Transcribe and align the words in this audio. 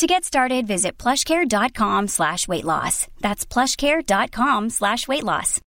To 0.00 0.06
get 0.06 0.24
started, 0.24 0.66
visit 0.66 0.96
plushcare.com 0.96 2.08
slash 2.08 2.46
weight 2.46 2.64
loss. 2.64 3.06
That's 3.20 3.44
plushcare.com 3.44 4.70
slash 4.70 5.06
weight 5.06 5.22
loss. 5.22 5.60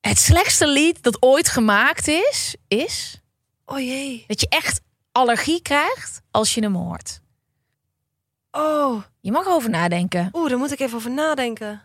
Het 0.00 0.18
slechtste 0.18 0.66
lied 0.66 1.02
dat 1.02 1.22
ooit 1.22 1.48
gemaakt 1.48 2.08
is, 2.08 2.56
is 2.68 3.20
Oh 3.64 3.78
jee. 3.78 4.24
dat 4.26 4.40
je 4.40 4.48
echt 4.48 4.80
allergie 5.12 5.62
krijgt 5.62 6.22
als 6.30 6.54
je 6.54 6.60
hem 6.62 6.74
hoort. 6.74 7.20
Oh. 8.50 9.02
Je 9.20 9.32
mag 9.32 9.46
over 9.46 9.70
nadenken. 9.70 10.28
Oeh, 10.32 10.48
daar 10.48 10.58
moet 10.58 10.72
ik 10.72 10.80
even 10.80 10.96
over 10.96 11.10
nadenken. 11.10 11.82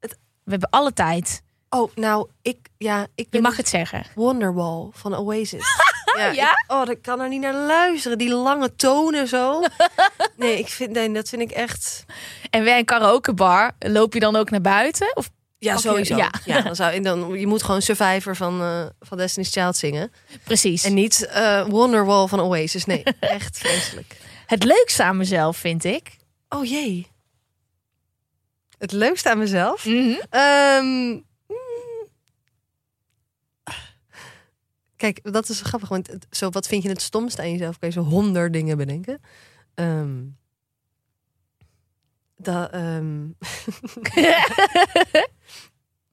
We 0.00 0.50
hebben 0.50 0.70
alle 0.70 0.92
tijd. 0.92 1.42
Oh, 1.68 1.94
nou, 1.94 2.28
ik, 2.42 2.68
ja, 2.78 3.06
ik 3.14 3.26
Je 3.30 3.40
mag 3.40 3.56
het 3.56 3.68
zeggen. 3.68 4.06
Wonderwall 4.14 4.88
van 4.92 5.14
Oasis. 5.14 5.66
ja? 6.18 6.30
Ja? 6.30 6.50
ik- 6.50 6.64
oh, 6.72 6.90
ik 6.90 7.02
kan 7.02 7.20
er 7.20 7.28
niet 7.28 7.40
naar 7.40 7.54
luisteren. 7.54 8.18
Die 8.18 8.30
lange 8.34 8.76
tonen 8.76 9.28
zo. 9.28 9.62
nee, 10.36 10.58
ik 10.58 10.68
vind, 10.68 10.92
nee, 10.92 11.12
dat 11.12 11.28
vind 11.28 11.42
ik 11.42 11.50
echt... 11.50 12.04
En 12.50 12.64
bij 12.64 12.78
een 12.78 12.84
karaokebar 12.84 13.72
loop 13.78 14.12
je 14.14 14.20
dan 14.20 14.36
ook 14.36 14.50
naar 14.50 14.60
buiten? 14.60 15.16
Of 15.16 15.30
Ja, 15.58 15.76
sowieso. 15.76 16.16
ja. 16.16 16.30
Ja. 16.44 16.60
dan 16.60 16.76
zou, 16.76 17.00
dan, 17.00 17.38
je 17.38 17.46
moet 17.46 17.62
gewoon 17.62 17.82
Survivor 17.82 18.36
van, 18.36 18.60
eh, 18.60 18.86
van 19.00 19.18
Destiny's 19.18 19.52
Child 19.52 19.76
zingen. 19.76 20.12
precies. 20.44 20.84
En 20.84 20.94
niet 20.94 21.26
eh, 21.26 21.66
Wonderwall 21.66 22.26
van 22.26 22.40
Oasis. 22.40 22.84
Nee, 22.84 23.02
echt 23.20 23.58
vreselijk. 23.58 24.16
Het 24.46 24.64
leukste 24.64 25.02
aan 25.02 25.16
mezelf 25.16 25.56
vind 25.56 25.84
ik. 25.84 26.16
Oh 26.48 26.64
jee. 26.64 27.06
Het 28.78 28.92
leukste 28.92 29.30
aan 29.30 29.38
mezelf? 29.38 29.84
Mhm. 29.84 30.14
Ehm. 30.30 31.18
Kijk, 34.96 35.32
dat 35.32 35.48
is 35.48 35.60
grappig. 35.60 35.88
Want 35.88 36.06
het- 36.06 36.26
zo, 36.30 36.50
wat 36.50 36.66
vind 36.66 36.82
je 36.82 36.88
het 36.88 37.02
stomste 37.02 37.40
aan 37.42 37.50
jezelf? 37.50 37.78
Kan 37.78 37.88
je 37.88 37.94
zo 37.94 38.02
honderd 38.02 38.52
dingen 38.52 38.76
bedenken. 38.76 39.20
Ehm 39.74 40.14
dat, 42.36 42.70
ehm. 42.70 43.26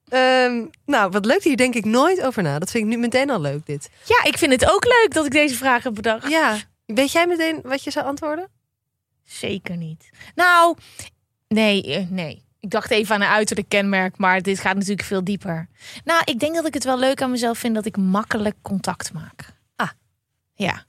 Ehm, 0.07 0.65
nou, 0.85 1.09
wat 1.11 1.25
leuk, 1.25 1.43
hier 1.43 1.57
denk 1.57 1.75
ik 1.75 1.85
nooit 1.85 2.21
over 2.21 2.43
na. 2.43 2.59
Dat 2.59 2.71
vind 2.71 2.83
ik 2.83 2.89
nu 2.89 2.97
meteen 2.97 3.29
al 3.29 3.41
leuk, 3.41 3.65
dit. 3.65 3.89
Ja, 4.05 4.23
ik 4.23 4.37
vind 4.37 4.51
het 4.51 4.71
ook 4.71 4.83
leuk 4.85 5.07
dat 5.13 5.25
ik 5.25 5.31
deze 5.31 5.55
vraag 5.55 5.83
heb 5.83 5.93
bedacht. 5.93 6.29
Ja, 6.29 6.57
weet 6.85 7.11
jij 7.11 7.27
meteen 7.27 7.59
wat 7.63 7.83
je 7.83 7.91
zou 7.91 8.05
antwoorden? 8.05 8.49
Zeker 9.23 9.77
niet. 9.77 10.09
Nou, 10.35 10.77
nee, 11.47 11.83
eh, 11.93 12.09
nee. 12.09 12.42
Ik 12.63 12.69
dacht 12.69 12.91
even 12.91 13.15
aan 13.15 13.21
een 13.21 13.27
uiterlijk 13.27 13.69
kenmerk, 13.69 14.17
maar 14.17 14.41
dit 14.41 14.59
gaat 14.59 14.75
natuurlijk 14.75 15.03
veel 15.07 15.23
dieper. 15.23 15.67
Nou, 16.03 16.21
ik 16.25 16.39
denk 16.39 16.55
dat 16.55 16.65
ik 16.65 16.73
het 16.73 16.83
wel 16.83 16.99
leuk 16.99 17.21
aan 17.21 17.31
mezelf 17.31 17.57
vind 17.57 17.75
dat 17.75 17.85
ik 17.85 17.97
makkelijk 17.97 18.55
contact 18.61 19.13
maak. 19.13 19.53
Ah. 19.75 19.89
Ja, 20.53 20.83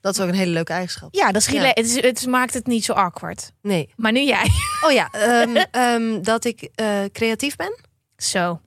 Dat 0.00 0.14
is 0.14 0.20
ook 0.22 0.28
een 0.28 0.34
hele 0.34 0.50
leuke 0.52 0.72
eigenschap. 0.72 1.14
ja 1.14 1.32
dat 1.32 1.42
is 1.42 1.48
Ja. 1.48 1.62
Het, 1.62 1.78
is, 1.86 2.00
het 2.02 2.26
maakt 2.26 2.54
het 2.54 2.66
niet 2.66 2.84
zo 2.84 2.92
awkward. 2.92 3.52
Nee. 3.62 3.92
Maar 3.96 4.12
nu 4.12 4.20
jij. 4.20 4.50
Oh 4.84 4.92
ja, 4.92 5.08
ehm, 5.12 5.56
ehm, 5.70 6.22
dat 6.22 6.44
ik 6.44 6.68
eh, 6.74 6.98
creatief 7.12 7.56
ben. 7.56 7.78
Zo. 8.16 8.60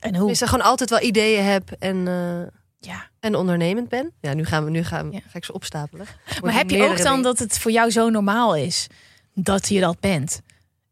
En 0.00 0.16
hoe? 0.16 0.28
Dus 0.28 0.42
ik 0.42 0.48
gewoon 0.48 0.64
altijd 0.64 0.90
wel 0.90 1.00
ideeën 1.02 1.44
heb 1.44 1.70
en, 1.78 2.08
eh, 2.08 2.58
Ja. 2.90 3.08
en 3.20 3.34
ondernemend 3.34 3.88
ben. 3.88 4.12
Ja, 4.20 4.34
nu 4.34 4.44
gaan 4.44 4.64
we, 4.64 4.70
nu 4.70 4.84
gaan 4.84 5.08
we, 5.08 5.14
Ja. 5.14 5.20
ga 5.28 5.36
ik 5.38 5.44
ze 5.44 5.52
opstapelen. 5.52 6.06
Maar 6.42 6.54
heb 6.54 6.70
je 6.70 6.82
ook 6.84 7.02
dan 7.02 7.22
dat 7.22 7.38
het 7.38 7.58
voor 7.58 7.70
jou 7.70 7.90
zo 7.90 8.08
normaal 8.10 8.56
is 8.56 8.86
dat 9.34 9.68
je 9.68 9.80
dat 9.80 10.00
bent? 10.00 10.40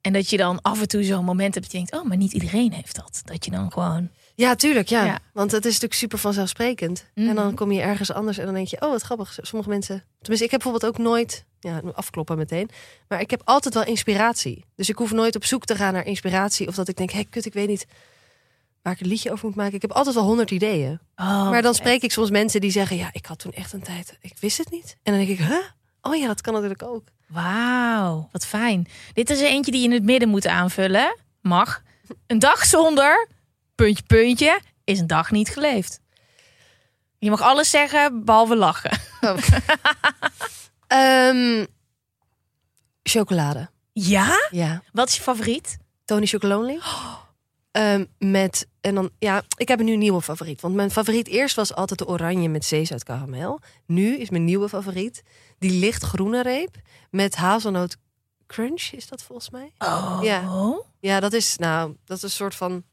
En 0.01 0.13
dat 0.13 0.31
je 0.31 0.37
dan 0.37 0.63
af 0.63 0.81
en 0.81 0.89
toe 0.89 1.05
zo'n 1.05 1.25
moment 1.25 1.55
hebt 1.55 1.71
dat 1.71 1.73
je 1.73 1.87
denkt, 1.87 2.05
oh, 2.05 2.09
maar 2.09 2.17
niet 2.17 2.33
iedereen 2.33 2.73
heeft 2.73 2.97
dat. 2.97 3.23
Dat 3.25 3.45
je 3.45 3.51
dan 3.51 3.73
gewoon. 3.73 4.11
Ja, 4.35 4.55
tuurlijk, 4.55 4.89
ja. 4.89 5.05
Ja. 5.05 5.19
Want 5.33 5.53
het 5.53 5.65
is 5.65 5.73
natuurlijk 5.73 6.01
super 6.01 6.19
vanzelfsprekend. 6.19 7.11
Mhm. 7.15 7.29
En 7.29 7.35
dan 7.35 7.55
kom 7.55 7.73
je 7.73 7.81
ergens 7.81 8.13
anders 8.13 8.39
en 8.39 8.45
dan 8.45 8.55
denk 8.55 8.67
je, 8.67 8.81
oh, 8.81 8.91
wat 8.91 9.03
grappig. 9.03 9.39
Sommige 9.41 9.71
mensen, 9.71 10.05
tenminste, 10.19 10.45
ik 10.45 10.51
heb 10.51 10.61
bijvoorbeeld 10.63 10.93
ook 10.93 10.99
nooit, 10.99 11.45
ja, 11.61 11.81
afkloppen 11.95 12.37
meteen. 12.37 12.71
Maar 13.09 13.21
ik 13.21 13.31
heb 13.31 13.43
altijd 13.45 13.75
wel 13.75 13.85
inspiratie. 13.85 14.65
Dus 14.77 14.89
ik 14.89 14.97
hoef 14.97 15.13
nooit 15.13 15.37
op 15.37 15.45
zoek 15.45 15.65
te 15.65 15.77
gaan 15.77 15.93
naar 15.93 16.07
inspiratie. 16.07 16.69
Of 16.69 16.75
dat 16.75 16.89
ik 16.89 16.97
denk, 16.97 17.11
hé, 17.11 17.25
kut, 17.31 17.47
ik 17.47 17.53
weet 17.53 17.69
niet 17.69 17.87
waar 18.83 18.93
ik 18.93 19.01
een 19.01 19.07
liedje 19.07 19.33
over 19.33 19.47
moet 19.47 19.57
maken. 19.57 19.75
Ik 19.75 19.83
heb 19.83 19.93
altijd 19.93 20.15
wel 20.15 20.25
honderd 20.25 20.51
ideeën. 20.51 21.01
Oh, 21.17 21.51
maar 21.51 21.63
dan 21.63 21.75
spreek 21.75 22.03
ik 22.03 22.13
soms 22.13 22.31
mensen 22.31 22.61
die 22.61 22.71
zeggen, 22.71 22.97
ja, 22.97 23.09
ik 23.13 23.27
had 23.27 23.39
toen 23.39 23.53
echt 23.53 23.73
een 23.73 23.83
tijd, 23.83 24.19
ik 24.21 24.37
wist 24.41 24.59
het 24.59 24.71
niet. 24.71 24.97
En 25.03 25.13
dan 25.17 25.27
denk 25.27 25.39
ik, 25.39 25.47
huh? 25.47 25.65
Oh 26.01 26.17
ja, 26.17 26.27
dat 26.27 26.41
kan 26.41 26.53
natuurlijk 26.53 26.83
ook. 26.83 27.05
Wauw, 27.31 28.29
wat 28.33 28.47
fijn. 28.47 28.89
Dit 29.13 29.31
is 29.31 29.41
er 29.41 29.47
eentje 29.47 29.71
die 29.73 29.81
je 29.81 29.87
in 29.87 29.93
het 29.93 30.05
midden 30.05 30.29
moet 30.29 30.47
aanvullen. 30.47 31.17
Mag. 31.41 31.83
Een 32.27 32.39
dag 32.39 32.65
zonder, 32.65 33.29
puntje, 33.75 34.05
puntje, 34.07 34.61
is 34.85 34.99
een 34.99 35.07
dag 35.07 35.31
niet 35.31 35.49
geleefd. 35.49 36.01
Je 37.19 37.31
mag 37.31 37.41
alles 37.41 37.71
zeggen, 37.71 38.25
behalve 38.25 38.57
lachen. 38.57 38.99
Ehm, 40.87 41.67
chocolade. 43.03 43.71
Ja? 43.93 44.49
Ja. 44.51 44.83
Wat 44.93 45.09
is 45.09 45.17
je 45.17 45.23
favoriet? 45.23 45.79
Tony 46.05 46.27
Chocolonely. 46.27 46.81
Ehm, 47.71 48.05
met, 48.19 48.67
en 48.81 48.95
dan, 48.95 49.11
ja, 49.19 49.43
ik 49.57 49.69
heb 49.69 49.79
een 49.79 49.85
nu 49.85 49.97
nieuwe 49.97 50.23
favoriet. 50.23 50.61
Want 50.61 50.75
mijn 50.75 50.91
favoriet 50.91 51.29
eerst 51.29 51.57
was 51.57 51.75
altijd 51.75 51.99
de 51.99 52.07
oranje 52.07 52.49
met 52.49 52.65
zeezout 52.65 53.03
karamel. 53.05 53.61
Nu 53.87 54.17
is 54.17 54.31
mijn 54.31 54.45
nieuwe 54.45 54.69
favoriet 54.69 55.23
die 55.59 55.71
lichtgroene 55.81 56.43
reep 56.43 56.77
met 57.11 57.37
hazelnoot 57.37 57.97
crunch, 58.47 58.83
is 58.93 59.09
dat 59.09 59.23
volgens 59.23 59.51
mij? 59.51 59.73
Oh. 59.79 60.19
Ja. 60.23 60.41
Ja, 61.01 61.21
dat 61.21 61.33
is, 61.33 61.57
nou, 61.57 61.97
dat 62.05 62.17
is 62.17 62.23
een 62.23 62.31
soort 62.31 62.55
van, 62.55 62.85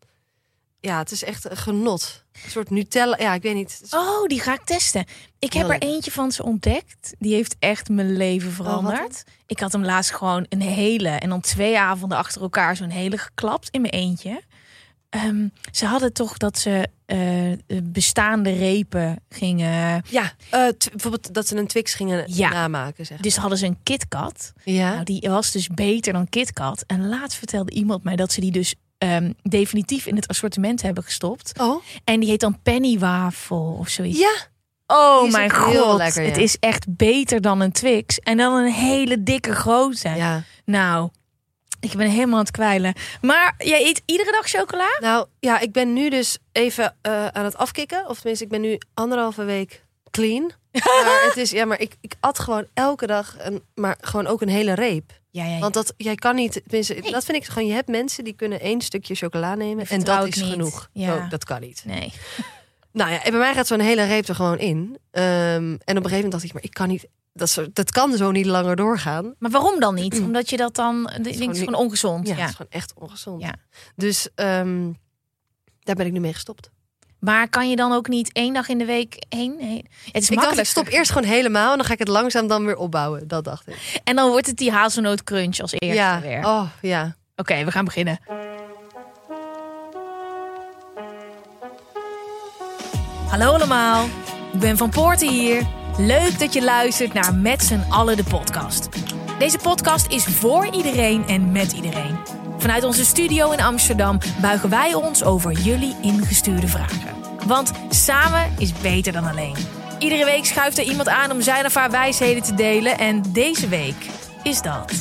ja, 0.80 0.98
het 0.98 1.12
is 1.12 1.24
echt 1.24 1.50
een 1.50 1.58
genot. 1.58 2.24
Een 2.44 2.52
soort 2.52 2.70
Nutella, 2.70 3.18
ja, 3.20 3.34
ik 3.34 3.42
weet 3.42 3.56
niet. 3.56 3.80
Is- 3.84 3.94
Oh, 3.94 4.26
die 4.28 4.40
ga 4.40 4.54
ik 4.54 4.62
testen. 4.62 5.06
Ik 5.40 5.54
heb 5.54 5.70
er 5.70 5.82
eentje 5.82 6.12
van 6.12 6.32
ze 6.32 6.44
ontdekt. 6.44 7.14
Die 7.20 7.34
heeft 7.34 7.56
echt 7.60 7.90
mijn 7.90 8.18
leven 8.18 8.52
veranderd. 8.52 9.24
ik 9.46 9.60
had 9.60 9.72
hem 9.72 9.86
laatst 9.86 10.12
gewoon 10.12 10.46
een 10.50 10.62
hele 10.62 11.10
en 11.10 11.30
dan 11.30 11.42
twee 11.42 11.80
avonden 11.80 12.18
achter 12.18 12.42
elkaar 12.42 12.76
zo'n 12.76 12.90
hele 12.90 13.18
geklapt 13.18 13.70
in 13.70 13.82
mijn 13.82 13.94
eentje. 13.94 14.42
Ehm, 15.10 15.48
ze 15.72 15.86
hadden 15.86 16.14
toch 16.14 16.38
dat 16.38 16.58
ze 16.58 16.88
eh, 17.06 17.78
bestaande 17.84 18.52
repen 18.52 19.20
gingen. 19.30 20.04
Ja, 20.10 20.24
eh, 20.50 20.68
bijvoorbeeld 20.92 21.34
dat 21.34 21.48
ze 21.48 21.56
een 21.58 21.68
Twix 21.68 21.94
gingen 21.94 22.24
Ja. 22.28 22.50
namaken, 22.50 23.06
zeg. 23.06 23.18
Dus 23.20 23.36
hadden 23.38 23.58
ze 23.58 23.66
een 23.66 23.78
KitKat. 23.84 24.54
Ja. 24.64 24.92
Nou, 24.94 25.04
die 25.04 25.22
was 25.30 25.52
dus 25.52 25.68
beter 25.68 26.14
dan 26.14 26.30
KitKat. 26.30 26.84
En 26.88 27.08
laatst 27.08 27.38
vertelde 27.38 27.72
iemand 27.72 28.04
mij 28.04 28.16
dat 28.16 28.32
ze 28.32 28.42
die 28.42 28.52
dus 28.52 28.76
ehm, 28.98 29.32
definitief 29.44 30.06
in 30.06 30.16
het 30.16 30.28
assortiment 30.28 30.82
hebben 30.82 31.04
gestopt. 31.04 31.60
Oh, 31.60 31.84
En 32.04 32.20
die 32.20 32.30
heet 32.30 32.40
dan 32.40 32.62
pennywafel 32.62 33.76
of 33.80 33.90
zoiets. 33.90 34.20
ja. 34.20 34.36
Oh 34.88 35.32
mijn 35.32 35.52
god, 35.52 35.98
lekker, 35.98 36.22
ja. 36.24 36.28
het 36.30 36.38
is 36.38 36.58
echt 36.60 36.96
beter 36.96 37.42
dan 37.42 37.60
een 37.60 37.72
Twix. 37.72 38.20
En 38.20 38.38
dan 38.38 38.54
een 38.54 38.72
hele 38.72 39.24
dikke 39.24 39.54
grote. 39.54 40.10
Ja. 40.10 40.44
Nou, 40.66 41.10
ik 41.80 41.94
ben 41.98 42.10
helemaal 42.10 42.34
aan 42.38 42.46
het 42.46 42.52
kwijlen. 42.52 42.94
Maar 43.22 43.54
jij 43.58 43.86
eet 43.86 44.02
iedere 44.06 44.32
dag 44.32 44.48
chocola? 44.48 44.88
Nou 45.00 45.28
ja, 45.40 45.60
ik 45.60 45.72
ben 45.72 45.94
nu 45.94 46.10
dus 46.10 46.38
even 46.52 46.96
eh, 47.02 47.28
aan 47.28 47.44
het 47.46 47.58
afkicken. 47.58 48.08
Of 48.10 48.16
tenminste, 48.18 48.44
ik 48.46 48.52
ben 48.52 48.62
nu 48.62 48.78
anderhalve 48.94 49.44
week 49.44 49.84
clean. 50.12 50.52
Maar 51.04 51.24
het 51.28 51.38
is, 51.38 51.52
ja, 51.52 51.66
maar 51.66 51.80
ik, 51.80 51.96
ik 52.02 52.14
at 52.20 52.40
gewoon 52.40 52.68
elke 52.74 53.08
dag, 53.08 53.36
een, 53.40 53.62
maar 53.76 53.98
gewoon 54.02 54.28
ook 54.28 54.42
een 54.42 54.50
hele 54.50 54.74
reep. 54.74 55.12
Ja, 55.32 55.46
ja, 55.46 55.54
ja. 55.54 55.60
Want 55.60 55.74
dat, 55.74 55.94
jij 55.98 56.16
kan 56.16 56.36
niet, 56.36 56.62
tenminste, 56.64 56.94
Nee. 56.94 57.12
dat 57.12 57.26
vind 57.26 57.38
ik 57.38 57.46
gewoon, 57.46 57.68
je 57.68 57.74
hebt 57.74 57.88
mensen 57.88 58.24
die 58.24 58.34
kunnen 58.34 58.60
één 58.60 58.82
stukje 58.82 59.16
chocola 59.16 59.56
nemen 59.56 59.88
en 59.88 60.04
dat 60.04 60.28
is 60.28 60.36
niet. 60.36 60.52
genoeg. 60.52 60.90
Ja. 60.94 61.16
Oh, 61.16 61.30
dat 61.30 61.44
kan 61.44 61.62
niet. 61.62 61.84
Nee. 61.86 62.14
Nou 62.92 63.12
ja, 63.12 63.24
en 63.24 63.32
bij 63.32 63.40
mij 63.40 63.54
gaat 63.54 63.68
zo'n 63.68 63.80
hele 63.80 64.04
reep 64.06 64.28
er 64.28 64.36
gewoon 64.36 64.60
in. 64.60 64.98
Ehm, 65.12 65.26
en 65.26 65.72
op 65.74 65.80
een 65.88 65.96
gegeven 65.96 66.14
moment 66.14 66.32
dacht 66.32 66.44
ik, 66.44 66.54
maar 66.54 66.64
ik 66.64 66.74
kan 66.74 66.88
niet, 66.88 67.08
dat, 67.38 67.50
zo, 67.50 67.66
dat 67.74 67.92
kan 67.92 68.18
zo 68.18 68.32
niet 68.32 68.46
langer 68.46 68.76
doorgaan. 68.76 69.36
Maar 69.40 69.52
waarom 69.52 69.80
dan 69.80 69.96
niet? 69.96 70.20
Omdat 70.20 70.50
je 70.50 70.58
dat 70.58 70.76
dan... 70.76 71.10
Het 71.12 71.28
is 71.28 71.38
gewoon 71.38 71.56
gewoon 71.56 71.76
ongezond. 71.76 72.28
Ja, 72.28 72.34
Ja, 72.36 72.40
het 72.40 72.50
is 72.50 72.56
gewoon 72.56 72.72
echt 72.72 72.94
ongezond. 72.96 73.42
Ja. 73.42 73.54
Dus 73.96 74.30
ehm, 74.36 74.92
daar 75.80 75.96
ben 75.96 76.06
ik 76.06 76.12
nu 76.12 76.20
mee 76.20 76.34
gestopt. 76.34 76.70
Maar 77.20 77.50
kan 77.50 77.70
je 77.70 77.76
dan 77.76 77.92
ook 77.92 78.08
niet 78.08 78.32
één 78.34 78.54
dag 78.54 78.68
in 78.68 78.78
de 78.78 78.86
week 78.86 79.26
heen? 79.30 79.56
Nee. 79.60 79.86
Het 80.06 80.22
is 80.22 80.30
Ik 80.30 80.36
dacht, 80.36 80.36
makkelijk. 80.36 80.58
ik 80.58 80.66
stop 80.66 80.88
eerst 80.88 81.12
gewoon 81.12 81.30
helemaal 81.30 81.72
en 81.72 81.78
dan 81.78 81.86
ga 81.86 81.94
ik 81.94 82.00
het 82.00 82.08
langzaam 82.08 82.48
dan 82.48 82.66
weer 82.66 82.78
opbouwen. 82.78 83.28
Dat 83.28 83.44
dacht 83.44 83.68
ik. 83.68 84.02
En 84.04 84.16
dan 84.16 84.30
wordt 84.30 84.48
het 84.48 84.58
die 84.58 84.72
hazelnoot 84.72 85.24
crunch 85.24 85.60
als 85.60 85.72
eerste 85.72 85.98
ja. 85.98 86.22
weer. 86.22 86.46
Oh, 86.46 86.70
ja. 86.82 87.16
Oké, 87.36 87.64
we 87.64 87.72
gaan 87.72 87.86
beginnen. 87.86 88.20
Hallo 93.30 93.54
allemaal, 93.54 94.06
ik 94.54 94.60
ben 94.60 94.78
Van 94.78 94.90
Poorten 94.90 95.30
hier. 95.30 95.77
Leuk 95.98 96.40
dat 96.40 96.54
je 96.54 96.64
luistert 96.64 97.14
naar 97.14 97.36
Met 97.36 97.64
z'n 97.64 97.86
allen 97.90 98.18
de 98.18 98.24
podcast. 98.24 98.90
Deze 99.40 99.58
podcast 99.58 100.12
is 100.12 100.26
voor 100.26 100.74
iedereen 100.74 101.28
en 101.28 101.52
met 101.52 101.72
iedereen. 101.72 102.18
Vanuit 102.58 102.84
onze 102.84 103.06
studio 103.06 103.52
in 103.52 103.62
Amsterdam 103.62 104.18
buigen 104.42 104.70
wij 104.70 104.94
ons 104.94 105.24
over 105.24 105.52
jullie 105.52 105.96
ingestuurde 106.02 106.68
vragen. 106.68 107.16
Want 107.48 107.72
samen 107.90 108.54
is 108.58 108.74
beter 108.82 109.14
dan 109.14 109.26
alleen. 109.26 109.56
Iedere 110.00 110.26
week 110.26 110.46
schuift 110.46 110.78
er 110.78 110.84
iemand 110.84 111.08
aan 111.08 111.32
om 111.32 111.42
zijn 111.42 111.66
of 111.66 111.74
haar 111.74 111.92
wijsheden 111.92 112.44
te 112.44 112.54
delen. 112.54 112.98
En 112.98 113.22
deze 113.34 113.68
week 113.68 114.06
is 114.44 114.62
dat. 114.62 114.94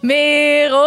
Merel! 0.00 0.82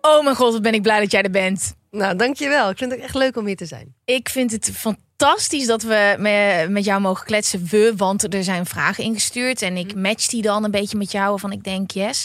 Oh 0.00 0.24
mijn 0.24 0.36
god, 0.36 0.52
wat 0.52 0.62
ben 0.62 0.74
ik 0.74 0.82
blij 0.82 1.00
dat 1.00 1.10
jij 1.10 1.22
er 1.22 1.30
bent. 1.30 1.74
Nou, 1.90 2.16
dankjewel. 2.16 2.70
Ik 2.70 2.78
vind 2.78 2.90
het 2.90 3.00
echt 3.00 3.14
leuk 3.14 3.36
om 3.36 3.46
hier 3.46 3.56
te 3.56 3.66
zijn. 3.66 3.94
Ik 4.04 4.28
vind 4.28 4.50
het 4.50 4.64
fantastisch 4.64 5.04
dat 5.16 5.82
we 5.82 6.14
me- 6.18 6.66
met 6.68 6.84
jou 6.84 7.00
mogen 7.00 7.26
kletsen. 7.26 7.66
We, 7.70 7.92
want 7.96 8.34
er 8.34 8.44
zijn 8.44 8.66
vragen 8.66 9.04
ingestuurd. 9.04 9.62
En 9.62 9.76
ik 9.76 9.94
match 9.94 10.26
die 10.26 10.42
dan 10.42 10.64
een 10.64 10.70
beetje 10.70 10.96
met 10.96 11.12
jou. 11.12 11.40
Van 11.40 11.52
ik 11.52 11.64
denk 11.64 11.90
yes. 11.90 12.24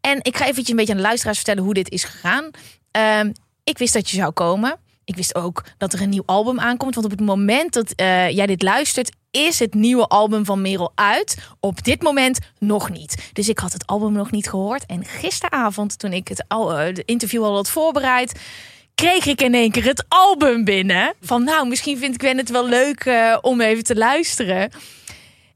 En 0.00 0.18
ik 0.22 0.36
ga 0.36 0.42
eventjes 0.44 0.68
een 0.68 0.76
beetje 0.76 0.92
aan 0.92 0.98
de 0.98 1.04
luisteraars 1.04 1.36
vertellen 1.36 1.62
hoe 1.62 1.74
dit 1.74 1.90
is 1.90 2.04
gegaan. 2.04 2.50
Ehm, 2.90 3.32
ik 3.64 3.78
wist 3.78 3.92
dat 3.92 4.10
je 4.10 4.16
zou 4.16 4.32
komen. 4.32 4.78
Ik 5.04 5.16
wist 5.16 5.34
ook 5.34 5.64
dat 5.78 5.92
er 5.92 6.02
een 6.02 6.08
nieuw 6.08 6.22
album 6.26 6.60
aankomt. 6.60 6.94
Want 6.94 7.06
op 7.06 7.12
het 7.12 7.26
moment 7.26 7.72
dat 7.72 7.92
eh, 7.92 8.30
jij 8.30 8.46
dit 8.46 8.62
luistert, 8.62 9.16
is 9.30 9.58
het 9.58 9.74
nieuwe 9.74 10.06
album 10.06 10.44
van 10.44 10.60
Merel 10.60 10.92
uit. 10.94 11.36
Op 11.60 11.84
dit 11.84 12.02
moment 12.02 12.38
nog 12.58 12.90
niet. 12.90 13.30
Dus 13.32 13.48
ik 13.48 13.58
had 13.58 13.72
het 13.72 13.86
album 13.86 14.12
nog 14.12 14.30
niet 14.30 14.48
gehoord. 14.48 14.86
En 14.86 15.04
gisteravond, 15.04 15.98
toen 15.98 16.12
ik 16.12 16.28
het 16.28 16.44
al, 16.48 16.78
eh, 16.78 16.94
interview 17.04 17.44
al 17.44 17.54
had 17.54 17.70
voorbereid, 17.70 18.40
kreeg 19.00 19.26
ik 19.26 19.40
in 19.42 19.54
één 19.54 19.70
keer 19.70 19.84
het 19.84 20.04
album 20.08 20.64
binnen. 20.64 21.14
Van 21.20 21.44
nou, 21.44 21.68
misschien 21.68 21.98
vind 21.98 22.22
ik 22.22 22.36
het 22.36 22.50
wel 22.50 22.68
leuk 22.68 23.04
eh, 23.04 23.38
om 23.40 23.60
even 23.60 23.84
te 23.84 23.96
luisteren. 23.96 24.70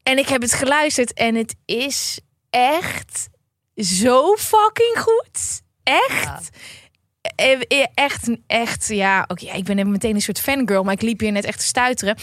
En 0.03 0.19
ik 0.19 0.29
heb 0.29 0.43
het 0.43 0.53
geluisterd 0.53 1.13
en 1.13 1.35
het 1.35 1.55
is 1.65 2.21
echt 2.51 3.29
zo 3.77 4.37
fucking 4.37 4.99
goed. 4.99 5.63
Echt. 5.83 6.49
Eh, 7.37 7.61
eh, 7.69 7.87
Echt, 7.95 8.29
echt, 8.47 8.89
ja. 8.89 9.25
Oké, 9.27 9.47
ik 9.53 9.65
ben 9.65 9.91
meteen 9.91 10.15
een 10.15 10.21
soort 10.21 10.41
fangirl, 10.41 10.83
maar 10.83 10.95
ik 10.95 11.03
liep 11.03 11.21
hier 11.21 11.33
net 11.33 11.45
echt 11.45 11.59
te 11.59 11.67
stuiteren. 11.67 12.17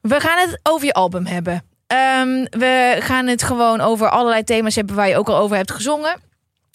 We 0.00 0.20
gaan 0.20 0.48
het 0.48 0.60
over 0.62 0.86
je 0.86 0.92
album 0.92 1.26
hebben. 1.26 1.64
Ehm, 1.86 2.44
we 2.50 2.96
gaan 3.00 3.26
het 3.26 3.42
gewoon 3.42 3.80
over 3.80 4.08
allerlei 4.08 4.44
thema's 4.44 4.74
hebben 4.74 4.96
waar 4.96 5.08
je 5.08 5.16
ook 5.16 5.28
al 5.28 5.36
over 5.36 5.56
hebt 5.56 5.72
gezongen. 5.72 6.20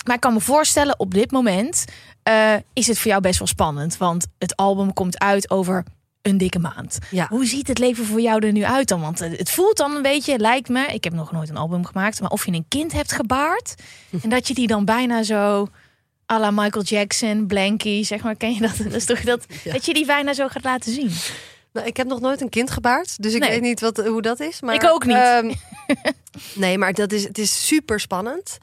Maar 0.06 0.16
ik 0.16 0.22
kan 0.22 0.34
me 0.34 0.40
voorstellen, 0.40 1.00
op 1.00 1.14
dit 1.14 1.32
moment 1.32 1.86
eh, 2.24 2.54
is 2.74 2.88
het 2.88 2.98
voor 3.00 3.08
jou 3.12 3.22
best 3.22 3.40
wel 3.40 3.48
spannend. 3.48 3.98
Want 3.98 4.26
het 4.38 4.56
album 4.56 4.94
komt 4.94 5.20
uit 5.20 5.50
over 5.50 5.84
een 6.22 6.38
dikke 6.38 6.60
maand. 6.60 6.98
Ja. 7.12 7.28
Hoe 7.30 7.46
ziet 7.46 7.68
het 7.68 7.78
leven 7.80 8.06
voor 8.06 8.22
jou 8.22 8.46
er 8.46 8.52
nu 8.52 8.64
uit 8.64 8.88
dan? 8.88 9.02
Want 9.02 9.20
het 9.20 9.50
voelt 9.52 9.78
dan 9.78 9.96
een 9.96 10.02
beetje, 10.02 10.38
lijkt 10.40 10.70
me, 10.70 10.86
ik 10.86 11.04
heb 11.04 11.14
nog 11.14 11.32
nooit 11.32 11.50
een 11.50 11.58
album 11.58 11.86
gemaakt, 11.86 12.22
maar 12.22 12.30
of 12.30 12.46
je 12.46 12.52
een 12.52 12.66
kind 12.68 12.92
hebt 12.92 13.12
gebaard 13.12 13.76
en 14.24 14.30
dat 14.30 14.48
je 14.48 14.54
die 14.54 14.68
dan 14.68 14.86
bijna 14.86 15.24
zo 15.24 15.68
à 16.32 16.40
la 16.40 16.52
Michael 16.52 16.84
Jackson, 16.84 17.48
Blanky, 17.48 18.04
zeg 18.04 18.22
maar, 18.24 18.36
ken 18.36 18.54
je 18.54 18.60
dat? 18.62 18.78
Dat 18.78 18.94
is 18.94 19.06
toch 19.06 19.22
dat, 19.22 19.46
Ja. 19.64 19.72
dat 19.72 19.86
je 19.86 19.94
die 19.94 20.06
bijna 20.06 20.34
zo 20.34 20.48
gaat 20.48 20.64
laten 20.64 20.94
zien. 20.94 21.12
Nou, 21.74 21.88
ik 21.88 21.98
heb 21.98 22.08
nog 22.08 22.20
nooit 22.20 22.42
een 22.42 22.50
kind 22.50 22.72
gebaard, 22.72 23.22
dus 23.24 23.34
ik 23.34 23.40
Nee. 23.40 23.50
weet 23.50 23.62
niet 23.62 23.80
wat, 23.80 23.98
hoe 23.98 24.22
dat 24.22 24.40
is. 24.40 24.62
Maar, 24.62 24.76
Ik 24.76 24.84
ook 24.84 25.06
niet. 25.06 25.16
ehm, 25.16 25.54
nee, 26.56 26.78
maar 26.78 26.94
dat 26.94 27.12
is, 27.12 27.24
het 27.24 27.38
is 27.38 27.68
super 27.68 28.00
spannend. 28.00 28.58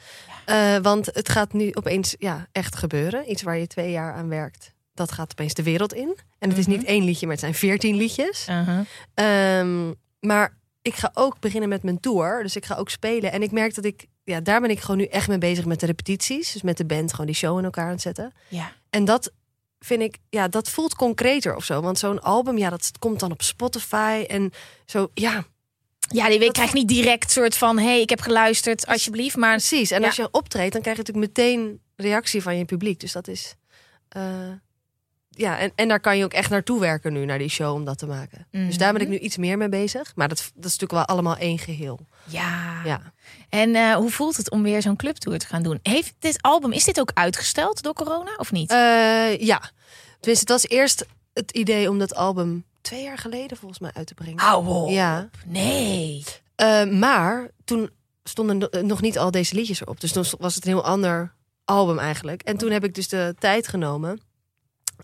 Eh, 0.46 0.76
want 0.76 1.06
het 1.12 1.28
gaat 1.28 1.52
nu 1.52 1.70
opeens 1.75 2.14
ja, 2.19 2.46
echt 2.52 2.76
gebeuren. 2.76 3.31
Iets 3.31 3.43
waar 3.43 3.58
je 3.58 3.66
twee 3.66 3.90
jaar 3.90 4.14
aan 4.14 4.28
werkt. 4.28 4.75
Dat 4.94 5.12
gaat 5.12 5.31
opeens 5.31 5.54
de 5.54 5.62
wereld 5.62 5.93
in. 5.93 6.16
En 6.38 6.48
het 6.48 6.58
is 6.58 6.66
Mhm. 6.66 6.76
niet 6.76 6.87
één 6.87 7.04
liedje, 7.04 7.26
maar 7.26 7.34
het 7.34 7.44
zijn 7.44 7.54
veertien 7.54 7.96
liedjes. 7.96 8.46
Uh-huh. 8.48 8.81
Ehm, 9.14 9.93
maar 10.20 10.56
ik 10.82 10.94
ga 10.94 11.10
ook 11.14 11.40
beginnen 11.40 11.69
met 11.69 11.82
mijn 11.82 12.00
tour. 12.00 12.43
Dus 12.43 12.56
ik 12.56 12.64
ga 12.64 12.75
ook 12.75 12.90
spelen. 12.90 13.32
En 13.32 13.43
ik 13.43 13.50
merk 13.50 13.75
dat 13.75 13.84
ik... 13.84 14.06
Ja, 14.25 14.40
daar 14.40 14.60
ben 14.60 14.70
ik 14.70 14.81
gewoon 14.81 14.96
nu 14.96 15.04
echt 15.04 15.28
mee 15.28 15.38
bezig 15.38 15.64
met 15.64 15.81
de 15.81 15.87
repetities. 15.87 16.52
Dus 16.52 16.62
met 16.62 16.76
de 16.76 16.84
band 16.84 17.10
gewoon 17.10 17.26
die 17.26 17.34
show 17.34 17.58
in 17.58 17.64
elkaar 17.64 17.84
aan 17.84 17.90
het 17.90 18.00
zetten. 18.00 18.32
Ja. 18.49 18.72
En 18.90 19.04
dat 19.04 19.32
vind 19.78 20.02
ik, 20.02 20.19
ja, 20.31 20.49
dat 20.49 20.70
voelt 20.70 20.94
concreter 20.94 21.56
of 21.56 21.64
zo. 21.64 21.81
Want 21.81 21.99
zo'n 21.99 22.22
album, 22.22 22.58
ja, 22.58 22.70
dat 22.70 22.90
komt 22.99 23.20
dan 23.20 23.31
op 23.32 23.42
Spotify 23.42 24.25
en 24.28 24.52
zo, 24.87 25.10
ja, 25.14 25.44
Ja, 26.08 26.29
die 26.29 26.38
week 26.38 26.53
krijgt 26.53 26.73
niet 26.75 26.88
direct 26.88 27.31
soort 27.31 27.56
van, 27.56 27.79
hey, 27.79 28.00
ik 28.00 28.11
heb 28.11 28.20
geluisterd, 28.20 28.87
alsjeblieft. 28.87 29.37
Maar 29.37 29.56
precies. 29.56 29.91
En 29.91 30.00
Ja. 30.00 30.06
als 30.06 30.17
je 30.17 30.29
optreedt, 30.31 30.73
dan 30.73 30.81
krijg 30.82 30.97
je 30.97 31.03
natuurlijk 31.03 31.37
meteen 31.37 31.81
reactie 31.97 32.43
van 32.43 32.56
je 32.58 32.64
publiek. 32.64 33.00
Dus 33.00 33.12
dat 33.12 33.29
is, 33.29 33.55
eh, 34.08 34.23
ja, 35.31 35.58
en, 35.58 35.73
en 35.75 35.88
daar 35.88 36.00
kan 36.00 36.19
je 36.19 36.25
ook 36.25 36.32
echt 36.32 36.50
naartoe 36.50 36.81
werken 36.81 37.12
nu, 37.12 37.25
naar 37.25 37.38
die 37.38 37.49
show, 37.49 37.75
om 37.75 37.85
dat 37.85 37.99
te 37.99 38.06
maken. 38.06 38.47
Dus 38.50 38.79
daar 38.79 38.93
ben 38.93 39.03
ik 39.03 39.08
nu 39.08 39.19
iets 39.19 39.37
meer 39.37 39.58
mee 39.58 39.69
bezig. 39.69 40.12
Maar 40.14 40.29
dat, 40.29 40.38
dat 40.38 40.64
is 40.64 40.79
natuurlijk 40.79 40.93
wel 40.93 41.05
allemaal 41.05 41.37
één 41.37 41.58
geheel. 41.58 42.06
ja. 42.25 42.82
Ja. 42.85 43.12
En 43.49 43.75
eh, 43.75 43.94
hoe 43.94 44.11
voelt 44.11 44.37
het 44.37 44.50
om 44.50 44.62
weer 44.62 44.82
zo'n 44.82 44.97
clubtour 44.97 45.38
te 45.38 45.47
gaan 45.47 45.62
doen? 45.62 45.79
Heeft 45.82 46.14
dit 46.19 46.43
album, 46.43 46.73
is 46.73 46.85
dit 46.85 47.00
ook 47.00 47.11
uitgesteld 47.14 47.82
door 47.82 47.93
corona 47.94 48.35
of 48.37 48.52
niet? 48.52 48.70
Eh, 48.70 49.38
ja, 49.41 49.70
tenminste, 50.20 50.52
het 50.52 50.62
was 50.62 50.69
eerst 50.69 51.06
het 51.32 51.50
idee 51.50 51.91
om 51.91 51.99
dat 51.99 52.14
album 52.14 52.64
twee 52.87 53.03
jaar 53.03 53.19
geleden 53.19 53.56
volgens 53.56 53.81
mij 53.81 53.91
uit 53.94 54.06
te 54.06 54.15
brengen. 54.15 54.55
Op. 54.56 54.88
Ja. 54.91 55.29
Nee. 55.47 56.25
Eh, 56.55 56.85
maar 56.85 57.50
toen 57.65 57.91
stonden 58.25 58.59
no- 58.59 58.81
nog 58.83 59.00
niet 59.00 59.19
al 59.19 59.31
deze 59.31 59.55
liedjes 59.55 59.81
erop. 59.81 60.00
Dus 60.00 60.12
toen 60.12 60.25
was 60.38 60.55
het 60.55 60.65
een 60.67 60.71
heel 60.73 60.85
ander 60.85 61.35
album 61.65 61.99
eigenlijk. 61.99 62.43
En 62.43 62.56
toen 62.56 62.71
heb 62.71 62.85
ik 62.85 62.94
dus 62.94 63.09
de 63.09 63.35
tijd 63.38 63.69
genomen 63.69 64.21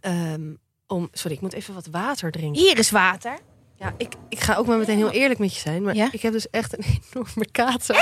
ehm, 0.00 0.54
om... 0.86 1.08
Sorry, 1.12 1.36
ik 1.36 1.42
moet 1.42 1.52
even 1.52 1.74
wat 1.74 1.86
water 1.90 2.30
drinken. 2.30 2.62
Hier 2.62 2.78
is 2.78 2.90
water. 2.90 3.38
Ja, 3.78 3.94
ik, 3.96 4.12
ik 4.28 4.40
ga 4.40 4.54
ook 4.54 4.66
maar 4.66 4.78
meteen 4.78 4.96
heel 4.96 5.10
eerlijk 5.10 5.38
met 5.40 5.54
je 5.54 5.60
zijn. 5.60 5.82
Maar 5.82 5.94
Ja? 5.94 6.08
ik 6.12 6.22
heb 6.22 6.32
dus 6.32 6.50
echt 6.50 6.78
een 6.78 6.84
enorme 7.12 7.50
kater. 7.52 7.96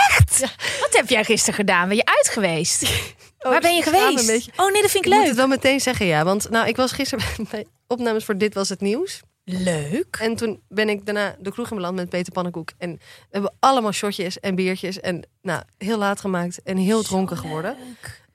Wat 0.81 0.88
heb 0.97 1.09
jij 1.09 1.25
gisteren 1.25 1.55
gedaan? 1.55 1.88
Ben 1.88 1.97
je 1.97 2.05
uit 2.05 2.29
geweest? 2.29 2.82
Oh, 3.43 3.50
Waar 3.50 3.61
ben 3.61 3.75
je 3.75 3.82
geweest? 3.82 4.50
Oh 4.56 4.73
nee, 4.73 4.82
dat 4.82 4.91
vind 4.91 4.94
Ik 4.94 4.94
ik 4.94 5.05
moet 5.05 5.19
leuk. 5.19 5.27
het 5.27 5.37
wel 5.37 5.47
meteen 5.47 5.81
zeggen, 5.81 6.06
ja. 6.06 6.25
Want 6.25 6.50
nou, 6.50 6.69
ik 6.69 6.77
was 6.77 6.93
gisteren 6.93 7.25
bij 7.50 7.67
opnames 7.87 8.25
voor 8.25 8.37
Dit 8.38 8.55
Was 8.55 8.69
Het 8.69 8.81
Nieuws. 8.81 9.21
Leuk. 9.44 10.16
En 10.20 10.37
toen 10.37 10.60
ben 10.69 10.88
ik 10.88 11.04
daarna 11.06 11.37
de 11.38 11.52
kroeg 11.52 11.70
in 11.70 11.76
beland 11.76 11.96
met 11.96 12.08
Peter 12.08 12.32
Pannenkoek. 12.32 12.70
En 12.78 12.90
we 12.92 13.28
hebben 13.31 13.54
allemaal 13.60 13.92
shotjes 13.92 14.40
en 14.40 14.54
biertjes. 14.54 15.00
En 15.00 15.26
nou, 15.42 15.62
heel 15.78 15.98
laat 15.98 16.20
gemaakt 16.20 16.62
en 16.62 16.76
heel 16.76 17.02
dronken 17.02 17.37
geworden. 17.37 17.76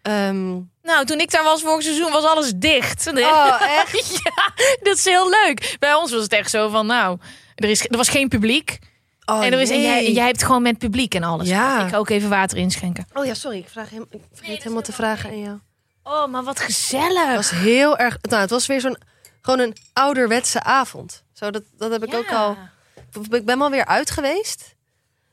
Ehm, 0.01 0.51
Nou, 0.83 1.05
toen 1.05 1.19
ik 1.19 1.31
daar 1.31 1.43
was 1.43 1.61
vorig 1.61 1.83
seizoen 1.83 2.11
was 2.11 2.23
alles 2.23 2.53
dicht. 2.55 3.07
oh, 3.07 3.61
echt? 3.61 4.21
Ja, 4.23 4.53
dat 4.83 4.97
is 4.97 5.05
heel 5.05 5.29
leuk. 5.29 5.75
Bij 5.79 5.93
ons 5.93 6.11
was 6.11 6.21
het 6.21 6.33
echt 6.33 6.49
zo 6.49 6.69
van, 6.69 6.85
nou, 6.85 7.17
er, 7.55 7.69
is, 7.69 7.81
er 7.89 7.97
was 7.97 8.09
geen 8.09 8.27
publiek. 8.27 8.79
Oh, 9.25 9.45
en, 9.45 9.53
er 9.53 9.61
is, 9.61 9.69
en, 9.69 9.81
jij, 9.81 9.95
nee. 9.95 10.05
en 10.07 10.13
jij 10.13 10.25
hebt 10.25 10.43
gewoon 10.43 10.61
met 10.61 10.77
publiek 10.77 11.13
en 11.15 11.23
alles. 11.23 11.47
Ja. 11.47 11.83
Ik 11.83 11.89
ga 11.89 11.97
ook 11.97 12.09
even 12.09 12.29
water 12.29 12.57
inschenken. 12.57 13.05
Oh 13.13 13.25
ja, 13.25 13.33
sorry. 13.33 13.57
Ik, 13.57 13.69
vraag 13.69 13.89
hem, 13.89 14.05
ik 14.09 14.21
vergeet 14.33 14.63
helemaal 14.63 14.81
te 14.81 14.91
vragen 14.91 15.29
aan 15.29 15.39
jou. 15.39 15.59
Oh, 16.03 16.27
maar 16.27 16.43
wat 16.43 16.59
gezellig. 16.59 17.27
Het 17.27 17.35
was 17.35 17.49
heel 17.49 17.97
erg... 17.97 18.17
Nou, 18.21 18.41
het 18.41 18.49
was 18.49 18.65
weer 18.65 18.81
zo'n... 18.81 18.97
Gewoon 19.45 19.59
een 19.59 19.75
ouderwetse 19.93 20.63
avond. 20.63 21.23
Zo, 21.33 21.51
dat, 21.51 21.63
dat 21.77 21.91
heb 21.91 22.03
ik 22.03 22.13
ook 22.13 22.31
al... 22.31 22.57
Ik 23.29 23.45
ben 23.45 23.59
wel 23.59 23.69
weer 23.69 23.85
uit 23.85 24.11
geweest. 24.11 24.75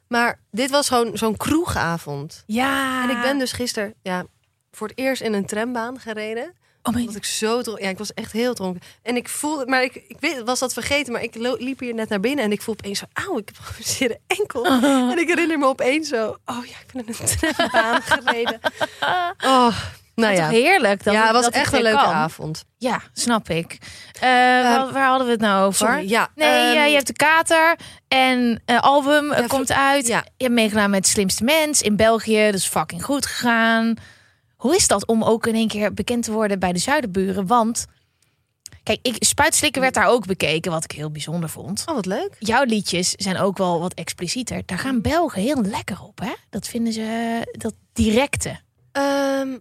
Maar 0.09 0.41
dit 0.51 0.71
was 0.71 0.89
gewoon 0.89 1.19
zo'n 1.19 1.37
kroegavond. 1.37 2.43
Ja. 2.47 3.03
En 3.03 3.11
ik 3.11 3.23
ben 3.23 3.39
dus 3.39 3.53
gisteren 3.53 3.95
ja, 4.03 4.25
voor 4.71 4.89
het 4.89 4.99
eerst 4.99 5.23
in 5.23 5.33
een 5.33 5.47
trambaan 5.47 6.01
gereden. 6.01 6.55
Oh. 6.83 6.97
Omdat 6.97 7.15
ik 7.15 7.25
zo 7.25 7.63
dronken... 7.63 7.85
Ja, 7.85 7.91
ik 7.91 7.99
was 7.99 8.15
echt 8.15 8.33
heel 8.33 8.55
dronken. 8.55 8.83
En 9.03 9.17
ik 9.17 9.29
voelde... 9.29 9.67
Maar 9.67 9.83
ik, 9.83 9.95
ik 9.95 10.17
weet, 10.21 10.43
was 10.43 10.59
dat 10.59 10.73
vergeten. 10.73 11.13
Maar 11.13 11.23
ik 11.23 11.35
liep 11.35 11.79
hier 11.79 11.95
net 11.95 12.09
naar 12.09 12.21
binnen. 12.21 12.45
En 12.45 12.53
ik 12.53 12.63
voel 12.63 12.75
opeens 12.75 12.99
zo... 12.99 13.05
Auw, 13.13 13.39
ik 13.39 13.51
heb 13.55 13.77
een 13.79 13.85
zere 13.85 14.21
enkel. 14.27 14.67
En 15.13 15.19
ik 15.19 15.29
herinner 15.29 15.59
me 15.59 15.67
opeens 15.67 16.09
zo... 16.09 16.37
Oh 16.45 16.67
ja, 16.67 16.77
ik 16.87 16.93
ben 16.93 17.07
in 17.07 17.15
een 17.19 17.55
trambaan 17.57 18.03
gereden. 18.03 18.61
Oh, 19.45 19.77
nou 20.15 20.35
ja. 20.35 20.49
heerlijk. 20.49 21.05
Dat, 21.05 21.15
ja, 21.15 21.23
het 21.23 21.33
was 21.33 21.45
dat 21.45 21.55
echt 21.55 21.73
een 21.73 21.83
leuke 21.83 22.03
kan. 22.03 22.13
avond. 22.13 22.65
Ja, 22.79 23.03
snap 23.13 23.49
ik. 23.49 23.79
Eh, 24.13 24.21
waar, 24.23 24.93
waar 24.93 25.09
hadden 25.09 25.27
we 25.27 25.33
het 25.33 25.41
nou 25.41 25.67
over? 25.67 25.87
Sorry, 25.87 26.09
ja. 26.09 26.29
Nee, 26.35 26.49
ehm, 26.49 26.75
ja, 26.75 26.85
je 26.85 26.95
hebt 26.95 27.07
de 27.07 27.13
kater 27.13 27.77
en 28.09 28.63
eh, 28.65 28.81
album 28.81 29.31
eh, 29.33 29.41
Ja, 29.41 29.47
komt 29.47 29.73
uit. 29.73 30.07
ja. 30.07 30.25
Je 30.37 30.45
hebt 30.45 30.55
meegedaan 30.55 30.91
met 30.91 31.07
Slimste 31.07 31.45
Mens 31.45 31.83
in 31.83 31.97
België. 31.97 32.45
Dat 32.45 32.55
is 32.55 32.67
fucking 32.67 33.05
goed 33.05 33.27
gegaan. 33.27 33.95
Hoe 34.57 34.77
is 34.77 34.87
dat 34.89 35.07
om 35.07 35.25
ook 35.25 35.47
in 35.47 35.55
één 35.55 35.69
keer 35.69 35.95
bekend 35.95 36.25
te 36.25 36.33
worden 36.33 36.59
bij 36.59 36.73
de 36.73 36.79
Zuiderburen? 36.79 37.47
Want, 37.47 37.87
kijk, 38.83 38.99
ik, 39.03 39.17
Spuitslikken 39.19 39.81
werd 39.81 39.95
daar 39.95 40.07
ook 40.09 40.27
bekeken, 40.27 40.73
wat 40.73 40.85
ik 40.85 40.93
heel 40.93 41.11
bijzonder 41.11 41.49
vond. 41.49 41.85
Oh, 41.87 41.95
wat 41.95 42.07
leuk. 42.07 42.37
Jouw 42.39 42.65
liedjes 42.65 43.11
zijn 43.11 43.39
ook 43.39 43.59
wel 43.59 43.81
wat 43.81 43.95
explicieter. 43.95 44.63
Daar 44.67 44.79
gaan 44.79 45.01
Belgen 45.01 45.43
heel 45.43 45.63
lekker 45.63 46.03
op, 46.03 46.19
hè? 46.21 46.33
Dat 46.51 46.69
vinden 46.69 46.93
ze, 46.93 47.41
dat 47.59 47.75
directe. 47.93 48.61
Ehm, 48.93 49.59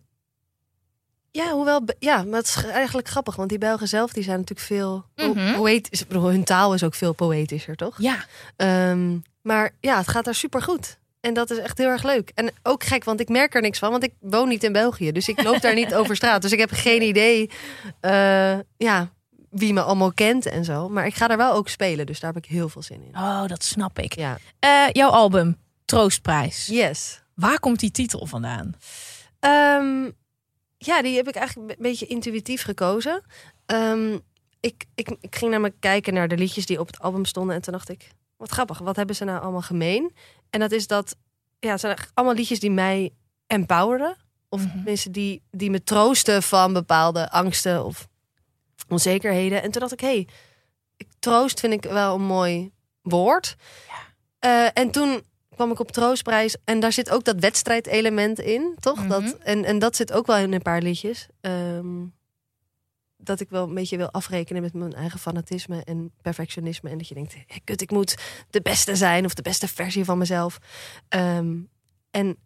ja, 1.32 1.52
hoewel... 1.52 1.82
Ja, 2.00 2.24
maar 2.24 2.40
het 2.40 2.48
is 2.48 2.64
eigenlijk 2.66 3.08
grappig. 3.08 3.36
Want 3.36 3.50
die 3.50 3.58
Belgen 3.58 3.88
zelf, 3.88 4.12
die 4.14 4.24
zijn 4.24 4.38
natuurlijk 4.40 4.68
veel... 4.68 5.06
po- 5.16 5.34
Mhm. 5.34 5.56
poëtisch. 5.56 6.04
Hun 6.10 6.44
taal 6.44 6.74
is 6.74 6.84
ook 6.84 6.94
veel 6.96 7.14
poëtischer, 7.14 7.76
toch? 7.76 7.96
Ja, 7.98 8.26
Ehm, 8.56 9.18
maar 9.42 9.72
ja, 9.80 9.98
het 9.98 10.08
gaat 10.08 10.26
daar 10.26 10.36
super 10.36 10.62
goed. 10.62 11.00
En 11.20 11.34
dat 11.34 11.50
is 11.52 11.58
echt 11.58 11.78
heel 11.78 11.88
erg 11.88 12.04
leuk. 12.04 12.32
En 12.36 12.52
ook 12.64 12.84
gek, 12.84 13.04
want 13.04 13.20
ik 13.20 13.30
merk 13.30 13.56
er 13.56 13.62
niks 13.62 13.80
van. 13.80 13.92
Want 13.92 14.04
ik 14.04 14.14
woon 14.20 14.48
niet 14.48 14.64
in 14.64 14.72
België. 14.72 15.12
Dus 15.12 15.28
ik 15.28 15.44
loop 15.44 15.62
daar 15.62 15.74
niet 15.76 15.94
over 16.00 16.16
straat. 16.16 16.42
Dus 16.42 16.52
ik 16.52 16.60
heb 16.60 16.72
geen 16.72 17.02
idee 17.02 17.50
eh, 18.00 18.58
ja, 18.78 19.10
wie 19.50 19.74
me 19.74 19.82
allemaal 19.82 20.12
kent 20.14 20.46
en 20.46 20.66
zo. 20.66 20.90
Maar 20.90 21.06
ik 21.06 21.16
ga 21.16 21.28
daar 21.28 21.38
wel 21.38 21.54
ook 21.54 21.70
spelen. 21.70 22.06
Dus 22.06 22.20
daar 22.20 22.34
heb 22.34 22.44
ik 22.44 22.50
heel 22.50 22.70
veel 22.70 22.82
zin 22.82 23.02
in. 23.04 23.16
oh, 23.16 23.46
dat 23.48 23.64
snap 23.64 24.00
ik. 24.00 24.16
Ja. 24.16 24.38
Eh, 24.60 24.86
jouw 24.92 25.10
album, 25.10 25.58
Troostprijs. 25.86 26.66
Yes. 26.68 27.22
Waar 27.36 27.60
komt 27.60 27.80
die 27.80 27.92
titel 27.92 28.26
vandaan? 28.26 28.76
Ehm, 29.40 30.10
ja, 30.86 31.02
die 31.02 31.16
heb 31.16 31.28
ik 31.28 31.36
eigenlijk 31.36 31.70
een 31.70 31.76
beetje 31.84 32.06
intuïtief 32.08 32.64
gekozen. 32.64 33.22
Ehm, 33.66 34.18
ik, 34.60 34.86
ik, 34.96 35.10
ik 35.22 35.36
ging 35.36 35.52
namelijk 35.52 35.80
kijken 35.80 36.14
naar 36.14 36.28
de 36.28 36.38
liedjes 36.38 36.66
die 36.66 36.80
op 36.80 36.88
het 36.88 37.00
album 37.00 37.26
stonden. 37.26 37.56
En 37.56 37.62
toen 37.62 37.74
dacht 37.74 37.90
ik, 37.90 38.08
wat 38.38 38.50
grappig, 38.50 38.78
wat 38.80 38.96
hebben 38.96 39.16
ze 39.16 39.24
nou 39.24 39.42
allemaal 39.42 39.62
gemeen? 39.62 40.14
En 40.50 40.60
dat 40.60 40.72
is 40.72 40.88
dat, 40.88 41.16
ja, 41.60 41.72
het 41.72 41.80
zijn 41.80 41.98
allemaal 42.14 42.36
liedjes 42.36 42.60
die 42.60 42.72
mij 42.72 43.14
empoweren. 43.48 44.16
Of 44.50 44.62
Mhm. 44.66 44.84
mensen 44.84 45.12
die, 45.12 45.42
die 45.52 45.70
me 45.70 45.84
troosten 45.84 46.44
van 46.44 46.74
bepaalde 46.74 47.30
angsten 47.32 47.86
of 47.86 48.08
onzekerheden. 48.90 49.62
En 49.62 49.72
toen 49.72 49.82
dacht 49.82 49.94
ik, 49.94 50.00
hé, 50.00 50.08
hey, 50.08 50.28
ik- 50.98 51.08
troost 51.20 51.60
vind 51.60 51.74
ik 51.74 51.92
wel 51.92 52.16
een 52.16 52.22
mooi 52.26 52.72
woord. 53.02 53.56
Eh, 54.40 54.68
en 54.74 54.92
toen 54.92 55.24
kwam 55.62 55.74
ik 55.74 55.80
op 55.80 55.92
troostprijs 55.92 56.56
en 56.64 56.80
daar 56.80 56.92
zit 56.92 57.10
ook 57.10 57.24
dat 57.24 57.40
wedstrijdelement 57.40 58.40
in, 58.40 58.76
toch? 58.80 58.98
Mhm. 58.98 59.08
dat, 59.08 59.38
en, 59.38 59.66
en 59.66 59.80
dat 59.80 59.96
zit 59.96 60.12
ook 60.12 60.28
wel 60.28 60.38
in 60.38 60.54
een 60.54 60.62
paar 60.62 60.82
liedjes. 60.82 61.28
Ehm, 61.42 62.06
dat 63.18 63.40
ik 63.40 63.50
wel 63.50 63.68
een 63.68 63.74
beetje 63.74 63.98
wil 63.98 64.12
afrekenen 64.12 64.62
met 64.62 64.74
mijn 64.74 64.94
eigen 64.94 65.20
fanatisme 65.20 65.84
en 65.84 66.12
perfectionisme. 66.22 66.90
En 66.90 66.98
dat 66.98 67.08
je 67.08 67.14
denkt, 67.14 67.34
hey, 67.34 67.62
kut, 67.64 67.82
ik 67.82 67.92
moet 67.92 68.16
de 68.50 68.62
beste 68.62 68.96
zijn 68.96 69.26
of 69.26 69.34
de 69.34 69.42
beste 69.42 69.68
versie 69.68 70.06
van 70.06 70.18
mezelf. 70.18 70.58
Ehm, 71.08 71.58
en 72.12 72.38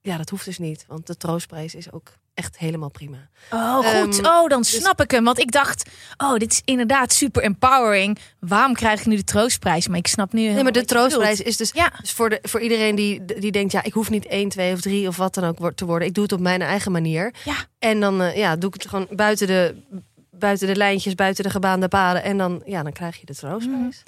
ja, 0.00 0.16
dat 0.16 0.30
hoeft 0.30 0.44
dus 0.44 0.58
niet, 0.58 0.84
want 0.88 1.06
de 1.06 1.16
troostprijs 1.16 1.74
is 1.74 1.92
ook 1.92 2.12
echt 2.34 2.58
helemaal 2.58 2.88
prima. 2.88 3.28
Oh, 3.50 3.76
goed. 3.76 4.18
Ehm, 4.18 4.26
oh, 4.26 4.48
dan 4.48 4.60
dus- 4.60 4.76
snap 4.76 5.00
ik 5.00 5.10
hem. 5.10 5.24
Want 5.24 5.38
ik 5.38 5.52
dacht, 5.52 5.90
oh, 6.16 6.36
dit 6.36 6.52
is 6.52 6.62
inderdaad 6.64 7.12
super 7.12 7.42
empowering. 7.42 8.18
Waarom 8.40 8.74
krijg 8.74 9.00
ik 9.00 9.06
nu 9.06 9.16
de 9.16 9.24
troostprijs? 9.24 9.88
Maar 9.88 9.98
ik 9.98 10.06
snap 10.06 10.32
nu. 10.32 10.48
Nee, 10.48 10.62
maar 10.62 10.72
de 10.72 10.84
troostprijs 10.84 11.40
is 11.40 11.56
dus 11.56 11.70
Ja, 11.72 11.92
Dus 12.00 12.12
voor, 12.12 12.30
de, 12.30 12.38
voor 12.42 12.60
iedereen 12.60 12.94
die, 12.94 13.24
die 13.24 13.52
denkt, 13.52 13.72
ja, 13.72 13.82
ik 13.82 13.92
hoef 13.92 14.10
niet 14.10 14.26
1, 14.26 14.48
2 14.48 14.72
of 14.72 14.80
3 14.80 15.08
of 15.08 15.16
wat 15.16 15.34
dan 15.34 15.44
ook 15.44 15.72
te 15.72 15.84
worden. 15.84 16.08
Ik 16.08 16.14
doe 16.14 16.22
het 16.22 16.32
op 16.32 16.40
mijn 16.40 16.62
eigen 16.62 16.92
manier. 16.92 17.34
Ja. 17.44 17.56
En 17.78 18.00
dan 18.00 18.22
eh, 18.22 18.36
ja, 18.36 18.56
doe 18.56 18.68
ik 18.68 18.82
het 18.82 18.88
gewoon 18.88 19.06
buiten 19.10 19.46
de, 19.46 19.74
buiten 20.30 20.66
de 20.66 20.76
lijntjes, 20.76 21.14
buiten 21.14 21.44
de 21.44 21.50
gebaande 21.50 21.88
paden. 21.88 22.22
En 22.22 22.38
dan, 22.38 22.62
ja, 22.66 22.82
dan 22.82 22.92
krijg 22.92 23.16
je 23.16 23.26
de 23.26 23.34
troostprijs. 23.34 24.02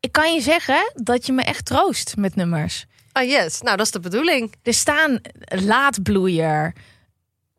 ik 0.00 0.12
kan 0.12 0.34
je 0.34 0.40
zeggen 0.40 0.92
dat 0.94 1.26
je 1.26 1.32
me 1.32 1.42
echt 1.42 1.64
troost 1.64 2.16
met 2.16 2.36
nummers. 2.36 2.86
Ah 3.12 3.28
yes, 3.28 3.60
nou 3.60 3.76
dat 3.76 3.86
is 3.86 3.92
de 3.92 4.00
bedoeling. 4.00 4.54
Er 4.62 4.74
staan 4.74 5.20
laatbloeier. 5.62 6.74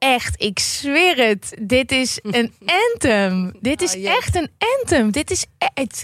Echt, 0.04 0.42
ik 0.42 0.60
zweer 0.60 1.28
het. 1.28 1.58
Dit 1.62 1.92
is 1.92 2.20
een 2.22 2.54
anthem. 2.94 3.54
Dit 3.60 3.82
is 3.82 3.94
yes. 3.94 4.18
echt 4.18 4.36
een 4.36 4.50
anthem. 4.80 5.12
Dit 5.12 5.32
is 5.32 5.46
echt. 5.74 6.04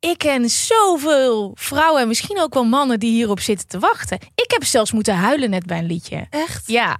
Ik 0.00 0.18
ken 0.18 0.48
zoveel 0.48 1.52
vrouwen 1.54 2.02
en 2.02 2.08
misschien 2.08 2.40
ook 2.40 2.54
wel 2.54 2.64
mannen 2.64 3.00
die 3.00 3.10
hierop 3.10 3.40
zitten 3.40 3.68
te 3.68 3.78
wachten. 3.78 4.18
Ik 4.34 4.50
heb 4.50 4.64
zelfs 4.64 4.92
moeten 4.92 5.14
huilen 5.14 5.50
net 5.50 5.66
bij 5.66 5.78
een 5.78 5.86
liedje. 5.86 6.26
Echt? 6.30 6.62
Ja, 6.66 6.98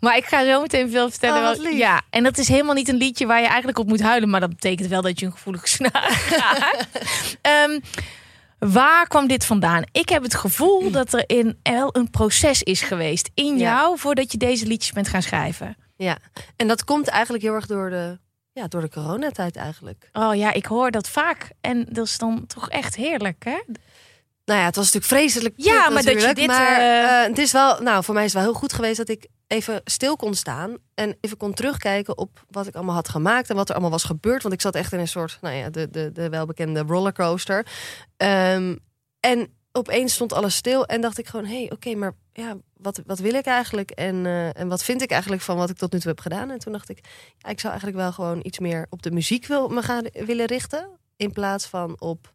maar 0.00 0.16
ik 0.16 0.24
ga 0.24 0.44
zo 0.44 0.60
meteen 0.60 0.90
veel 0.90 1.10
vertellen. 1.10 1.58
Oh, 1.58 1.78
ja, 1.78 2.02
en 2.10 2.22
dat 2.22 2.38
is 2.38 2.48
helemaal 2.48 2.74
niet 2.74 2.88
een 2.88 2.96
liedje 2.96 3.26
waar 3.26 3.40
je 3.40 3.46
eigenlijk 3.46 3.78
op 3.78 3.88
moet 3.88 4.02
huilen, 4.02 4.30
maar 4.30 4.40
dat 4.40 4.48
betekent 4.48 4.88
wel 4.88 5.02
dat 5.02 5.20
je 5.20 5.26
een 5.26 5.32
gevoelige 5.32 5.68
snaar 5.78 6.26
raakt. 6.38 6.88
Ehm, 7.40 7.78
waar 8.58 9.06
kwam 9.08 9.26
dit 9.28 9.44
vandaan? 9.44 9.82
Ik 9.92 10.08
heb 10.08 10.22
het 10.22 10.34
gevoel 10.34 10.90
dat 10.90 11.12
er 11.12 11.24
in 11.26 11.58
wel 11.62 11.96
een 11.96 12.10
proces 12.10 12.62
is 12.62 12.80
geweest 12.82 13.30
in 13.34 13.58
Ja. 13.58 13.64
jou 13.70 13.98
voordat 13.98 14.32
je 14.32 14.38
deze 14.38 14.66
liedjes 14.66 14.92
bent 14.92 15.08
gaan 15.08 15.22
schrijven. 15.22 15.76
Ja. 15.96 16.18
En 16.56 16.68
dat 16.68 16.84
komt 16.84 17.08
eigenlijk 17.08 17.44
heel 17.44 17.54
erg 17.54 17.66
door 17.66 17.90
de, 17.90 18.18
ja, 18.52 18.66
door 18.68 18.80
de 18.80 18.88
coronatijd 18.90 19.56
eigenlijk. 19.56 20.08
Oh 20.12 20.34
ja, 20.34 20.52
ik 20.52 20.66
hoor 20.66 20.90
dat 20.90 21.08
vaak 21.08 21.50
en 21.60 21.86
dat 21.90 22.06
is 22.06 22.18
dan 22.18 22.46
toch 22.46 22.70
echt 22.70 22.96
heerlijk, 22.96 23.44
hè? 23.44 23.58
Nou 24.44 24.60
ja, 24.60 24.66
het 24.66 24.76
was 24.76 24.92
natuurlijk 24.92 25.12
vreselijk. 25.22 25.54
Ja, 25.56 25.88
maar 25.90 26.02
dat 26.02 26.22
je 26.22 26.34
dit, 26.34 26.46
Maar 26.46 26.78
eh, 26.78 27.22
eh, 27.22 27.28
het 27.28 27.38
is 27.38 27.52
wel, 27.52 27.80
nou, 27.80 28.04
voor 28.04 28.14
mij 28.14 28.24
is 28.24 28.32
het 28.32 28.42
wel 28.42 28.50
heel 28.50 28.60
goed 28.60 28.72
geweest 28.72 28.96
dat 28.96 29.08
ik 29.08 29.26
even 29.48 29.80
stil 29.84 30.16
kon 30.16 30.34
staan 30.34 30.76
en 30.94 31.16
even 31.20 31.36
kon 31.36 31.54
terugkijken 31.54 32.18
op 32.18 32.44
wat 32.50 32.66
ik 32.66 32.74
allemaal 32.74 32.94
had 32.94 33.08
gemaakt 33.08 33.50
en 33.50 33.56
wat 33.56 33.68
er 33.68 33.74
allemaal 33.74 33.90
was 33.90 34.04
gebeurd. 34.04 34.42
Want 34.42 34.54
ik 34.54 34.60
zat 34.60 34.74
echt 34.74 34.92
in 34.92 34.98
een 34.98 35.08
soort, 35.08 35.38
nou 35.40 35.54
ja, 35.54 35.70
de, 35.70 35.90
de, 35.90 36.12
de 36.12 36.28
welbekende 36.28 36.80
rollercoaster. 36.80 37.66
Ehm, 38.16 38.76
en 39.20 39.52
opeens 39.72 40.14
stond 40.14 40.32
alles 40.32 40.56
stil 40.56 40.86
en 40.86 41.00
dacht 41.00 41.18
ik 41.18 41.26
gewoon, 41.26 41.46
hé, 41.46 41.58
hey, 41.58 41.70
oké, 41.72 41.94
maar 41.94 42.12
ja, 42.32 42.56
wat, 42.74 43.02
wat 43.06 43.18
wil 43.18 43.34
ik 43.34 43.46
eigenlijk 43.46 43.90
en, 43.90 44.26
eh, 44.26 44.58
en 44.58 44.68
wat 44.68 44.84
vind 44.84 45.02
ik 45.02 45.10
eigenlijk 45.10 45.42
van 45.42 45.56
wat 45.56 45.70
ik 45.70 45.76
tot 45.76 45.92
nu 45.92 45.98
toe 45.98 46.10
heb 46.10 46.20
gedaan? 46.20 46.50
En 46.50 46.58
toen 46.58 46.72
dacht 46.72 46.88
ik, 46.88 46.98
ja, 47.38 47.48
ik 47.48 47.60
zou 47.60 47.72
eigenlijk 47.72 48.02
wel 48.02 48.12
gewoon 48.12 48.40
iets 48.42 48.58
meer 48.58 48.86
op 48.90 49.02
de 49.02 49.10
muziek 49.10 49.46
wil, 49.46 49.68
me 49.68 49.82
gaan 49.82 50.04
willen 50.12 50.46
richten 50.46 50.88
in 51.16 51.32
plaats 51.32 51.66
van 51.66 52.00
op 52.00 52.32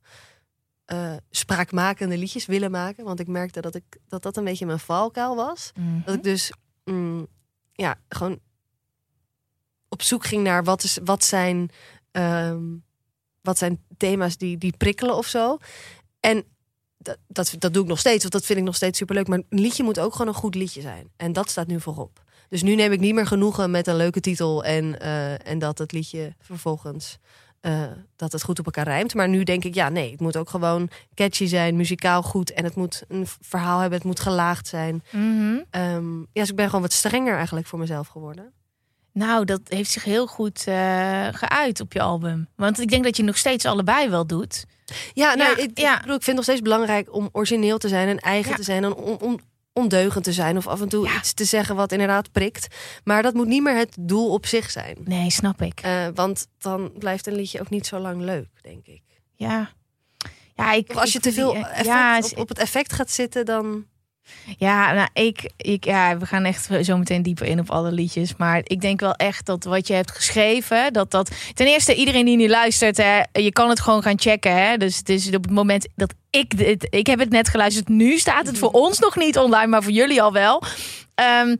eh, 0.85 1.13
spraakmakende 1.29 2.17
liedjes 2.17 2.45
willen 2.45 2.71
maken. 2.71 3.03
Want 3.03 3.19
ik 3.19 3.27
merkte 3.27 3.61
dat 3.61 3.75
ik, 3.75 3.83
dat, 4.07 4.23
dat 4.23 4.37
een 4.37 4.43
beetje 4.43 4.65
mijn 4.65 4.79
valkuil 4.79 5.35
was. 5.35 5.71
Dat 6.05 6.15
ik 6.15 6.23
dus 6.23 6.51
mm, 6.83 7.27
ja, 7.73 7.99
gewoon 8.09 8.39
op 9.89 10.01
zoek 10.01 10.25
ging 10.25 10.43
naar 10.43 10.63
wat, 10.63 10.83
is, 10.83 10.97
wat, 11.03 11.23
zijn, 11.23 11.69
ehm, 12.11 12.63
wat 13.41 13.57
zijn 13.57 13.83
thema's 13.97 14.37
die, 14.37 14.57
die 14.57 14.77
prikkelen 14.77 15.15
of 15.15 15.27
zo. 15.27 15.57
En 16.19 16.43
dat, 16.97 17.17
dat, 17.27 17.55
dat 17.59 17.73
doe 17.73 17.83
ik 17.83 17.89
nog 17.89 17.99
steeds, 17.99 18.21
want 18.21 18.33
dat 18.33 18.45
vind 18.45 18.59
ik 18.59 18.65
nog 18.65 18.75
steeds 18.75 18.97
superleuk. 18.97 19.27
Maar 19.27 19.41
een 19.49 19.59
liedje 19.59 19.83
moet 19.83 19.99
ook 19.99 20.11
gewoon 20.11 20.27
een 20.27 20.33
goed 20.33 20.55
liedje 20.55 20.81
zijn. 20.81 21.11
En 21.15 21.33
dat 21.33 21.49
staat 21.49 21.67
nu 21.67 21.81
voorop. 21.81 22.23
Dus 22.49 22.63
nu 22.63 22.75
neem 22.75 22.91
ik 22.91 22.99
niet 22.99 23.13
meer 23.13 23.27
genoegen 23.27 23.71
met 23.71 23.87
een 23.87 23.95
leuke 23.95 24.19
titel 24.19 24.63
en, 24.63 24.99
eh, 24.99 25.47
en 25.47 25.59
dat 25.59 25.77
het 25.77 25.91
liedje 25.91 26.35
vervolgens 26.39 27.17
eh, 27.63 27.81
dat 28.15 28.31
het 28.31 28.43
goed 28.43 28.59
op 28.59 28.65
elkaar 28.65 28.83
rijmt. 28.85 29.13
Maar 29.13 29.29
nu 29.29 29.43
denk 29.43 29.63
ik, 29.63 29.73
ja, 29.75 29.89
nee, 29.89 30.11
het 30.11 30.19
moet 30.19 30.37
ook 30.37 30.49
gewoon 30.49 30.89
catchy 31.15 31.45
zijn, 31.45 31.75
muzikaal 31.75 32.21
goed 32.23 32.53
en 32.53 32.63
het 32.63 32.75
moet 32.75 33.03
een 33.07 33.27
verhaal 33.41 33.79
hebben, 33.79 33.97
het 33.97 34.07
moet 34.07 34.19
gelaagd 34.19 34.67
zijn. 34.67 35.03
Mhm. 35.11 35.57
Ehm, 35.69 36.19
ja, 36.19 36.25
dus 36.33 36.49
ik 36.49 36.55
ben 36.55 36.65
gewoon 36.65 36.81
wat 36.81 36.93
strenger 36.93 37.35
eigenlijk 37.35 37.67
voor 37.67 37.79
mezelf 37.79 38.07
geworden. 38.07 38.51
Nou, 39.13 39.45
dat 39.45 39.61
heeft 39.63 39.91
zich 39.91 40.03
heel 40.03 40.27
goed 40.27 40.67
eh, 40.67 41.27
geuit 41.31 41.79
op 41.79 41.93
je 41.93 42.01
album. 42.01 42.47
Want 42.55 42.79
ik 42.79 42.89
denk 42.89 43.03
dat 43.03 43.17
je 43.17 43.23
nog 43.23 43.37
steeds 43.37 43.65
allebei 43.65 44.09
wel 44.09 44.27
doet. 44.27 44.65
Ja, 45.13 45.33
nou, 45.35 45.57
Ja, 45.57 45.63
ik, 45.63 45.79
ja. 45.79 45.93
ik 45.95 46.01
bedoel, 46.01 46.15
ik 46.15 46.23
vind 46.23 46.25
het 46.25 46.35
nog 46.35 46.43
steeds 46.43 46.61
belangrijk 46.61 47.13
om 47.15 47.29
origineel 47.31 47.77
te 47.77 47.87
zijn 47.87 48.07
en 48.07 48.17
eigen 48.17 48.49
Ja. 48.51 48.55
te 48.57 48.63
zijn 48.63 48.83
en 48.83 48.95
on, 48.95 49.19
on- 49.21 49.41
ondeugend 49.73 50.23
te 50.23 50.33
zijn 50.33 50.57
of 50.57 50.67
af 50.67 50.81
en 50.81 50.89
toe 50.89 51.05
Ja. 51.07 51.17
iets 51.17 51.33
te 51.33 51.45
zeggen 51.45 51.75
wat 51.75 51.91
inderdaad 51.91 52.31
prikt. 52.31 52.67
Maar 53.03 53.21
dat 53.23 53.33
moet 53.33 53.47
niet 53.47 53.63
meer 53.63 53.77
het 53.77 53.95
doel 53.99 54.29
op 54.33 54.45
zich 54.45 54.71
zijn. 54.71 54.97
Nee, 55.03 55.29
snap 55.29 55.61
ik. 55.61 55.79
Eh, 55.79 56.07
want 56.13 56.47
dan 56.57 56.91
blijft 56.97 57.27
een 57.27 57.35
liedje 57.35 57.59
ook 57.59 57.69
niet 57.69 57.85
zo 57.87 57.99
lang 57.99 58.21
leuk, 58.21 58.49
denk 58.61 58.85
ik. 58.85 59.01
Ja. 59.35 59.69
Ja, 60.55 60.71
ik, 60.73 60.89
Of 60.89 60.95
als 60.97 61.13
je 61.13 61.19
te 61.19 61.33
veel 61.33 61.55
ja, 61.83 62.17
op, 62.17 62.37
op 62.37 62.49
het 62.49 62.57
effect 62.59 62.93
gaat 62.93 63.11
zitten, 63.11 63.45
dan... 63.45 63.85
Ja, 64.57 64.93
nou, 64.93 65.07
ik, 65.13 65.51
ik, 65.57 65.85
ja, 65.85 66.17
we 66.17 66.25
gaan 66.25 66.43
echt 66.43 66.69
zo 66.81 66.97
meteen 66.97 67.21
dieper 67.21 67.45
in 67.45 67.59
op 67.59 67.69
alle 67.69 67.91
liedjes. 67.91 68.35
Maar 68.37 68.61
ik 68.63 68.81
denk 68.81 68.99
wel 68.99 69.13
echt 69.13 69.45
dat 69.45 69.63
wat 69.63 69.87
je 69.87 69.93
hebt 69.93 70.11
geschreven, 70.11 70.93
dat 70.93 71.11
dat. 71.11 71.31
Ten 71.53 71.67
eerste, 71.67 71.95
iedereen 71.95 72.25
die 72.25 72.37
nu 72.37 72.49
luistert, 72.49 72.97
hè, 72.97 73.21
je 73.31 73.51
kan 73.51 73.69
het 73.69 73.79
gewoon 73.79 74.01
gaan 74.01 74.19
checken. 74.19 74.55
Hè? 74.55 74.77
Dus 74.77 74.97
het 74.97 75.09
is 75.09 75.27
op 75.27 75.43
het 75.43 75.51
moment 75.51 75.87
dat 75.95 76.13
ik 76.29 76.57
dit. 76.57 76.87
Ik 76.89 77.07
heb 77.07 77.19
het 77.19 77.29
net 77.29 77.47
geluisterd. 77.49 77.87
Nu 77.87 78.17
staat 78.17 78.47
het 78.47 78.57
voor 78.57 78.71
ons 78.71 78.99
nog 78.99 79.15
niet 79.15 79.37
online, 79.37 79.67
maar 79.67 79.83
voor 79.83 79.91
jullie 79.91 80.21
al 80.21 80.31
wel. 80.31 80.63
Ehm, 81.15 81.55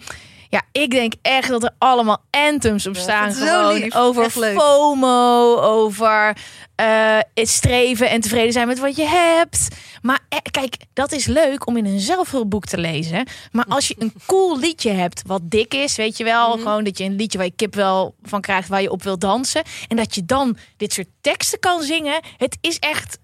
ja, 0.54 0.62
ik 0.72 0.92
denk 0.92 1.14
echt 1.22 1.50
dat 1.50 1.64
er 1.64 1.76
allemaal 1.78 2.24
anthems 2.30 2.88
op 2.88 2.96
staan. 2.96 3.34
Gewoon 3.34 3.74
lief. 3.74 3.96
over. 3.96 4.30
FOMO, 4.30 5.58
over 5.58 6.38
eh, 6.76 7.20
het 7.34 7.50
streven 7.50 8.10
en 8.10 8.22
tevreden 8.22 8.54
zijn 8.54 8.68
met 8.68 8.80
wat 8.80 8.96
je 8.96 9.06
hebt. 9.06 9.68
Maar 10.02 10.20
eh, 10.30 10.38
kijk, 10.52 10.76
dat 10.94 11.12
is 11.12 11.26
leuk 11.26 11.68
om 11.68 11.78
in 11.78 11.86
een 11.86 12.00
zelfhulpboek 12.00 12.66
te 12.66 12.78
lezen. 12.78 13.28
Maar 13.52 13.66
als 13.66 13.88
je 13.88 13.96
een 13.98 14.14
cool 14.28 14.60
liedje 14.60 14.92
hebt, 14.92 15.22
wat 15.26 15.42
dik 15.44 15.74
is, 15.74 15.96
weet 15.96 16.18
je 16.18 16.24
wel. 16.24 16.50
Mhm. 16.50 16.58
Gewoon 16.58 16.84
dat 16.84 16.98
je 16.98 17.04
een 17.04 17.16
liedje 17.16 17.38
waar 17.38 17.48
je 17.48 17.54
kip 17.56 17.76
wel 17.76 18.16
van 18.22 18.42
krijgt, 18.42 18.68
waar 18.68 18.82
je 18.82 18.92
op 18.92 19.04
wil 19.04 19.20
dansen. 19.20 19.64
En 19.88 19.98
dat 19.98 20.16
je 20.16 20.26
dan 20.26 20.58
dit 20.78 20.94
soort 20.94 21.10
teksten 21.22 21.60
kan 21.60 21.82
zingen. 21.82 22.22
Het 22.38 22.58
is 22.62 22.80
echt, 22.80 23.20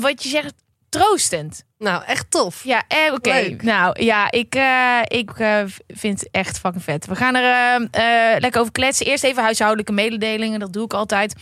wat 0.00 0.22
je 0.22 0.28
zegt, 0.28 0.54
troostend. 0.94 1.64
Nou, 1.78 2.04
echt 2.04 2.30
tof. 2.30 2.64
Ja, 2.64 2.82
eh, 2.88 3.12
oké. 3.12 3.56
Nou 3.62 4.02
ja, 4.02 4.30
ik, 4.30 4.54
eh, 4.54 5.00
ik 5.04 5.30
eh, 5.30 5.62
vind 5.86 6.20
het 6.20 6.28
echt 6.30 6.58
fucking 6.58 6.82
vet. 6.82 7.06
We 7.06 7.14
gaan 7.16 7.34
er 7.34 7.88
eh, 7.90 8.40
lekker 8.40 8.60
over 8.60 8.72
kletsen. 8.72 9.06
Eerst 9.06 9.24
even 9.24 9.42
huishoudelijke 9.42 9.92
mededelingen. 9.92 10.60
Dat 10.60 10.72
doe 10.72 10.84
ik 10.84 10.94
altijd. 10.94 11.34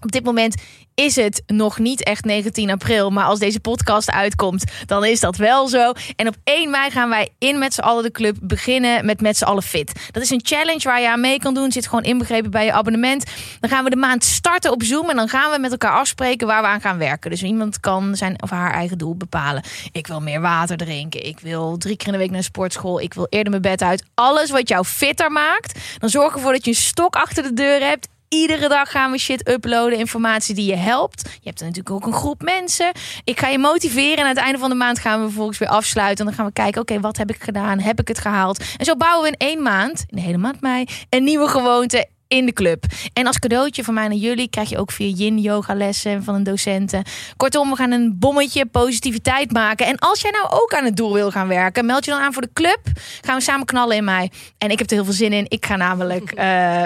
Op 0.00 0.12
dit 0.12 0.24
moment 0.24 0.62
is 0.94 1.16
het 1.16 1.42
nog 1.46 1.78
niet 1.78 2.04
echt 2.04 2.24
19 2.24 2.70
april. 2.70 3.10
Maar 3.10 3.24
als 3.24 3.38
deze 3.38 3.60
podcast 3.60 4.10
uitkomt, 4.10 4.64
dan 4.86 5.04
is 5.04 5.20
dat 5.20 5.36
wel 5.36 5.68
zo. 5.68 5.92
En 6.16 6.28
op 6.28 6.34
1 6.44 6.70
mei 6.70 6.90
gaan 6.90 7.08
wij 7.08 7.28
in 7.38 7.58
met 7.58 7.74
z'n 7.74 7.80
allen 7.80 8.02
de 8.02 8.10
club 8.10 8.36
beginnen 8.40 9.06
met 9.06 9.20
met 9.20 9.36
z'n 9.36 9.44
allen 9.44 9.62
fit. 9.62 10.08
Dat 10.10 10.22
is 10.22 10.30
een 10.30 10.40
challenge 10.44 10.82
waar 10.82 11.00
je 11.00 11.08
aan 11.08 11.20
mee 11.20 11.38
kan 11.38 11.54
doen. 11.54 11.72
Zit 11.72 11.86
gewoon 11.86 12.04
inbegrepen 12.04 12.50
bij 12.50 12.64
je 12.64 12.72
abonnement. 12.72 13.24
Dan 13.60 13.70
gaan 13.70 13.84
we 13.84 13.90
de 13.90 13.96
maand 13.96 14.24
starten 14.24 14.70
op 14.70 14.82
Zoom. 14.82 15.10
En 15.10 15.16
dan 15.16 15.28
gaan 15.28 15.50
we 15.50 15.58
met 15.58 15.70
elkaar 15.70 15.92
afspreken 15.92 16.46
waar 16.46 16.62
we 16.62 16.68
aan 16.68 16.80
gaan 16.80 16.98
werken. 16.98 17.30
Dus 17.30 17.42
iemand 17.42 17.80
kan 17.80 18.16
zijn 18.16 18.42
of 18.42 18.50
haar 18.50 18.72
eigen 18.72 18.98
doel 18.98 19.16
bepalen. 19.16 19.62
Ik 19.92 20.06
wil 20.06 20.20
meer 20.20 20.40
water 20.40 20.76
drinken. 20.76 21.26
Ik 21.26 21.40
wil 21.40 21.76
drie 21.76 21.96
keer 21.96 22.06
in 22.06 22.12
de 22.12 22.18
week 22.18 22.30
naar 22.30 22.42
sportschool. 22.42 23.00
Ik 23.00 23.14
wil 23.14 23.26
eerder 23.28 23.50
mijn 23.50 23.62
bed 23.62 23.82
uit. 23.82 24.04
Alles 24.14 24.50
wat 24.50 24.68
jou 24.68 24.84
fitter 24.84 25.30
maakt. 25.30 25.80
Dan 25.98 26.08
zorg 26.08 26.34
ervoor 26.34 26.52
dat 26.52 26.64
je 26.64 26.70
een 26.70 26.76
stok 26.76 27.16
achter 27.16 27.42
de 27.42 27.52
deur 27.52 27.80
hebt 27.80 28.08
Iedere 28.32 28.68
dag 28.68 28.90
gaan 28.90 29.10
we 29.10 29.18
shit 29.18 29.48
uploaden, 29.48 29.98
informatie 29.98 30.54
die 30.54 30.66
je 30.66 30.76
helpt. 30.76 31.22
Je 31.22 31.48
hebt 31.48 31.60
er 31.60 31.66
natuurlijk 31.66 31.94
ook 31.94 32.06
een 32.06 32.18
groep 32.18 32.42
mensen. 32.42 32.92
Ik 33.24 33.40
ga 33.40 33.48
je 33.48 33.58
motiveren 33.58 34.16
en 34.16 34.22
aan 34.22 34.28
het 34.28 34.38
einde 34.38 34.58
van 34.58 34.68
de 34.68 34.74
maand 34.74 34.98
gaan 34.98 35.18
we 35.18 35.24
vervolgens 35.24 35.58
weer 35.58 35.68
afsluiten. 35.68 36.18
En 36.18 36.24
dan 36.24 36.34
gaan 36.34 36.46
we 36.46 36.52
kijken, 36.52 36.80
oké, 36.80 37.00
wat 37.00 37.16
heb 37.16 37.30
ik 37.30 37.42
gedaan? 37.42 37.78
Heb 37.80 38.00
ik 38.00 38.08
het 38.08 38.18
gehaald? 38.18 38.64
En 38.76 38.84
zo 38.84 38.96
bouwen 38.96 39.22
we 39.22 39.36
in 39.36 39.46
één 39.48 39.62
maand, 39.62 40.04
in 40.08 40.16
de 40.16 40.22
hele 40.22 40.38
maand 40.38 40.60
mei, 40.60 40.84
een 41.08 41.24
nieuwe 41.24 41.48
gewoonte 41.48 42.08
in 42.32 42.46
de 42.46 42.52
club. 42.52 42.84
En 43.12 43.26
als 43.26 43.38
cadeautje 43.38 43.84
van 43.84 43.94
mij 43.94 44.08
naar 44.08 44.16
jullie 44.16 44.48
krijg 44.48 44.68
je 44.68 44.78
ook 44.78 44.92
via 44.92 45.14
yin 45.14 45.38
yoga 45.38 45.74
lessen 45.74 46.24
van 46.24 46.34
een 46.34 46.42
docenten. 46.42 47.02
Kortom, 47.36 47.70
we 47.70 47.76
gaan 47.76 47.90
een 47.90 48.18
bommetje 48.18 48.66
positiviteit 48.66 49.52
maken. 49.52 49.86
En 49.86 49.98
als 49.98 50.20
jij 50.20 50.30
nou 50.30 50.46
ook 50.50 50.74
aan 50.74 50.84
het 50.84 50.96
doel 50.96 51.12
wil 51.12 51.30
gaan 51.30 51.48
werken, 51.48 51.86
meld 51.86 52.04
je 52.04 52.10
dan 52.10 52.20
aan 52.20 52.32
voor 52.32 52.42
de 52.42 52.52
club. 52.52 52.80
Gaan 53.20 53.36
we 53.36 53.42
samen 53.42 53.66
knallen 53.66 53.96
in 53.96 54.04
mei. 54.04 54.28
En 54.58 54.70
ik 54.70 54.78
heb 54.78 54.90
er 54.90 54.96
heel 54.96 55.04
veel 55.04 55.12
zin 55.12 55.32
in. 55.32 55.46
Ik 55.48 55.66
ga 55.66 55.76
namelijk 55.76 56.32
uh, 56.32 56.38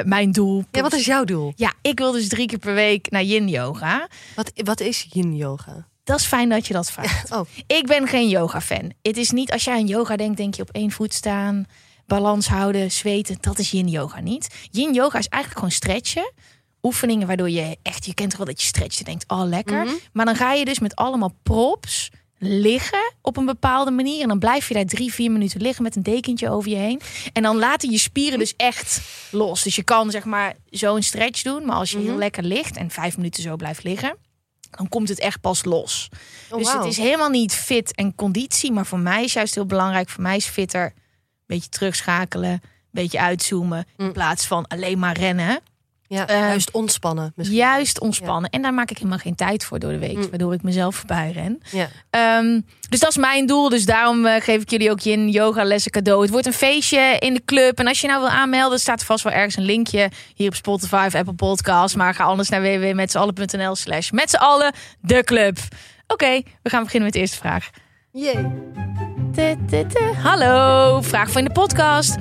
mijn 0.15 0.33
doel. 0.33 0.65
Ja, 0.71 0.83
wat 0.83 0.93
is 0.93 1.05
jouw 1.05 1.25
doel? 1.25 1.53
Ja, 1.57 1.73
ik 1.83 1.99
wil 1.99 2.13
dus 2.13 2.29
drie 2.29 2.47
keer 2.47 2.59
per 2.59 2.75
week 2.75 3.11
naar 3.11 3.23
yin 3.23 3.49
yoga. 3.49 4.09
Wat, 4.35 4.53
wat 4.55 4.81
is 4.81 5.07
yin 5.11 5.37
yoga? 5.37 5.87
Dat 6.05 6.19
is 6.19 6.27
fijn 6.27 6.49
dat 6.49 6.67
je 6.67 6.73
dat 6.73 6.91
vraagt. 6.91 7.31
Oh. 7.37 7.47
Ik 7.67 7.87
ben 7.87 8.09
geen 8.09 8.29
yoga 8.29 8.61
fan. 8.61 8.93
Het 9.03 9.17
is 9.17 9.31
niet 9.31 9.53
als 9.53 9.65
jij 9.65 9.75
aan 9.75 9.87
yoga 9.87 10.17
denkt, 10.17 10.37
denk 10.37 10.55
je 10.55 10.63
op 10.63 10.71
één 10.71 10.91
voet 10.91 11.15
staan 11.15 11.67
balans 12.07 12.47
houden, 12.49 12.91
zweten. 12.93 13.37
Dat 13.41 13.59
is 13.59 13.71
yin 13.71 13.89
yoga 13.89 14.21
niet. 14.21 14.55
Yin 14.71 14.93
yoga 14.95 15.19
is 15.19 15.29
eigenlijk 15.29 15.55
gewoon 15.55 15.71
stretchen. 15.71 16.33
Oefeningen 16.83 17.27
waardoor 17.27 17.51
je 17.51 17.77
echt, 17.83 18.07
je 18.07 18.15
kent 18.15 18.29
toch 18.29 18.39
wel 18.39 18.47
dat 18.47 18.61
je 18.61 18.67
stretcht 18.67 18.99
en 18.99 19.05
denkt, 19.05 19.25
oh 19.29 19.43
lekker. 19.45 19.85
Mhm. 19.85 19.95
Maar 20.13 20.25
dan 20.25 20.37
ga 20.37 20.53
je 20.53 20.65
dus 20.65 20.79
met 20.79 20.95
allemaal 20.97 21.33
props 21.43 22.11
liggen 22.39 23.13
op 23.23 23.37
een 23.37 23.45
bepaalde 23.47 23.91
manier. 23.91 24.23
En 24.23 24.29
dan 24.29 24.39
blijf 24.39 24.69
je 24.69 24.75
daar 24.75 24.85
drie, 24.85 25.13
vier 25.13 25.31
minuten 25.31 25.61
liggen 25.61 25.83
met 25.83 25.97
een 25.97 26.03
dekentje 26.03 26.51
over 26.51 26.71
je 26.71 26.77
heen. 26.77 27.01
En 27.33 27.43
dan 27.43 27.57
laten 27.59 27.91
je 27.91 27.99
spieren 27.99 28.39
dus 28.39 28.55
echt 28.57 29.01
los. 29.31 29.63
Dus 29.63 29.77
je 29.77 29.83
kan 29.83 30.11
zeg 30.11 30.25
maar 30.25 30.55
zo 30.71 30.97
een 30.97 31.03
stretch 31.03 31.43
doen. 31.43 31.65
Maar 31.67 31.77
als 31.77 31.91
je 31.91 31.99
heel 31.99 32.09
Mhm. 32.09 32.19
lekker 32.19 32.43
ligt 32.43 32.77
en 32.77 32.91
vijf 32.91 33.17
minuten 33.17 33.43
zo 33.43 33.57
blijft 33.57 33.83
liggen, 33.85 34.17
dan 34.71 34.89
komt 34.89 35.09
het 35.09 35.19
echt 35.21 35.41
pas 35.41 35.65
los. 35.65 36.09
Oh, 36.51 36.59
dus 36.59 36.73
het 36.73 36.85
is 36.85 36.97
helemaal 36.97 37.31
niet 37.31 37.53
fit 37.55 37.95
en 37.95 38.15
conditie. 38.15 38.73
Maar 38.73 38.87
voor 38.87 38.99
mij 38.99 39.25
is 39.25 39.33
juist 39.33 39.55
heel 39.55 39.67
belangrijk. 39.67 40.09
Voor 40.09 40.23
mij 40.23 40.37
is 40.37 40.47
fitter 40.47 40.93
beetje 41.47 41.69
terugschakelen. 41.69 42.51
Een 42.53 43.03
beetje 43.03 43.21
uitzoomen. 43.21 43.85
In 43.97 44.05
Mm. 44.05 44.13
plaats 44.13 44.47
van 44.47 44.67
alleen 44.69 44.99
maar 44.99 45.17
rennen. 45.19 45.59
Ja, 46.09 46.27
Eh, 46.27 46.39
juist 46.39 46.71
ontspannen 46.71 47.33
misschien. 47.37 47.57
Juist 47.59 48.01
ontspannen. 48.01 48.51
En 48.51 48.63
daar 48.63 48.75
maak 48.75 48.91
ik 48.91 48.97
helemaal 48.97 49.19
geen 49.19 49.35
tijd 49.35 49.65
voor 49.65 49.79
door 49.79 49.93
de 49.93 49.99
week. 49.99 50.17
Mm. 50.17 50.29
Waardoor 50.31 50.53
ik 50.55 50.63
mezelf 50.63 50.97
voorbij 50.97 51.31
ren. 51.33 51.63
Ja. 51.71 51.89
Ehm, 52.11 52.61
dus 52.89 53.01
dat 53.01 53.11
is 53.11 53.17
mijn 53.17 53.47
doel. 53.47 53.69
Dus 53.69 53.85
daarom 53.85 54.27
eh, 54.27 54.41
geef 54.43 54.63
ik 54.63 54.71
jullie 54.71 54.91
ook 54.91 55.01
yin 55.01 55.29
yoga 55.31 55.65
lessen 55.65 55.91
cadeau. 55.91 56.23
Het 56.23 56.31
wordt 56.31 56.47
een 56.47 56.53
feestje 56.53 57.17
in 57.19 57.35
de 57.35 57.43
club. 57.45 57.79
En 57.79 57.87
als 57.87 58.01
je 58.01 58.07
nou 58.07 58.21
wil 58.21 58.29
aanmelden, 58.31 58.79
staat 58.81 59.01
er 59.01 59.07
vast 59.07 59.25
wel 59.25 59.33
ergens 59.33 59.57
een 59.57 59.63
linkje. 59.65 60.11
Hier 60.35 60.49
op 60.49 60.55
Spotify 60.55 61.05
of 61.07 61.15
Apple 61.15 61.35
Podcasts. 61.35 61.97
Maar 61.97 62.15
ga 62.15 62.25
anders 62.25 62.49
naar 62.49 62.63
www.metzeallen.nl 62.63 63.75
slash 63.77 64.11
met 64.11 64.31
z'n 64.31 64.37
allen 64.37 64.73
de 65.01 65.25
club. 65.25 65.59
Oké, 66.07 66.43
we 66.63 66.71
gaan 66.71 66.83
beginnen 66.83 67.05
met 67.05 67.13
de 67.13 67.19
eerste 67.19 67.37
vraag. 67.37 67.71
Jee. 68.13 68.47
Hallo, 70.23 71.01
vraag 71.01 71.31
van 71.31 71.41
in 71.41 71.47
de 71.47 71.53
podcast. 71.53 72.17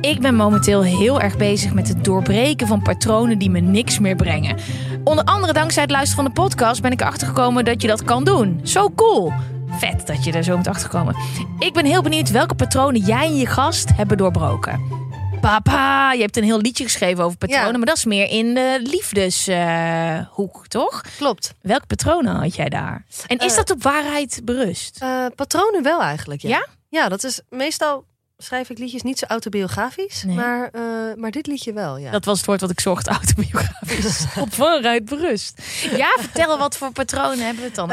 Ik 0.00 0.20
ben 0.20 0.34
momenteel 0.34 0.82
heel 0.82 1.20
erg 1.20 1.36
bezig 1.36 1.74
met 1.74 1.88
het 1.88 2.04
doorbreken 2.04 2.66
van 2.66 2.82
patronen 2.82 3.38
die 3.38 3.50
me 3.50 3.60
niks 3.60 3.98
meer 3.98 4.16
brengen. 4.16 4.56
Onder 5.04 5.24
andere 5.24 5.52
dankzij 5.52 5.82
het 5.82 5.90
luisteren 5.90 6.24
van 6.24 6.34
de 6.34 6.40
podcast 6.40 6.82
ben 6.82 6.92
ik 6.92 7.00
erachter 7.00 7.26
gekomen 7.26 7.64
dat 7.64 7.82
je 7.82 7.88
dat 7.88 8.04
kan 8.04 8.24
doen. 8.24 8.60
Zo 8.62 8.90
cool. 8.96 9.32
Vet 9.68 10.06
dat 10.06 10.24
je 10.24 10.32
er 10.32 10.42
zo 10.42 10.54
bent 10.54 10.68
achtergekomen. 10.68 11.16
Ik 11.58 11.72
ben 11.72 11.84
heel 11.84 12.02
benieuwd 12.02 12.30
welke 12.30 12.54
patronen 12.54 13.00
jij 13.00 13.26
en 13.26 13.36
je 13.36 13.46
gast 13.46 13.90
hebben 13.96 14.16
doorbroken. 14.16 15.03
Papa, 15.48 16.12
je 16.12 16.20
hebt 16.20 16.36
een 16.36 16.44
heel 16.44 16.60
liedje 16.60 16.84
geschreven 16.84 17.24
over 17.24 17.38
patronen, 17.38 17.66
Ja. 17.70 17.76
maar 17.76 17.86
dat 17.86 17.96
is 17.96 18.04
meer 18.04 18.28
in 18.30 18.54
de 18.54 18.80
liefdeshoek, 18.82 20.66
toch? 20.68 21.02
Klopt. 21.16 21.54
Welke 21.62 21.86
patronen 21.86 22.34
had 22.36 22.54
jij 22.54 22.68
daar? 22.68 23.04
En 23.26 23.38
is 23.38 23.50
Eh, 23.50 23.56
dat 23.56 23.70
op 23.70 23.82
waarheid 23.82 24.40
berust? 24.44 24.98
Eh, 25.02 25.26
patronen 25.36 25.82
wel 25.82 26.02
eigenlijk, 26.02 26.42
ja. 26.42 26.48
Ja? 26.48 26.66
Ja, 26.88 27.08
dat 27.08 27.24
is 27.24 27.40
meestal 27.50 28.04
schrijf 28.38 28.70
ik 28.70 28.78
liedjes 28.78 29.02
niet 29.02 29.18
zo 29.18 29.26
autobiografisch, 29.26 30.22
Nee. 30.22 30.36
maar, 30.36 30.68
eh, 30.72 30.82
maar 31.16 31.30
dit 31.30 31.46
liedje 31.46 31.72
wel, 31.72 31.96
ja. 31.96 32.10
Dat 32.10 32.24
was 32.24 32.36
het 32.36 32.46
woord 32.46 32.60
wat 32.60 32.70
ik 32.70 32.80
zocht, 32.80 33.06
autobiografisch. 33.20 34.24
Op 34.40 34.54
waaruit 34.54 35.04
berust. 35.04 35.62
Ja, 35.96 36.16
vertel 36.20 36.58
wat 36.58 36.76
voor 36.76 36.92
patronen 36.92 37.38
hebben 37.44 37.56
we 37.62 37.66
het 37.68 37.74
dan 37.74 37.88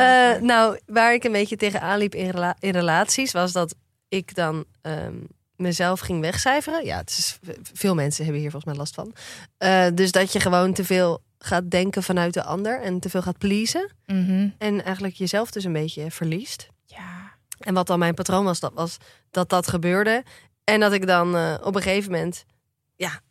nou, 0.45 0.79
waar 0.85 1.13
ik 1.13 1.23
een 1.23 1.31
beetje 1.31 1.55
tegenaan 1.57 1.97
liep 1.97 2.15
in, 2.15 2.29
rela- 2.29 2.55
in 2.59 2.71
relaties, 2.71 3.31
was 3.31 3.51
dat 3.51 3.75
ik 4.07 4.35
dan 4.35 4.65
ehm, 4.81 5.13
mezelf 5.61 5.99
ging 5.99 6.21
wegcijferen. 6.21 6.85
Ja, 6.85 6.97
het 6.97 7.09
is, 7.09 7.39
veel 7.73 7.95
mensen 7.95 8.23
hebben 8.23 8.41
hier 8.41 8.51
volgens 8.51 8.71
mij 8.71 8.81
last 8.81 8.95
van. 8.95 9.13
Eh, 9.57 9.85
dus 9.93 10.11
dat 10.11 10.33
je 10.33 10.39
gewoon 10.39 10.73
te 10.73 10.85
veel 10.85 11.21
gaat 11.39 11.71
denken 11.71 12.03
vanuit 12.03 12.33
de 12.33 12.43
ander 12.43 12.81
en 12.81 12.99
te 12.99 13.09
veel 13.09 13.21
gaat 13.21 13.37
pleasen. 13.37 13.91
Mhm. 14.05 14.49
En 14.57 14.83
eigenlijk 14.83 15.15
jezelf 15.15 15.51
dus 15.51 15.63
een 15.63 15.73
beetje 15.73 16.11
verliest. 16.11 16.67
Ja. 16.85 17.31
En 17.59 17.73
wat 17.73 17.87
dan 17.87 17.99
mijn 17.99 18.13
patroon 18.13 18.45
was, 18.45 18.59
dat 18.59 18.71
was 18.73 18.97
dat 19.31 19.49
dat 19.49 19.67
gebeurde. 19.67 20.23
En 20.63 20.79
dat 20.79 20.93
ik 20.93 21.07
dan 21.07 21.35
eh, 21.35 21.55
op 21.63 21.75
een 21.75 21.81
gegeven 21.81 22.11
moment, 22.11 22.45
ja, 22.95 23.21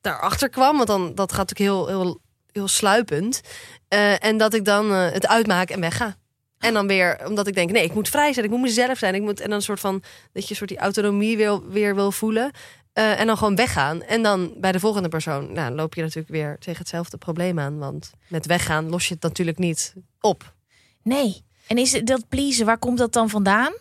daarachter 0.00 0.48
kwam. 0.48 0.76
Want 0.76 0.88
dan, 0.88 1.14
dat 1.14 1.32
gaat 1.32 1.48
natuurlijk 1.48 1.70
heel, 1.70 1.86
heel, 1.86 2.20
heel 2.52 2.68
sluipend. 2.68 3.40
Eh, 3.88 4.24
en 4.24 4.36
dat 4.38 4.54
ik 4.54 4.64
dan 4.64 4.90
het 4.90 5.26
uitmaak 5.26 5.70
en 5.70 5.80
wegga. 5.80 6.16
En 6.60 6.74
dan 6.74 6.86
weer, 6.86 7.26
omdat 7.26 7.46
ik 7.46 7.54
denk, 7.54 7.70
nee, 7.70 7.84
ik 7.84 7.94
moet 7.94 8.08
vrij 8.08 8.32
zijn. 8.32 8.44
Ik 8.44 8.50
moet 8.50 8.60
mezelf 8.60 8.98
zijn. 8.98 9.14
Ik 9.14 9.22
moet, 9.22 9.40
en 9.40 9.46
dan 9.46 9.56
een 9.56 9.62
soort 9.62 9.80
van, 9.80 10.02
dat 10.32 10.42
je 10.42 10.50
een 10.50 10.56
soort 10.56 10.68
die 10.68 10.78
autonomie 10.78 11.36
weer, 11.36 11.68
weer 11.68 11.94
wil 11.94 12.12
voelen. 12.12 12.50
Eh, 12.92 13.20
en 13.20 13.26
dan 13.26 13.36
gewoon 13.36 13.56
weggaan. 13.56 14.02
En 14.02 14.22
dan 14.22 14.54
bij 14.56 14.72
de 14.72 14.80
volgende 14.80 15.08
persoon, 15.08 15.52
nou, 15.52 15.74
loop 15.74 15.94
je 15.94 16.02
natuurlijk 16.02 16.28
weer 16.28 16.56
tegen 16.58 16.78
hetzelfde 16.78 17.16
probleem 17.16 17.58
aan. 17.58 17.78
Want 17.78 18.10
met 18.28 18.46
weggaan 18.46 18.90
los 18.90 19.08
je 19.08 19.14
het 19.14 19.22
natuurlijk 19.22 19.58
niet 19.58 19.94
op. 20.20 20.54
Nee. 21.02 21.44
En 21.66 21.76
is 21.76 21.92
het 21.92 22.06
dat 22.06 22.28
pleasen, 22.28 22.66
waar 22.66 22.78
komt 22.78 22.98
dat 22.98 23.12
dan 23.12 23.28
vandaan? 23.30 23.72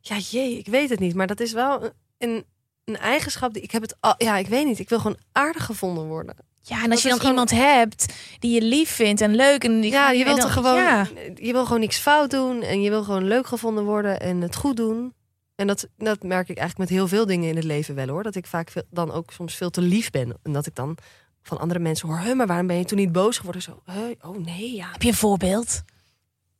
Ja, 0.00 0.16
jee, 0.16 0.58
ik 0.58 0.66
weet 0.66 0.90
het 0.90 0.98
niet. 0.98 1.14
Maar 1.14 1.26
dat 1.26 1.40
is 1.40 1.52
wel 1.52 1.90
een, 2.18 2.44
een 2.84 2.96
eigenschap 2.96 3.52
die 3.52 3.62
ik 3.62 3.70
heb 3.70 3.82
het 3.82 3.96
al. 4.00 4.14
Ja, 4.18 4.36
ik 4.36 4.46
weet 4.46 4.66
niet. 4.66 4.78
Ik 4.78 4.88
wil 4.88 4.98
gewoon 5.00 5.18
aardig 5.32 5.64
gevonden 5.64 6.04
worden. 6.04 6.36
Ja, 6.62 6.76
en 6.76 6.82
als 6.82 6.90
Dat 6.90 7.02
je 7.02 7.08
dan 7.08 7.18
gewoon- 7.18 7.32
iemand 7.32 7.50
hebt 7.50 8.14
die 8.38 8.54
je 8.54 8.62
lief 8.62 8.90
vindt 8.90 9.20
en 9.20 9.34
leuk 9.34 9.64
en 9.64 9.80
die 9.80 9.90
Ja, 9.90 10.06
gaat- 10.06 10.16
je 10.16 10.24
wilt 10.24 10.42
er 10.42 10.50
gewoon. 10.50 10.76
Ja. 10.76 11.06
Je 11.34 11.52
wil 11.52 11.64
gewoon 11.64 11.80
niks 11.80 11.98
fout 11.98 12.30
doen 12.30 12.62
en 12.62 12.82
je 12.82 12.90
wil 12.90 13.02
gewoon 13.04 13.24
leuk 13.24 13.46
gevonden 13.46 13.84
worden 13.84 14.20
en 14.20 14.40
het 14.40 14.56
goed 14.56 14.76
doen. 14.76 15.14
En 15.54 15.66
dat, 15.66 15.86
dat 15.96 16.22
merk 16.22 16.48
ik 16.48 16.58
eigenlijk 16.58 16.90
met 16.90 16.98
heel 16.98 17.08
veel 17.08 17.26
dingen 17.26 17.48
in 17.48 17.56
het 17.56 17.64
leven 17.64 17.94
wel 17.94 18.08
hoor. 18.08 18.22
Dat 18.22 18.34
ik 18.34 18.46
vaak 18.46 18.70
veel, 18.70 18.82
dan 18.90 19.12
ook 19.12 19.30
soms 19.32 19.54
veel 19.54 19.70
te 19.70 19.80
lief 19.80 20.10
ben. 20.10 20.38
En 20.42 20.52
dat 20.52 20.66
ik 20.66 20.74
dan 20.74 20.96
van 21.42 21.58
andere 21.58 21.80
mensen 21.80 22.08
hoor: 22.08 22.18
"Huh, 22.18 22.34
maar 22.34 22.46
waarom 22.46 22.66
ben 22.66 22.76
je 22.78 22.84
toen 22.84 22.98
niet 22.98 23.12
boos 23.12 23.36
geworden? 23.36 23.62
Zo, 23.62 23.82
"Huh, 23.84 23.96
oh 24.30 24.36
nee, 24.44 24.74
ja. 24.74 24.88
Heb 24.92 25.02
je 25.02 25.08
een 25.08 25.14
voorbeeld? 25.14 25.82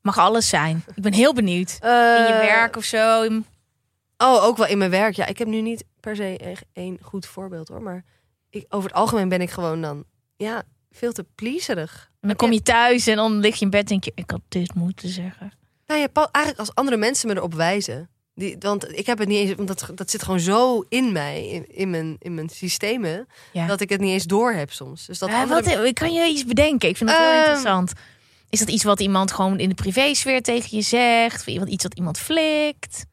Mag 0.03 0.19
alles 0.19 0.49
zijn. 0.49 0.85
Ik 0.95 1.03
ben 1.03 1.13
heel 1.13 1.35
benieuwd. 1.35 1.79
In 1.81 1.89
Eh, 1.89 2.27
je 2.29 2.35
werk 2.47 2.77
of 2.77 2.85
zo. 2.85 3.25
Oh, 4.19 4.45
ook 4.45 4.57
wel 4.57 4.67
in 4.67 4.79
mijn 4.79 4.91
werk. 4.91 5.15
Ja, 5.15 5.27
ik 5.27 5.39
heb 5.39 5.49
nu 5.49 5.61
niet 5.61 5.85
per 6.01 6.17
se 6.17 6.37
echt 6.39 6.65
één 6.73 6.99
goed 7.03 7.27
voorbeeld 7.27 7.69
hoor. 7.69 7.83
Maar 7.83 8.05
ik, 8.51 8.67
over 8.69 8.89
het 8.89 8.99
algemeen 8.99 9.29
ben 9.29 9.41
ik 9.41 9.51
gewoon 9.51 9.81
dan 9.81 10.05
ja, 10.37 10.63
veel 10.91 11.13
te 11.13 11.25
pleaserig. 11.35 12.11
En 12.21 12.29
dan 12.29 12.37
kom 12.37 12.53
je 12.53 12.63
thuis 12.63 13.07
en 13.07 13.17
dan 13.17 13.39
lig 13.39 13.57
je 13.59 13.65
in 13.65 13.71
bed 13.71 13.81
en 13.81 13.87
denk 13.87 14.05
je, 14.05 14.13
ik 14.15 14.31
had 14.31 14.41
dit 14.49 14.75
moeten 14.75 15.09
zeggen. 15.09 15.53
Nou 15.87 16.01
ja, 16.01 16.09
eigenlijk 16.13 16.59
als 16.59 16.75
andere 16.75 16.97
mensen 16.97 17.29
me 17.29 17.35
erop 17.37 17.55
wijzen. 17.55 18.11
Die, 18.35 18.57
want 18.59 18.99
ik 18.99 19.07
heb 19.07 19.19
het 19.19 19.29
niet 19.29 19.39
eens, 19.39 19.55
want 19.55 19.69
dat, 19.69 19.91
dat 19.95 20.11
zit 20.11 20.23
gewoon 20.23 20.41
zo 20.41 20.85
in 20.89 21.13
mij, 21.13 21.49
in, 21.49 21.75
in, 21.77 21.91
mijn, 21.91 22.17
in 22.19 22.35
mijn 22.35 22.49
systemen, 22.49 23.27
Ja. 23.53 23.67
dat 23.67 23.81
ik 23.81 23.89
het 23.89 24.01
niet 24.01 24.11
eens 24.13 24.25
door 24.25 24.53
heb 24.53 24.73
soms. 24.73 25.07
Dus 25.07 25.19
dat 25.19 25.29
Ja, 25.29 25.43
andere- 25.43 25.83
wat, 25.83 25.93
kan 25.93 26.13
je 26.13 26.27
iets 26.29 26.45
bedenken? 26.45 26.89
Ik 26.89 26.97
vind 26.97 27.11
dat 27.11 27.19
heel 27.19 27.29
Ehm. 27.29 27.39
interessant. 27.39 27.93
Is 28.51 28.59
dat 28.59 28.69
iets 28.69 28.85
wat 28.85 29.01
iemand 29.01 29.33
gewoon 29.33 29.59
in 29.59 29.69
de 29.69 29.75
privésfeer 29.75 30.43
tegen 30.43 30.77
je 30.77 30.83
zegt? 30.83 31.41
Of 31.41 31.47
iemand- 31.47 31.71
iets 31.71 31.83
wat 31.83 31.95
iemand 31.95 32.19
flikt? 32.19 33.05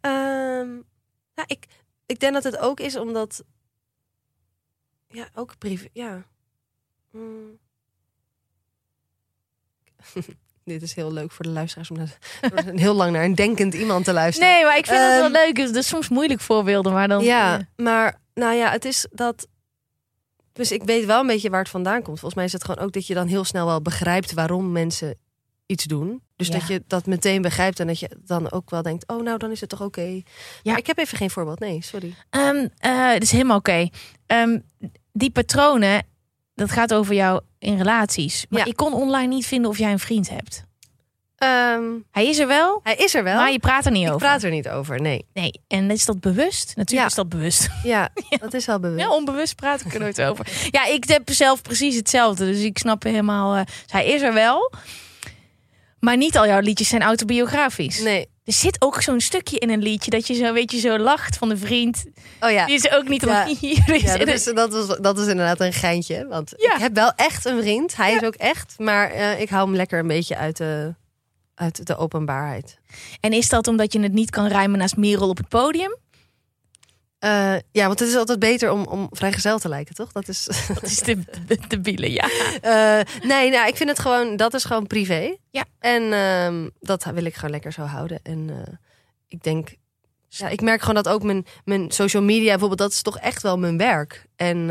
Ehm, 0.00 0.68
ja, 1.34 1.44
ik, 1.46 1.64
ik 2.06 2.20
denk 2.20 2.32
dat 2.32 2.44
het 2.44 2.58
ook 2.58 2.80
is 2.80 2.96
omdat, 2.96 3.42
ja, 5.16 5.28
ook 5.34 5.58
privé, 5.58 5.88
ja. 5.92 6.24
Mm. 7.10 7.58
Dit 10.64 10.82
is 10.82 10.94
heel 10.94 11.12
leuk 11.12 11.32
voor 11.32 11.44
de 11.44 11.50
luisteraars 11.50 11.90
om 11.90 11.96
heel 12.84 12.94
lang 12.94 13.12
naar 13.12 13.24
een 13.24 13.34
denkend 13.34 13.74
iemand 13.74 14.04
te 14.04 14.12
luisteren. 14.12 14.50
Nee, 14.50 14.64
maar 14.64 14.76
ik 14.78 14.86
vind 14.86 14.98
het 14.98 15.10
Ehm, 15.10 15.20
wel 15.20 15.30
leuk. 15.30 15.56
Het 15.56 15.74
is 15.76 15.88
soms 15.88 16.08
moeilijk 16.08 16.40
voorbeelden, 16.40 16.92
maar 16.92 17.08
dan... 17.08 17.22
Ja, 17.24 17.58
eh, 17.58 17.64
maar 17.84 18.20
nou 18.34 18.54
ja, 18.54 18.70
het 18.70 18.84
is 18.84 19.06
dat. 19.10 19.46
Dus 20.52 20.72
ik 20.72 20.82
weet 20.82 21.04
wel 21.04 21.20
een 21.20 21.26
beetje 21.26 21.50
waar 21.50 21.60
het 21.60 21.68
vandaan 21.68 22.02
komt. 22.02 22.20
Volgens 22.20 22.34
mij 22.34 22.44
is 22.44 22.52
het 22.52 22.64
gewoon 22.64 22.84
ook 22.84 22.92
dat 22.92 23.06
je 23.06 23.14
dan 23.14 23.26
heel 23.26 23.44
snel 23.44 23.66
wel 23.66 23.82
begrijpt 23.82 24.32
waarom 24.32 24.72
mensen 24.72 25.18
iets 25.66 25.84
doen. 25.84 26.22
Dus 26.36 26.46
Ja. 26.48 26.58
dat 26.58 26.68
je 26.68 26.82
dat 26.86 27.06
meteen 27.06 27.42
begrijpt 27.42 27.80
en 27.80 27.86
dat 27.86 27.98
je 27.98 28.10
dan 28.24 28.50
ook 28.52 28.70
wel 28.70 28.82
denkt: 28.82 29.08
oh, 29.08 29.22
nou 29.22 29.38
dan 29.38 29.50
is 29.50 29.60
het 29.60 29.68
toch 29.68 29.82
oké. 29.82 30.02
Ja. 30.02 30.22
Maar 30.62 30.78
ik 30.78 30.86
heb 30.86 30.98
even 30.98 31.18
geen 31.18 31.30
voorbeeld. 31.30 31.58
Nee, 31.58 31.82
sorry. 31.82 32.14
Ehm, 32.30 32.68
eh, 32.78 33.12
het 33.12 33.22
is 33.22 33.30
helemaal 33.32 33.56
oké. 33.56 33.88
Ehm, 34.26 34.58
die 35.16 35.30
patronen, 35.30 36.02
dat 36.54 36.70
gaat 36.70 36.94
over 36.94 37.14
jou 37.14 37.40
in 37.58 37.76
relaties. 37.76 38.46
Maar 38.48 38.60
Ja. 38.60 38.64
ik 38.66 38.76
kon 38.76 38.92
online 38.92 39.26
niet 39.34 39.46
vinden 39.46 39.70
of 39.70 39.78
jij 39.78 39.92
een 39.92 39.98
vriend 39.98 40.28
hebt. 40.30 40.64
Ehm, 41.36 41.82
Hij 42.10 42.26
is 42.28 42.38
er 42.38 42.46
wel, 42.46 42.80
hij 42.82 42.94
is 42.94 43.14
er 43.14 43.22
wel. 43.24 43.36
maar 43.36 43.52
je 43.52 43.58
praat 43.58 43.84
er 43.86 43.90
niet 43.92 44.02
ik 44.06 44.08
over. 44.12 44.26
praat 44.26 44.42
er 44.42 44.50
niet 44.50 44.68
over, 44.68 45.00
nee. 45.00 45.26
Nee, 45.32 45.60
en 45.68 45.90
is 45.90 46.04
dat 46.04 46.20
bewust? 46.20 46.66
Natuurlijk 46.76 46.90
Ja. 47.00 47.06
is 47.06 47.14
dat 47.14 47.28
bewust. 47.28 47.68
Ja, 47.82 48.08
dat 48.40 48.54
is 48.54 48.66
wel 48.66 48.80
bewust. 48.80 49.00
Ja, 49.04 49.10
onbewust 49.10 49.54
praat 49.56 49.80
ik 49.80 49.94
er 49.94 50.00
nooit 50.00 50.22
over. 50.22 50.46
Ja, 50.70 50.86
ik 50.86 51.04
heb 51.08 51.30
zelf 51.30 51.62
precies 51.62 51.96
hetzelfde. 51.96 52.44
Dus 52.46 52.60
ik 52.62 52.78
snap 52.78 53.02
helemaal. 53.02 53.54
eh, 53.54 53.64
dus 53.64 53.92
hij 53.92 54.06
is 54.06 54.22
er 54.22 54.32
wel. 54.34 54.72
Maar 56.00 56.16
niet 56.16 56.36
al 56.38 56.46
jouw 56.46 56.60
liedjes 56.60 56.88
zijn 56.88 57.02
autobiografisch. 57.02 58.00
Nee. 58.02 58.28
Er 58.46 58.52
zit 58.52 58.76
ook 58.82 59.02
zo'n 59.02 59.20
stukje 59.20 59.58
in 59.58 59.70
een 59.70 59.82
liedje 59.82 60.10
dat 60.10 60.26
je 60.26 60.34
zo, 60.34 60.52
weet 60.52 60.72
je, 60.72 60.78
zo 60.78 60.98
lacht 60.98 61.36
van 61.36 61.48
de 61.48 61.56
vriend. 61.56 62.04
Oh 62.40 62.50
ja. 62.50 62.66
Die 62.66 62.74
is 62.74 62.90
ook 62.90 63.08
niet. 63.08 63.22
Ja. 63.22 63.46
Hier 63.60 63.94
is 63.94 64.02
Ja, 64.02 64.16
dat, 64.16 64.28
is, 64.28 64.44
dat, 64.44 64.72
was, 64.72 64.98
dat 64.98 65.18
is 65.18 65.26
inderdaad 65.26 65.60
een 65.60 65.72
geintje. 65.72 66.26
Want 66.28 66.52
Ja. 66.56 66.74
ik 66.74 66.80
heb 66.80 66.94
wel 66.94 67.12
echt 67.16 67.44
een 67.44 67.60
vriend. 67.60 67.96
Hij 67.96 68.14
is 68.14 68.22
ook 68.22 68.34
echt. 68.34 68.74
Maar 68.78 69.10
eh, 69.10 69.40
ik 69.40 69.48
hou 69.48 69.66
hem 69.66 69.76
lekker 69.76 69.98
een 69.98 70.06
beetje 70.06 70.36
uit 70.36 70.56
de, 70.56 70.94
uit 71.54 71.86
de 71.86 71.96
openbaarheid. 71.96 72.78
En 73.20 73.32
is 73.32 73.48
dat 73.48 73.66
omdat 73.68 73.92
je 73.92 74.00
het 74.00 74.12
niet 74.12 74.30
kan 74.30 74.46
rijmen 74.46 74.78
naast 74.78 74.96
Merel 74.96 75.28
op 75.28 75.36
het 75.36 75.48
podium? 75.48 75.96
Eh, 77.26 77.56
ja, 77.72 77.86
want 77.86 77.98
het 77.98 78.08
is 78.08 78.16
altijd 78.16 78.38
beter 78.38 78.70
om, 78.70 78.84
om 78.84 79.08
vrijgezel 79.10 79.58
te 79.58 79.68
lijken, 79.68 79.94
toch? 79.94 80.12
Dat 80.12 80.28
is. 80.28 80.44
Dat 80.68 80.82
is 80.82 80.98
de, 80.98 81.18
de, 81.46 81.58
de 81.68 81.80
bielen, 81.80 82.12
ja. 82.12 82.28
Eh, 82.60 83.00
nee, 83.22 83.50
nou, 83.50 83.68
ik 83.68 83.76
vind 83.76 83.88
het 83.88 83.98
gewoon. 83.98 84.36
Dat 84.36 84.54
is 84.54 84.64
gewoon 84.64 84.86
privé. 84.86 85.36
Ja. 85.50 85.64
En 85.78 86.12
ehm, 86.12 86.68
dat 86.80 87.04
wil 87.04 87.24
ik 87.24 87.34
gewoon 87.34 87.50
lekker 87.50 87.72
zo 87.72 87.82
houden. 87.82 88.20
En 88.22 88.50
eh, 88.50 88.74
ik 89.28 89.42
denk. 89.42 89.74
Ja, 90.28 90.48
ik 90.48 90.60
merk 90.60 90.80
gewoon 90.80 91.02
dat 91.02 91.08
ook 91.08 91.22
mijn, 91.22 91.46
mijn 91.64 91.90
social 91.90 92.22
media 92.22 92.50
bijvoorbeeld, 92.50 92.78
dat 92.78 92.92
is 92.92 93.02
toch 93.02 93.18
echt 93.18 93.42
wel 93.42 93.58
mijn 93.58 93.76
werk. 93.76 94.26
En, 94.36 94.70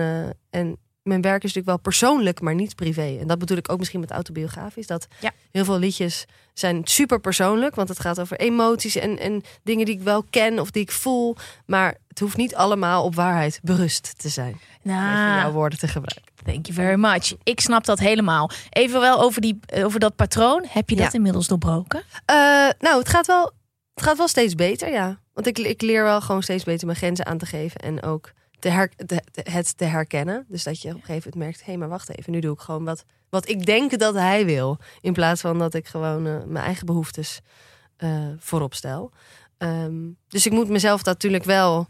en 0.50 0.78
mijn 1.06 1.22
werk 1.22 1.44
is 1.44 1.54
natuurlijk 1.54 1.66
wel 1.68 1.78
persoonlijk, 1.80 2.42
maar 2.42 2.56
niet 2.56 2.76
privé. 2.76 3.18
En 3.20 3.28
dat 3.28 3.40
bedoel 3.40 3.58
ik 3.58 3.72
ook 3.72 3.78
misschien 3.80 4.00
met 4.00 4.12
autobiografisch. 4.12 4.88
Dat 4.88 5.08
Ja. 5.20 5.32
heel 5.52 5.66
veel 5.66 5.80
liedjes 5.80 6.26
zijn 6.54 6.82
super 6.84 7.20
persoonlijk, 7.20 7.76
want 7.76 7.90
het 7.90 8.00
gaat 8.00 8.20
over 8.20 8.38
emoties 8.40 8.96
en, 8.96 9.20
en 9.20 9.44
dingen 9.64 9.86
die 9.86 9.96
ik 9.96 10.02
wel 10.02 10.24
ken 10.30 10.60
of 10.60 10.72
die 10.72 10.82
ik 10.82 10.92
voel. 10.92 11.36
Maar 11.66 11.96
het 12.08 12.20
hoeft 12.20 12.38
niet 12.38 12.56
allemaal 12.56 13.04
op 13.04 13.16
waarheid 13.16 13.60
berust 13.64 14.14
te 14.20 14.30
zijn. 14.30 14.60
Even 14.84 14.98
jouw 15.00 15.36
Nou, 15.36 15.54
woorden 15.54 15.80
te 15.80 15.88
gebruiken. 15.88 16.32
thank 16.46 16.66
you 16.66 16.74
very 16.78 17.00
much. 17.00 17.34
Ik 17.44 17.60
snap 17.60 17.86
dat 17.86 18.00
helemaal. 18.00 18.50
Even 18.70 19.00
wel 19.00 19.22
over, 19.22 19.42
die, 19.42 19.60
over 19.74 20.00
dat 20.00 20.16
patroon. 20.16 20.66
Heb 20.68 20.90
je 20.90 20.96
dat 20.96 21.06
Ja. 21.12 21.18
inmiddels 21.18 21.48
doorbroken? 21.48 22.04
Eh, 22.26 22.36
nou, 22.80 23.00
het 23.00 23.10
gaat, 23.10 23.26
wel, 23.28 23.52
het 23.94 24.04
gaat 24.04 24.18
wel 24.18 24.28
steeds 24.28 24.56
beter, 24.56 24.92
ja. 24.92 25.20
Want 25.34 25.48
ik, 25.48 25.58
ik 25.60 25.82
leer 25.82 26.04
wel 26.04 26.22
gewoon 26.22 26.44
steeds 26.44 26.64
beter 26.64 26.86
mijn 26.86 26.98
grenzen 26.98 27.26
aan 27.26 27.38
te 27.38 27.46
geven. 27.46 27.80
En 27.82 28.04
ook 28.04 28.32
te 28.66 28.72
her, 28.72 28.90
te- 28.96 29.22
te- 29.32 29.52
het 29.52 29.78
te 29.78 29.86
herkennen. 29.86 30.46
Dus 30.48 30.64
dat 30.64 30.82
je 30.82 30.90
op 30.90 30.96
een 30.96 31.02
gegeven 31.02 31.32
moment 31.34 31.44
merkt... 31.44 31.60
hé, 31.60 31.66
hey, 31.66 31.78
maar 31.78 31.90
wacht 31.90 32.18
even, 32.18 32.32
nu 32.32 32.40
doe 32.40 32.54
ik 32.54 32.60
gewoon 32.60 32.84
wat, 32.84 33.06
wat 33.30 33.50
ik 33.50 33.66
denk 33.66 34.00
dat 34.00 34.14
hij 34.14 34.46
wil. 34.46 34.78
In 35.02 35.14
plaats 35.14 35.42
van 35.42 35.60
dat 35.60 35.74
ik 35.74 35.88
gewoon 35.88 36.28
eh, 36.28 36.44
mijn 36.46 36.66
eigen 36.66 36.86
behoeftes 36.86 37.42
eh, 37.98 38.28
voorop 38.40 38.74
stel. 38.74 39.12
Ehm, 39.58 40.10
dus 40.28 40.46
ik 40.46 40.52
moet 40.52 40.70
mezelf 40.70 41.04
dat 41.04 41.14
natuurlijk 41.14 41.44
wel 41.44 41.88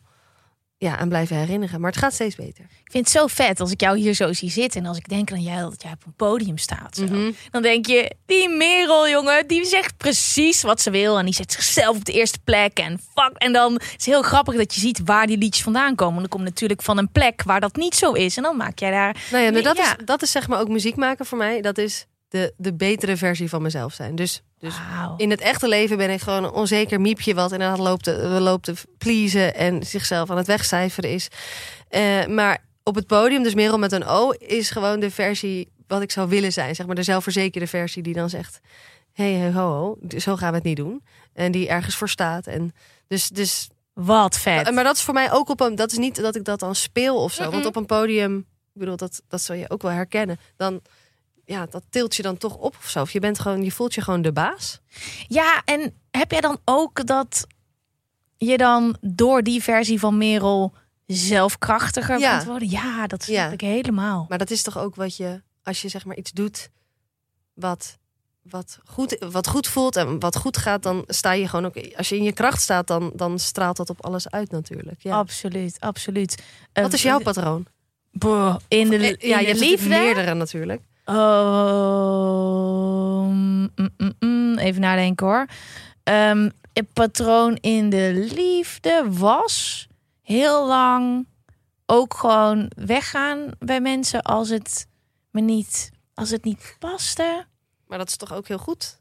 ja, 0.77 0.97
aan 0.97 1.09
blijven 1.09 1.37
herinneren. 1.37 1.81
Maar 1.81 1.91
het 1.91 1.99
gaat 1.99 2.13
steeds 2.13 2.35
beter. 2.35 2.63
Ik 2.63 2.91
vind 2.91 3.05
het 3.05 3.15
zo 3.15 3.27
vet 3.27 3.59
als 3.59 3.71
ik 3.71 3.81
jou 3.81 3.97
hier 3.97 4.13
zo 4.13 4.33
zie 4.33 4.49
zitten. 4.51 4.81
En 4.81 4.87
als 4.87 4.97
ik 4.97 5.09
denk 5.09 5.31
aan 5.31 5.41
jij 5.41 5.59
dat 5.59 5.81
jij 5.83 5.91
op 5.91 6.05
een 6.05 6.13
podium 6.13 6.57
staat. 6.57 6.95
Zo. 6.95 7.03
Mhm. 7.03 7.31
Dan 7.51 7.61
denk 7.61 7.85
je, 7.85 8.15
die 8.25 8.49
Merel, 8.49 9.09
jongen, 9.09 9.47
die 9.47 9.65
zegt 9.65 9.97
precies 9.97 10.61
wat 10.61 10.81
ze 10.81 10.89
wil. 10.89 11.17
En 11.19 11.25
die 11.25 11.33
zet 11.33 11.51
zichzelf 11.51 11.95
op 11.95 12.05
de 12.05 12.11
eerste 12.11 12.39
plek. 12.43 12.79
En 12.79 12.99
fuck. 13.13 13.31
En 13.37 13.53
dan 13.53 13.77
is 13.77 13.91
het 13.91 14.05
heel 14.05 14.21
grappig 14.21 14.55
dat 14.55 14.73
je 14.73 14.79
ziet 14.79 15.01
waar 15.05 15.27
die 15.27 15.37
liedjes 15.37 15.63
vandaan 15.63 15.95
komen. 15.95 16.21
Dat 16.21 16.29
komt 16.29 16.43
natuurlijk 16.43 16.81
van 16.81 16.97
een 16.97 17.11
plek 17.11 17.43
waar 17.43 17.61
dat 17.61 17.75
niet 17.75 17.95
zo 17.95 18.11
is. 18.11 18.37
En 18.37 18.43
dan 18.43 18.57
maak 18.57 18.79
jij 18.79 18.91
daar. 18.91 19.17
Nou 19.31 19.43
ja, 19.43 19.51
maar 19.51 19.61
dat, 19.61 19.77
Ja. 19.77 19.97
Is, 19.97 20.05
dat 20.05 20.21
is 20.21 20.31
zeg 20.31 20.47
maar 20.47 20.59
ook 20.59 20.69
muziek 20.69 20.95
maken 20.95 21.25
voor 21.25 21.37
mij. 21.37 21.61
Dat 21.61 21.77
is 21.77 22.05
de, 22.29 22.53
de 22.57 22.73
betere 22.73 23.17
versie 23.17 23.49
van 23.49 23.61
mezelf 23.61 23.93
zijn. 23.93 24.15
Dus, 24.15 24.41
dus 24.65 24.75
in 25.17 25.29
het 25.29 25.41
echte 25.41 25.67
leven 25.67 25.97
ben 25.97 26.09
ik 26.09 26.21
gewoon 26.21 26.43
een 26.43 26.51
onzeker 26.51 27.01
miepje... 27.01 27.33
wat 27.33 27.51
inderdaad 27.51 27.77
loopt 27.77 28.03
te, 28.03 28.17
loopt 28.27 28.63
te 28.63 28.73
pleasen 28.97 29.55
en 29.55 29.83
zichzelf 29.83 30.29
aan 30.29 30.37
het 30.37 30.47
wegcijferen 30.47 31.09
is. 31.09 31.27
Eh, 31.89 32.25
maar 32.25 32.63
op 32.83 32.95
het 32.95 33.07
podium, 33.07 33.43
dus 33.43 33.53
Merel 33.53 33.77
met 33.77 33.91
een 33.91 34.05
O... 34.05 34.31
is 34.31 34.69
gewoon 34.69 34.99
de 34.99 35.11
versie 35.11 35.71
wat 35.87 36.01
ik 36.01 36.11
zou 36.11 36.29
willen 36.29 36.53
zijn. 36.53 36.75
Zeg 36.75 36.85
maar 36.85 36.95
de 36.95 37.03
zelfverzekerde 37.03 37.67
versie 37.67 38.03
die 38.03 38.13
dan 38.13 38.29
zegt... 38.29 38.59
hé, 39.13 39.37
hey, 39.37 39.51
ho, 39.51 39.61
ho, 39.61 39.97
zo 40.17 40.35
gaan 40.35 40.49
we 40.49 40.55
het 40.55 40.65
niet 40.65 40.77
doen. 40.77 41.03
En 41.33 41.51
die 41.51 41.67
ergens 41.67 41.95
voor 41.95 42.09
staat. 42.09 42.47
En 42.47 42.73
dus, 43.07 43.29
dus 43.29 43.69
Wat 43.93 44.37
vet. 44.37 44.71
maar 44.71 44.83
dat 44.83 44.95
is 44.95 45.01
voor 45.01 45.13
mij 45.13 45.31
ook 45.31 45.49
op 45.49 45.59
een. 45.59 45.75
Dat 45.75 45.91
is 45.91 45.97
niet 45.97 46.15
dat 46.15 46.35
ik 46.35 46.43
dat 46.43 46.59
dan 46.59 46.75
speel 46.75 47.15
of 47.15 47.33
zo. 47.33 47.51
Want 47.51 47.65
op 47.65 47.75
een 47.75 47.85
podium, 47.85 48.37
ik 48.73 48.79
bedoel, 48.79 48.97
dat, 48.97 49.21
dat 49.27 49.41
zul 49.41 49.55
je 49.55 49.69
ook 49.69 49.81
wel 49.81 49.91
herkennen. 49.91 50.39
Dan, 50.55 50.81
ja, 51.45 51.65
dat 51.65 51.83
tilt 51.89 52.15
je 52.15 52.21
dan 52.21 52.37
toch 52.37 52.55
op 52.55 52.75
of 52.77 52.89
zo. 52.89 53.01
Of 53.01 53.11
je 53.11 53.19
bent 53.19 53.39
gewoon, 53.39 53.63
je 53.63 53.71
voelt 53.71 53.93
je 53.93 54.01
gewoon 54.01 54.21
de 54.21 54.31
baas. 54.31 54.79
Ja, 55.27 55.61
en 55.65 55.93
heb 56.11 56.31
jij 56.31 56.41
dan 56.41 56.59
ook 56.65 57.05
dat 57.05 57.47
je 58.37 58.57
dan 58.57 58.97
door 59.01 59.41
die 59.43 59.63
versie 59.63 59.99
van 59.99 60.17
Merel 60.17 60.73
zelfkrachtiger 61.05 62.19
Ja. 62.19 62.45
worden? 62.45 62.69
Ja, 62.69 63.07
dat 63.07 63.23
snap 63.23 63.35
Ja. 63.35 63.49
ik 63.51 63.61
helemaal. 63.61 64.25
Maar 64.29 64.37
dat 64.37 64.51
is 64.51 64.61
toch 64.61 64.77
ook 64.77 64.95
wat 64.95 65.15
je, 65.17 65.41
als 65.63 65.81
je 65.81 65.87
zeg 65.89 66.05
maar 66.05 66.15
iets 66.17 66.31
doet 66.31 66.69
wat, 67.53 67.97
wat, 68.41 68.79
goed, 68.85 69.25
wat 69.31 69.47
goed 69.47 69.67
voelt 69.67 69.95
en 69.95 70.19
wat 70.19 70.35
goed 70.37 70.57
gaat, 70.57 70.83
dan 70.83 71.03
sta 71.07 71.31
je 71.31 71.47
gewoon 71.47 71.65
ook. 71.65 71.95
Als 71.97 72.09
je 72.09 72.17
in 72.17 72.23
je 72.23 72.33
kracht 72.33 72.61
staat, 72.61 72.87
dan, 72.87 73.11
dan 73.15 73.39
straalt 73.39 73.77
dat 73.77 73.89
op 73.89 74.05
alles 74.05 74.29
uit 74.29 74.51
natuurlijk. 74.51 75.01
Ja. 75.01 75.17
Absoluut, 75.17 75.79
absoluut. 75.79 76.43
Wat 76.73 76.93
is 76.93 77.01
jouw 77.01 77.19
patroon? 77.19 77.65
Boah, 78.11 78.55
in 78.67 78.89
de, 78.89 78.95
in 79.17 79.27
ja, 79.27 79.35
de 79.37 79.41
je 79.41 79.47
hebt 79.47 79.59
liefde? 79.59 79.87
meerdere 79.89 80.33
natuurlijk. 80.33 80.81
Oh, 81.95 83.25
mm, 83.27 83.69
mm, 83.97 84.13
mm, 84.19 84.57
even 84.57 84.81
nadenken 84.81 85.25
hoor. 85.27 85.45
Ehm, 86.03 86.49
het 86.73 86.93
patroon 86.93 87.55
in 87.55 87.89
de 87.89 88.29
liefde 88.35 89.03
was 89.09 89.87
heel 90.21 90.67
lang 90.67 91.27
ook 91.85 92.13
gewoon 92.13 92.71
weggaan 92.75 93.49
bij 93.59 93.81
mensen 93.81 94.21
als 94.21 94.49
het 94.49 94.87
me 95.31 95.41
niet, 95.41 95.91
als 96.13 96.29
het 96.29 96.43
niet 96.43 96.75
paste. 96.79 97.45
Maar 97.87 97.97
dat 97.97 98.07
is 98.07 98.17
toch 98.17 98.33
ook 98.33 98.47
heel 98.47 98.57
goed? 98.57 98.99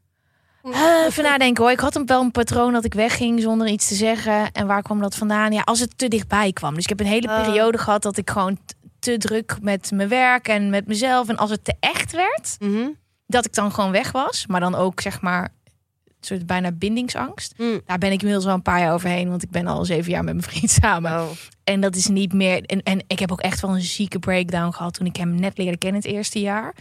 Eh, 0.63 1.03
even 1.05 1.23
nadenken 1.23 1.63
hoor. 1.63 1.71
Ik 1.71 1.79
had 1.79 1.95
een, 1.95 2.05
wel 2.05 2.21
een 2.21 2.31
patroon 2.31 2.73
dat 2.73 2.85
ik 2.85 2.93
wegging 2.93 3.41
zonder 3.41 3.67
iets 3.67 3.87
te 3.87 3.95
zeggen. 3.95 4.51
En 4.51 4.67
waar 4.67 4.81
kwam 4.81 4.99
dat 5.01 5.15
vandaan? 5.15 5.51
Ja, 5.51 5.61
als 5.61 5.79
het 5.79 5.97
te 5.97 6.07
dichtbij 6.07 6.53
kwam. 6.53 6.73
Dus 6.73 6.83
ik 6.83 6.89
heb 6.89 6.99
een 6.99 7.05
hele 7.05 7.29
Ah. 7.29 7.43
periode 7.45 7.77
gehad 7.77 8.01
dat 8.01 8.17
ik 8.17 8.29
gewoon 8.29 8.57
te 9.05 9.17
druk 9.17 9.57
met 9.61 9.91
mijn 9.91 10.09
werk 10.09 10.47
en 10.47 10.69
met 10.69 10.87
mezelf. 10.87 11.29
En 11.29 11.37
als 11.37 11.49
het 11.49 11.63
te 11.63 11.73
echt 11.79 12.11
werd, 12.11 12.55
Mhm. 12.59 12.87
dat 13.27 13.45
ik 13.45 13.53
dan 13.53 13.71
gewoon 13.71 13.91
weg 13.91 14.11
was. 14.11 14.47
Maar 14.47 14.59
dan 14.59 14.75
ook 14.75 15.01
zeg 15.01 15.21
maar 15.21 15.43
een 16.05 16.13
soort 16.19 16.45
bijna 16.45 16.71
bindingsangst. 16.71 17.53
Mm. 17.57 17.81
Daar 17.85 17.97
ben 17.97 18.11
ik 18.11 18.19
inmiddels 18.19 18.47
al 18.47 18.53
een 18.53 18.61
paar 18.61 18.79
jaar 18.79 18.93
overheen, 18.93 19.29
want 19.29 19.43
ik 19.43 19.49
ben 19.49 19.67
al 19.67 19.85
zeven 19.85 20.11
jaar 20.11 20.23
met 20.23 20.33
mijn 20.33 20.47
vriend 20.47 20.69
samen. 20.81 21.11
Oh. 21.11 21.29
En 21.63 21.81
dat 21.81 21.95
is 21.95 22.07
niet 22.07 22.33
meer. 22.33 22.63
En, 22.63 22.83
en 22.83 23.03
ik 23.07 23.19
heb 23.19 23.31
ook 23.31 23.41
echt 23.41 23.61
wel 23.61 23.75
een 23.75 23.81
zieke 23.81 24.19
breakdown 24.19 24.71
gehad 24.71 24.93
toen 24.93 25.05
ik 25.07 25.15
hem 25.15 25.35
net 25.35 25.57
leerde 25.57 25.77
kennen 25.77 26.01
het 26.01 26.11
eerste 26.11 26.39
jaar. 26.39 26.75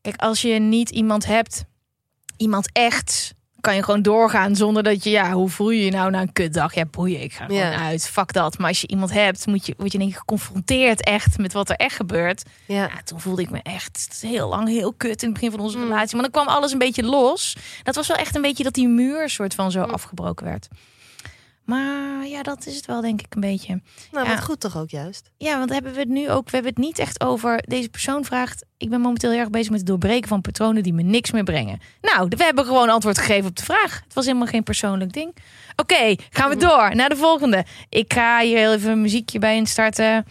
Kijk, 0.00 0.16
als 0.16 0.42
je 0.42 0.58
niet 0.58 0.90
iemand 0.90 1.26
hebt, 1.26 1.64
iemand 2.36 2.68
echt, 2.72 3.34
kan 3.62 3.74
je 3.74 3.82
gewoon 3.82 4.02
doorgaan 4.02 4.56
zonder 4.56 4.82
dat 4.82 5.04
je, 5.04 5.10
ja, 5.10 5.32
hoe 5.32 5.48
voel 5.48 5.70
je 5.70 5.84
je 5.84 5.90
nou 5.90 6.10
na 6.10 6.20
een 6.20 6.32
kutdag? 6.32 6.74
Ja, 6.74 6.84
boeien, 6.84 7.22
ik 7.22 7.32
ga 7.32 7.44
gewoon 7.44 7.60
Ja. 7.60 7.78
uit. 7.78 8.08
Fuck 8.08 8.32
dat. 8.32 8.58
Maar 8.58 8.68
als 8.68 8.80
je 8.80 8.86
iemand 8.88 9.12
hebt, 9.12 9.46
moet 9.46 9.66
je, 9.66 9.74
word 9.78 9.92
je 9.92 9.98
denk 9.98 10.10
ik 10.10 10.16
geconfronteerd 10.16 11.04
echt 11.04 11.38
met 11.38 11.52
wat 11.52 11.70
er 11.70 11.76
echt 11.76 11.96
gebeurt. 11.96 12.42
Ja. 12.66 12.76
Ja, 12.82 12.90
toen 13.04 13.20
voelde 13.20 13.42
ik 13.42 13.50
me 13.50 13.60
echt 13.62 14.18
heel 14.20 14.48
lang 14.48 14.68
heel 14.68 14.92
kut 14.92 15.22
in 15.22 15.28
het 15.28 15.32
begin 15.38 15.50
van 15.50 15.60
onze 15.60 15.76
Mm. 15.78 15.82
relatie. 15.84 16.14
Maar 16.16 16.30
dan 16.30 16.42
kwam 16.42 16.54
alles 16.54 16.72
een 16.72 16.78
beetje 16.78 17.02
los. 17.02 17.56
Dat 17.82 17.94
was 17.94 18.06
wel 18.06 18.16
echt 18.16 18.34
een 18.34 18.42
beetje 18.42 18.64
dat 18.64 18.74
die 18.74 18.88
muur 18.88 19.28
soort 19.30 19.54
van 19.54 19.70
zo 19.70 19.84
Mm. 19.86 19.90
afgebroken 19.90 20.46
werd. 20.46 20.68
Maar 21.64 22.26
ja, 22.26 22.42
dat 22.42 22.66
is 22.66 22.76
het 22.76 22.86
wel 22.86 23.00
denk 23.00 23.20
ik 23.22 23.34
een 23.34 23.40
beetje. 23.40 23.80
Nou, 24.10 24.26
Ja. 24.26 24.34
wat 24.34 24.44
goed 24.44 24.60
toch 24.60 24.76
ook 24.76 24.90
juist. 24.90 25.30
Ja, 25.36 25.58
want 25.58 25.70
hebben 25.70 25.92
we 25.92 25.98
het 25.98 26.08
nu 26.08 26.30
ook. 26.30 26.44
We 26.44 26.50
hebben 26.56 26.72
het 26.74 26.84
niet 26.84 26.98
echt 26.98 27.20
over. 27.20 27.62
Deze 27.68 27.88
persoon 27.88 28.24
vraagt. 28.24 28.64
Ik 28.76 28.90
ben 28.90 29.00
momenteel 29.00 29.30
heel 29.30 29.38
erg 29.40 29.50
bezig 29.50 29.70
met 29.70 29.78
het 29.78 29.88
doorbreken 29.88 30.28
van 30.28 30.40
patronen 30.40 30.82
die 30.82 30.92
me 30.92 31.02
niks 31.02 31.30
meer 31.30 31.44
brengen. 31.44 31.80
Nou, 32.00 32.26
we 32.28 32.44
hebben 32.44 32.64
gewoon 32.64 32.88
antwoord 32.88 33.18
gegeven 33.18 33.48
op 33.48 33.56
de 33.56 33.64
vraag. 33.64 34.00
Het 34.04 34.14
was 34.14 34.24
helemaal 34.26 34.46
geen 34.46 34.62
persoonlijk 34.62 35.12
ding. 35.12 35.36
Oké, 35.76 36.14
gaan 36.30 36.48
we 36.50 36.56
door 36.56 36.94
naar 36.94 37.08
de 37.08 37.16
volgende. 37.16 37.64
Ik 37.88 38.12
ga 38.12 38.40
hier 38.40 38.56
heel 38.58 38.72
even 38.72 38.90
een 38.90 39.00
muziekje 39.02 39.38
bij 39.38 39.56
instarten. 39.56 40.26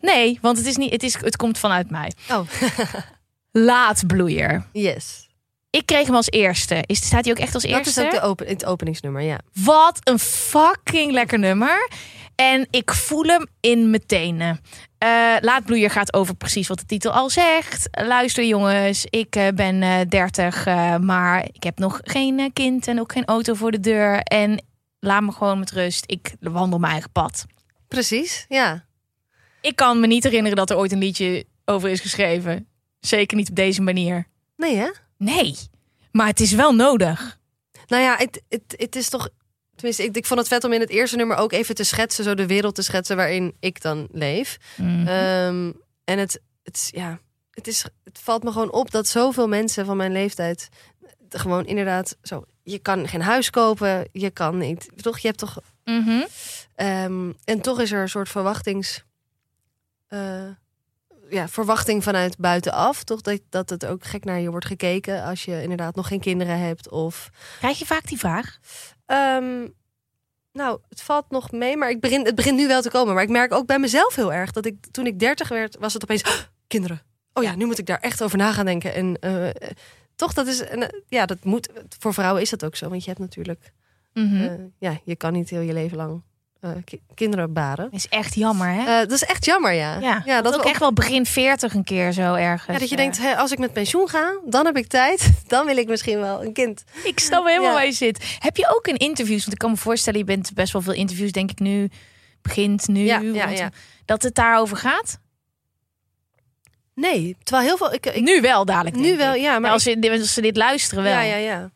Nee, 0.00 0.38
want 0.40 0.56
het 0.58 0.66
is 0.66 0.76
niet. 0.76 0.92
Het, 0.92 1.02
is, 1.02 1.14
het 1.20 1.36
komt 1.36 1.58
vanuit 1.58 1.90
mij. 1.90 2.12
Oh, 2.30 2.40
Laatbloeier. 3.50 4.66
yes. 4.72 5.28
Ik 5.72 5.86
kreeg 5.86 6.06
hem 6.06 6.14
als 6.14 6.30
eerste. 6.30 6.82
Is, 6.86 7.06
staat 7.06 7.24
hij 7.24 7.32
ook 7.32 7.38
echt 7.40 7.54
als 7.54 7.62
Dat 7.62 7.72
eerste? 7.72 8.00
is 8.00 8.06
ook 8.06 8.12
de 8.12 8.20
open, 8.20 8.46
het 8.46 8.64
openingsnummer, 8.64 9.22
ja. 9.22 9.38
Wat 9.52 9.98
een 10.02 10.18
fucking 10.18 11.12
lekker 11.12 11.38
nummer. 11.38 11.88
En 12.34 12.66
ik 12.70 12.92
voel 12.92 13.24
hem 13.24 13.46
in 13.60 13.90
mijn 13.90 14.06
tenen. 14.06 14.60
Eh 14.98 15.34
Laatbloeier 15.40 15.90
gaat 15.90 16.14
over 16.14 16.34
precies 16.34 16.68
wat 16.68 16.78
de 16.78 16.86
titel 16.86 17.10
al 17.12 17.30
zegt. 17.30 17.88
Luister 17.90 18.44
jongens, 18.44 19.04
ik 19.10 19.36
eh, 19.36 19.48
ben 19.54 19.82
eh 19.82 20.00
30, 20.08 20.66
eh, 20.66 20.96
maar 20.96 21.44
ik 21.52 21.62
heb 21.62 21.78
nog 21.78 22.00
geen 22.02 22.52
kind 22.52 22.86
en 22.86 23.00
ook 23.00 23.12
geen 23.12 23.24
auto 23.24 23.54
voor 23.54 23.70
de 23.70 23.80
deur. 23.80 24.18
En 24.20 24.64
laat 25.00 25.22
me 25.22 25.32
gewoon 25.32 25.58
met 25.58 25.70
rust. 25.70 26.04
Ik 26.06 26.34
wandel 26.40 26.78
mijn 26.78 26.92
eigen 26.92 27.12
pad. 27.12 27.44
Precies, 27.88 28.44
ja. 28.48 28.84
Ik 29.60 29.76
kan 29.76 30.00
me 30.00 30.06
niet 30.06 30.24
herinneren 30.24 30.56
dat 30.56 30.70
er 30.70 30.76
ooit 30.76 30.92
een 30.92 30.98
liedje 30.98 31.44
over 31.64 31.88
is 31.88 32.00
geschreven. 32.00 32.68
Zeker 33.00 33.36
niet 33.36 33.48
op 33.50 33.56
deze 33.56 33.82
manier. 33.82 34.26
Nee, 34.56 34.76
hè? 34.76 34.88
Nee. 35.24 35.56
Maar 36.12 36.26
het 36.26 36.40
is 36.40 36.52
wel 36.52 36.74
nodig. 36.74 37.38
Nou 37.86 38.02
ja, 38.02 38.16
het, 38.16 38.42
het, 38.48 38.74
het 38.76 38.96
is 38.96 39.08
toch. 39.08 39.28
Tenminste, 39.74 40.04
ik, 40.04 40.16
ik 40.16 40.26
vond 40.26 40.40
het 40.40 40.48
vet 40.48 40.64
om 40.64 40.72
in 40.72 40.80
het 40.80 40.90
eerste 40.90 41.16
nummer 41.16 41.36
ook 41.36 41.52
even 41.52 41.74
te 41.74 41.84
schetsen, 41.84 42.24
zo 42.24 42.34
de 42.34 42.46
wereld 42.46 42.74
te 42.74 42.82
schetsen 42.82 43.16
waarin 43.16 43.56
ik 43.60 43.80
dan 43.82 44.08
leef. 44.12 44.56
Mhm. 44.76 45.06
Ehm, 45.06 45.72
en 46.04 46.18
het, 46.18 46.40
het, 46.62 46.88
ja, 46.94 47.18
het, 47.50 47.66
is, 47.66 47.84
het 48.04 48.18
valt 48.18 48.42
me 48.42 48.52
gewoon 48.52 48.72
op 48.72 48.90
dat 48.90 49.08
zoveel 49.08 49.48
mensen 49.48 49.86
van 49.86 49.96
mijn 49.96 50.12
leeftijd 50.12 50.68
gewoon 51.28 51.66
inderdaad 51.66 52.16
zo. 52.22 52.44
Je 52.62 52.78
kan 52.78 53.08
geen 53.08 53.22
huis 53.22 53.50
kopen, 53.50 54.08
je 54.12 54.30
kan 54.30 54.58
niet. 54.58 54.88
Toch, 54.96 55.18
je 55.18 55.26
hebt 55.28 55.38
toch. 55.38 55.58
Mhm. 55.84 56.22
ehm, 56.74 57.32
en 57.44 57.60
toch 57.60 57.80
is 57.80 57.92
er 57.92 58.00
een 58.00 58.08
soort 58.08 58.28
verwachtings. 58.28 59.02
eh, 60.08 60.48
ja, 61.32 61.48
verwachting 61.48 62.02
vanuit 62.02 62.38
buitenaf. 62.38 63.04
Toch 63.04 63.20
dat, 63.20 63.40
dat 63.48 63.70
het 63.70 63.86
ook 63.86 64.04
gek 64.04 64.24
naar 64.24 64.40
je 64.40 64.50
wordt 64.50 64.66
gekeken 64.66 65.24
als 65.24 65.44
je 65.44 65.62
inderdaad 65.62 65.94
nog 65.94 66.06
geen 66.08 66.20
kinderen 66.20 66.58
hebt. 66.58 66.90
Of 66.90 67.30
Krijg 67.58 67.78
je 67.78 67.86
vaak 67.86 68.06
die 68.08 68.18
vraag? 68.18 68.58
Ehm, 69.06 69.66
nou, 70.52 70.80
het 70.88 71.02
valt 71.02 71.30
nog 71.30 71.50
mee, 71.52 71.76
maar 71.76 71.90
ik 71.90 72.00
begin, 72.00 72.24
het 72.24 72.34
begint 72.34 72.56
nu 72.56 72.66
wel 72.66 72.82
te 72.82 72.90
komen. 72.90 73.14
Maar 73.14 73.22
ik 73.22 73.28
merk 73.28 73.52
ook 73.52 73.66
bij 73.66 73.78
mezelf 73.78 74.14
heel 74.14 74.32
erg 74.32 74.50
dat 74.52 74.66
ik 74.66 74.76
toen 74.90 75.06
ik 75.06 75.18
30 75.18 75.48
werd, 75.48 75.76
was 75.78 75.92
het 75.92 76.02
opeens 76.02 76.22
"Oh, 76.22 76.32
kinderen. 76.66 77.02
Oh 77.32 77.42
ja, 77.42 77.54
nu 77.54 77.64
moet 77.66 77.78
ik 77.78 77.86
daar 77.86 78.00
echt 78.00 78.22
over 78.22 78.38
na 78.38 78.52
gaan 78.52 78.64
denken. 78.64 78.94
En 78.94 79.18
eh, 79.20 79.48
toch, 80.16 80.32
dat 80.32 80.46
is, 80.46 80.60
en, 80.60 80.82
eh, 80.90 81.00
ja, 81.08 81.26
dat 81.26 81.44
moet. 81.44 81.68
Voor 81.98 82.14
vrouwen 82.14 82.42
is 82.42 82.50
dat 82.50 82.64
ook 82.64 82.76
zo, 82.76 82.88
want 82.88 83.02
je 83.04 83.08
hebt 83.08 83.20
natuurlijk, 83.22 83.72
Mhm. 84.14 84.42
eh, 84.42 84.52
ja, 84.78 85.00
je 85.04 85.16
kan 85.16 85.32
niet 85.32 85.50
heel 85.50 85.60
je 85.60 85.72
leven 85.72 85.96
lang 85.96 86.22
ki- 86.84 87.02
kinderen 87.14 87.52
baren. 87.52 87.88
is 87.90 88.08
echt 88.08 88.34
jammer, 88.34 88.68
hè? 88.68 88.80
Eh, 88.80 88.98
dat 88.98 89.10
is 89.10 89.24
echt 89.24 89.44
jammer, 89.44 89.72
ja. 89.72 89.98
ja, 90.00 90.22
ja 90.24 90.42
dat 90.42 90.54
ook 90.54 90.64
echt 90.64 90.78
wel 90.78 90.92
begin 90.92 91.26
40 91.26 91.74
een 91.74 91.84
keer 91.84 92.12
zo 92.12 92.34
ergens. 92.34 92.66
ja, 92.72 92.78
dat 92.78 92.88
je 92.88 92.96
eh. 92.96 93.00
denkt, 93.02 93.18
hè, 93.18 93.36
als 93.36 93.52
ik 93.52 93.58
met 93.58 93.72
pensioen 93.72 94.08
ga, 94.08 94.38
dan 94.44 94.66
heb 94.66 94.76
ik 94.76 94.86
tijd. 94.86 95.30
Dan 95.46 95.66
wil 95.66 95.76
ik 95.76 95.88
misschien 95.88 96.18
wel 96.18 96.44
een 96.44 96.52
kind. 96.52 96.84
Ik 97.04 97.18
snap 97.18 97.46
helemaal 97.46 97.68
Ja. 97.68 97.74
waar 97.74 97.86
je 97.86 97.92
zit. 97.92 98.36
Heb 98.38 98.56
je 98.56 98.74
ook 98.76 98.86
in 98.86 98.96
interviews, 98.96 99.40
want 99.40 99.52
ik 99.52 99.58
kan 99.58 99.70
me 99.70 99.76
voorstellen, 99.76 100.18
je 100.18 100.24
bent 100.24 100.54
best 100.54 100.72
wel 100.72 100.82
veel 100.82 100.92
interviews, 100.92 101.32
denk 101.32 101.50
ik 101.50 101.58
nu, 101.58 101.88
begint 102.42 102.88
nu, 102.88 103.00
Ja, 103.04 103.18
ja, 103.20 103.46
want- 103.46 103.74
dat 104.04 104.22
het 104.22 104.34
daarover 104.34 104.76
gaat? 104.76 105.18
Nee, 106.94 107.36
terwijl 107.42 107.66
heel 107.66 107.76
veel. 107.76 107.92
Ik, 107.92 108.06
ik, 108.06 108.22
nu 108.22 108.40
wel 108.40 108.64
dadelijk. 108.64 108.96
nu 108.96 109.16
wel, 109.16 109.34
ja, 109.34 109.58
maar 109.58 109.70
als, 109.70 109.82
ze, 109.82 110.08
als 110.20 110.34
ze 110.34 110.40
dit 110.40 110.56
luisteren 110.56 111.04
wel. 111.04 111.12
Ja, 111.12 111.20
ja, 111.20 111.36
ja. 111.36 111.70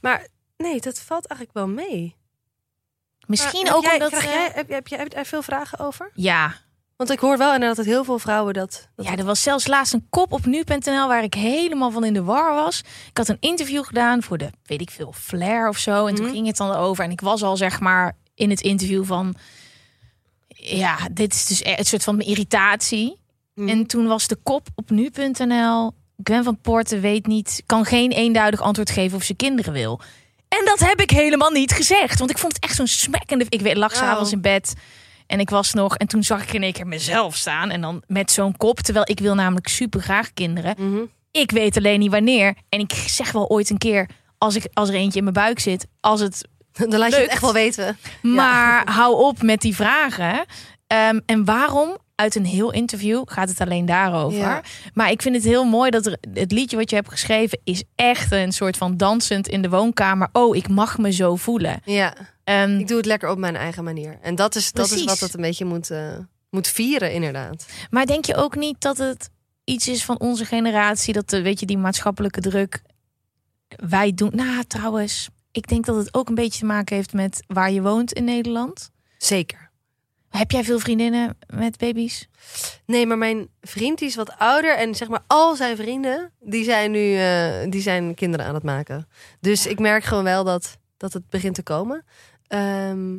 Maar 0.00 0.26
nee, 0.56 0.80
dat 0.80 0.98
valt 1.00 1.26
eigenlijk 1.26 1.58
wel 1.58 1.68
mee. 1.86 2.14
Misschien 3.28 3.64
Maar 3.64 3.74
ook 3.74 3.82
heb 3.82 3.90
jij, 3.92 4.04
omdat... 4.06 4.20
krijg 4.20 4.24
eh, 4.26 4.32
jij, 4.32 4.50
heb, 4.54 4.68
heb, 4.68 4.86
jij, 4.88 4.98
heb 4.98 5.08
je 5.08 5.14
daar 5.14 5.24
veel 5.26 5.42
vragen 5.42 5.78
over? 5.78 6.10
Ja. 6.14 6.54
Want 6.96 7.10
ik 7.10 7.18
hoor 7.18 7.38
wel 7.38 7.52
inderdaad 7.52 7.76
dat 7.76 7.86
heel 7.86 8.04
veel 8.04 8.18
vrouwen 8.18 8.54
dat... 8.54 8.88
dat 8.96 9.06
ja, 9.06 9.16
er 9.16 9.24
was 9.24 9.42
zelfs 9.42 9.66
laatst 9.66 9.92
een 9.92 10.06
kop 10.10 10.32
op 10.32 10.46
nu.nl 10.46 11.08
waar 11.08 11.22
ik 11.22 11.34
helemaal 11.34 11.90
van 11.90 12.04
in 12.04 12.12
de 12.12 12.22
war 12.22 12.54
was. 12.54 12.80
Ik 13.10 13.16
had 13.16 13.28
een 13.28 13.36
interview 13.40 13.84
gedaan 13.84 14.22
voor 14.22 14.38
de, 14.38 14.50
weet 14.64 14.80
ik 14.80 14.90
veel, 14.90 15.12
Flair 15.16 15.68
of 15.68 15.78
zo. 15.78 16.06
En 16.06 16.14
toen 16.14 16.24
Mhm. 16.24 16.34
ging 16.34 16.46
het 16.46 16.56
dan 16.56 16.74
over. 16.74 17.04
En 17.04 17.10
ik 17.10 17.20
was 17.20 17.42
al 17.42 17.56
zeg 17.56 17.80
maar 17.80 18.16
in 18.34 18.50
het 18.50 18.60
interview 18.60 19.04
van... 19.04 19.34
Ja, 20.48 20.96
dit 21.12 21.34
is 21.34 21.46
dus 21.46 21.64
een 21.64 21.84
soort 21.84 22.04
van 22.04 22.16
mijn 22.16 22.28
irritatie. 22.28 23.20
Mhm. 23.54 23.68
En 23.68 23.86
toen 23.86 24.06
was 24.06 24.26
de 24.28 24.36
kop 24.42 24.68
op 24.74 24.90
nu.nl. 24.90 25.92
Gwen 26.22 26.44
van 26.44 26.60
Poorten 26.60 27.00
weet 27.00 27.26
niet, 27.26 27.62
kan 27.66 27.84
geen 27.84 28.10
eenduidig 28.10 28.60
antwoord 28.60 28.90
geven 28.90 29.16
of 29.16 29.22
ze 29.24 29.34
kinderen 29.34 29.72
wil. 29.72 30.00
En 30.48 30.64
dat 30.64 30.78
heb 30.78 31.00
ik 31.00 31.10
helemaal 31.10 31.50
niet 31.50 31.72
gezegd. 31.72 32.18
Want 32.18 32.30
ik 32.30 32.38
vond 32.38 32.54
het 32.54 32.64
echt 32.64 32.74
zo'n 32.74 32.86
smekkende. 32.86 33.46
Ik 33.48 33.60
weet, 33.60 33.76
lag 33.76 33.92
Oh. 33.92 33.98
s'avonds 33.98 34.32
in 34.32 34.40
bed. 34.40 34.74
En 35.26 35.40
ik 35.40 35.50
was 35.50 35.72
nog. 35.72 35.96
En 35.96 36.06
toen 36.06 36.22
zag 36.22 36.42
ik 36.42 36.52
in 36.52 36.62
één 36.62 36.72
keer 36.72 36.86
mezelf 36.86 37.36
staan. 37.36 37.70
En 37.70 37.80
dan 37.80 38.02
met 38.06 38.30
zo'n 38.32 38.56
kop. 38.56 38.78
Terwijl 38.80 39.04
ik 39.10 39.20
wil 39.20 39.34
namelijk 39.34 39.68
super 39.68 40.00
graag 40.00 40.32
kinderen. 40.34 40.74
Mhm. 40.78 41.00
Ik 41.30 41.50
weet 41.50 41.76
alleen 41.76 41.98
niet 41.98 42.10
wanneer. 42.10 42.54
En 42.68 42.78
ik 42.80 42.92
zeg 42.92 43.32
wel 43.32 43.48
ooit 43.48 43.70
een 43.70 43.78
keer. 43.78 44.08
Als, 44.38 44.54
ik, 44.54 44.66
als 44.72 44.88
er 44.88 44.94
eentje 44.94 45.18
in 45.18 45.22
mijn 45.24 45.34
buik 45.36 45.58
zit. 45.58 45.86
Als 46.00 46.20
het 46.20 46.42
Dan 46.88 46.98
laat 46.98 47.10
je 47.14 47.20
het 47.20 47.30
echt 47.30 47.40
wel 47.40 47.52
weten. 47.52 47.98
maar 48.22 48.90
hou 48.92 49.14
op 49.24 49.42
met 49.42 49.60
die 49.60 49.74
vragen. 49.74 50.44
Ehm, 50.88 51.20
en 51.26 51.44
waarom? 51.44 51.96
Uit 52.14 52.34
een 52.34 52.44
heel 52.46 52.72
interview 52.72 53.22
gaat 53.24 53.48
het 53.48 53.60
alleen 53.60 53.86
daarover. 53.86 54.38
Ja. 54.38 54.62
Maar 54.94 55.10
ik 55.10 55.22
vind 55.22 55.34
het 55.34 55.44
heel 55.44 55.64
mooi 55.64 55.90
dat 55.90 56.06
er, 56.06 56.18
het 56.32 56.52
liedje 56.52 56.76
wat 56.76 56.90
je 56.90 56.96
hebt 56.96 57.10
geschreven 57.10 57.60
is 57.64 57.82
echt 57.94 58.32
een 58.32 58.52
soort 58.52 58.76
van 58.76 58.96
dansend 58.96 59.48
in 59.48 59.62
de 59.62 59.68
woonkamer. 59.68 60.28
Oh, 60.32 60.56
ik 60.56 60.68
mag 60.68 60.98
me 60.98 61.12
zo 61.12 61.36
voelen. 61.36 61.80
Ja, 61.84 62.14
Ehm, 62.48 62.78
ik 62.78 62.88
doe 62.88 62.96
het 62.96 63.06
lekker 63.06 63.30
op 63.30 63.38
mijn 63.38 63.56
eigen 63.56 63.84
manier. 63.84 64.18
En 64.22 64.34
dat 64.34 64.54
is, 64.54 64.72
dat 64.72 64.90
is 64.90 65.04
wat 65.04 65.20
het 65.20 65.34
een 65.34 65.40
beetje 65.40 65.64
moet, 65.64 65.90
eh, 65.90 66.18
moet 66.50 66.68
vieren, 66.68 67.12
inderdaad. 67.12 67.66
maar 67.90 68.06
denk 68.06 68.24
je 68.24 68.34
ook 68.34 68.56
niet 68.56 68.80
dat 68.80 68.98
het 68.98 69.30
iets 69.64 69.88
is 69.88 70.04
van 70.04 70.20
onze 70.20 70.44
generatie? 70.44 71.12
Dat 71.12 71.30
de, 71.30 71.42
weet 71.42 71.60
je, 71.60 71.66
die 71.66 71.78
maatschappelijke 71.78 72.40
druk 72.40 72.82
wij 73.68 74.14
doen. 74.14 74.30
Nou, 74.34 74.64
trouwens, 74.64 75.28
ik 75.52 75.68
denk 75.68 75.86
dat 75.86 75.96
het 75.96 76.14
ook 76.14 76.28
een 76.28 76.34
beetje 76.34 76.58
te 76.58 76.66
maken 76.66 76.96
heeft 76.96 77.12
met 77.12 77.44
waar 77.46 77.70
je 77.70 77.82
woont 77.82 78.12
in 78.12 78.24
Nederland. 78.24 78.90
Zeker. 79.18 79.67
Heb 80.28 80.50
jij 80.50 80.64
veel 80.64 80.78
vriendinnen 80.78 81.38
met 81.46 81.78
baby's? 81.78 82.28
Nee, 82.84 83.06
maar 83.06 83.18
mijn 83.18 83.48
vriend 83.60 83.98
die 83.98 84.08
is 84.08 84.14
wat 84.14 84.38
ouder. 84.38 84.76
En 84.76 84.94
zeg 84.94 85.08
maar 85.08 85.24
al 85.26 85.56
zijn 85.56 85.76
vrienden, 85.76 86.32
die 86.40 86.64
zijn 86.64 86.90
nu 86.90 87.16
eh, 87.16 87.70
die 87.70 87.80
zijn 87.80 88.14
kinderen 88.14 88.46
aan 88.46 88.54
het 88.54 88.62
maken. 88.62 89.08
Dus 89.40 89.66
ik 89.66 89.78
merk 89.78 90.04
gewoon 90.04 90.24
wel 90.24 90.44
dat, 90.44 90.78
dat 90.96 91.12
het 91.12 91.28
begint 91.28 91.54
te 91.54 91.62
komen. 91.62 92.04
Ehm, 92.46 93.14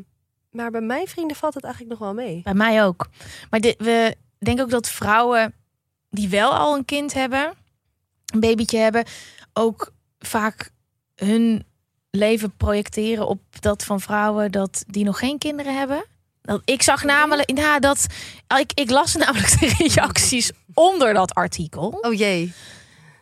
maar 0.52 0.72
bij 0.72 0.82
mijn 0.82 1.08
vrienden 1.08 1.38
valt 1.38 1.54
het 1.54 1.64
eigenlijk 1.64 2.00
nog 2.00 2.08
wel 2.08 2.26
mee. 2.26 2.42
Bij 2.44 2.54
mij 2.54 2.86
ook. 2.86 3.10
Maar 3.50 3.60
we 3.60 4.16
denken 4.40 4.64
ook 4.64 4.70
dat 4.70 4.90
vrouwen 4.90 5.54
die 6.10 6.30
wel 6.30 6.54
al 6.54 6.76
een 6.76 6.86
kind 6.86 7.14
hebben, 7.14 7.54
een 8.34 8.40
babytje 8.40 8.78
hebben, 8.78 9.06
ook 9.54 9.94
vaak 10.20 10.72
hun 11.16 11.66
leven 12.10 12.56
projecteren 12.58 13.28
op 13.28 13.42
dat 13.60 13.84
van 13.84 14.02
vrouwen 14.02 14.52
dat 14.52 14.84
die 14.88 15.04
nog 15.04 15.20
geen 15.20 15.38
kinderen 15.38 15.78
hebben. 15.78 16.06
Ik 16.66 16.82
zag 16.82 17.04
namelijk, 17.04 17.58
ja, 17.58 17.80
dat 17.80 18.06
ik, 18.60 18.72
ik 18.74 18.90
las 18.90 19.16
namelijk 19.26 19.60
de 19.60 19.74
reacties 19.78 20.52
onder 20.74 21.14
dat 21.14 21.34
artikel. 21.34 21.98
Oh 22.02 22.14
jee. 22.14 22.54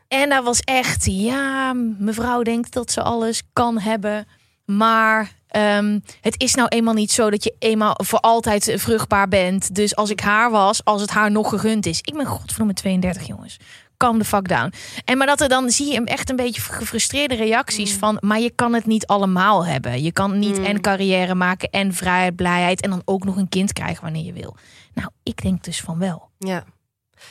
En 0.07 0.29
daar 0.29 0.43
was 0.43 0.59
echt, 0.59 1.05
ja, 1.05 1.73
mevrouw 1.97 2.41
denkt 2.41 2.73
dat 2.73 2.91
ze 2.91 3.01
alles 3.01 3.41
kan 3.53 3.79
hebben. 3.79 4.27
Maar 4.65 5.31
ehm, 5.47 5.99
het 6.21 6.41
is 6.41 6.55
nou 6.55 6.67
eenmaal 6.67 6.93
niet 6.93 7.11
zo 7.11 7.29
dat 7.29 7.43
je 7.43 7.55
eenmaal 7.59 7.99
voor 8.03 8.19
altijd 8.19 8.73
vruchtbaar 8.75 9.27
bent. 9.27 9.75
Dus 9.75 9.95
als 9.95 10.09
ik 10.09 10.19
haar 10.19 10.51
was, 10.51 10.83
als 10.83 11.01
het 11.01 11.09
haar 11.09 11.31
nog 11.31 11.49
gegund 11.49 11.85
is. 11.85 11.99
Ik 12.01 12.13
ben 12.13 12.25
godverdomme 12.25 12.73
32, 12.73 13.27
jongens. 13.27 13.57
Calm 13.97 14.19
the 14.19 14.25
fuck 14.25 14.47
down. 14.47 14.73
En 15.05 15.17
maar 15.17 15.27
dat 15.27 15.41
er 15.41 15.49
dan 15.49 15.69
zie 15.69 15.87
je 15.87 15.93
hem 15.93 16.05
echt 16.05 16.29
een 16.29 16.35
beetje 16.35 16.61
gefrustreerde 16.61 17.35
reacties 17.35 17.93
van... 17.93 18.17
maar 18.21 18.39
je 18.39 18.51
kan 18.51 18.73
het 18.73 18.85
niet 18.85 19.05
allemaal 19.07 19.65
hebben. 19.65 20.03
Je 20.03 20.11
kan 20.11 20.39
niet 20.39 20.57
Mm. 20.57 20.65
en 20.65 20.81
carrière 20.81 21.35
maken 21.35 21.69
en 21.69 21.93
vrijheid, 21.93 22.35
blijheid... 22.35 22.81
en 22.81 22.89
dan 22.89 23.01
ook 23.05 23.23
nog 23.23 23.35
een 23.37 23.49
kind 23.49 23.73
krijgen 23.73 24.03
wanneer 24.03 24.23
je 24.25 24.33
wil. 24.33 24.55
Nou, 24.93 25.09
ik 25.23 25.41
denk 25.41 25.63
dus 25.63 25.81
van 25.81 25.99
wel. 25.99 26.29
Ja. 26.37 26.63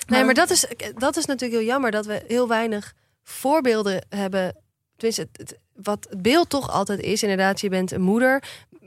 Nee, 0.06 0.24
maar 0.24 0.34
dat 0.34 0.50
is, 0.50 0.66
dat 0.98 1.16
is 1.16 1.24
natuurlijk 1.24 1.60
heel 1.60 1.68
jammer 1.68 1.90
dat 1.90 2.06
we 2.06 2.24
heel 2.28 2.48
weinig 2.48 2.92
voorbeelden 3.22 4.06
hebben. 4.08 4.56
Tenminste, 4.96 5.28
het, 5.32 5.38
het- 5.50 5.58
wat 5.84 6.06
het 6.10 6.22
beeld 6.22 6.48
toch 6.50 6.70
altijd 6.70 7.00
is, 7.00 7.22
inderdaad, 7.22 7.60
je 7.60 7.68
bent 7.68 7.92
een 7.92 8.00
moeder. 8.02 8.42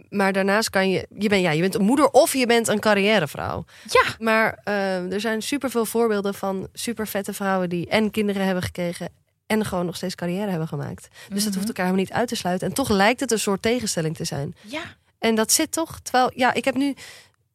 Maar 0.10 0.34
daarnaast 0.34 0.70
kan 0.70 0.90
je, 0.90 1.08
je 1.18 1.30
bent, 1.30 1.42
ja, 1.42 1.52
je 1.52 1.62
bent 1.62 1.76
een 1.76 1.82
moeder 1.86 2.10
of 2.10 2.34
je 2.34 2.46
bent 2.46 2.68
een 2.68 2.80
carrièrevrouw. 2.80 3.66
Ja, 3.90 4.04
Maar 4.20 4.60
eh, 4.64 5.14
er 5.14 5.20
zijn 5.20 5.42
superveel 5.42 5.86
voorbeelden 5.86 6.34
van 6.34 6.68
super 6.74 7.08
vette 7.08 7.34
vrouwen 7.34 7.70
die 7.70 7.88
en 7.88 8.12
kinderen 8.12 8.46
hebben 8.46 8.64
gekregen 8.64 9.10
en 9.48 9.66
gewoon 9.66 9.86
nog 9.86 9.96
steeds 9.96 10.16
carrière 10.16 10.50
hebben 10.50 10.68
gemaakt. 10.68 11.08
Dus 11.30 11.44
dat 11.44 11.54
hoeft 11.54 11.68
elkaar 11.68 11.86
helemaal 11.86 12.06
niet 12.06 12.16
uit 12.16 12.28
te 12.28 12.36
sluiten. 12.36 12.68
En 12.68 12.74
toch 12.74 12.90
lijkt 12.90 13.20
het 13.20 13.32
een 13.32 13.40
soort 13.40 13.62
tegenstelling 13.62 14.16
te 14.16 14.24
zijn. 14.24 14.56
ja. 14.62 14.82
En 15.20 15.36
dat 15.36 15.52
zit 15.52 15.72
toch. 15.72 16.00
Terwijl, 16.00 16.32
ja, 16.36 16.54
ik 16.54 16.66
heb 16.66 16.76
nu 16.76 16.96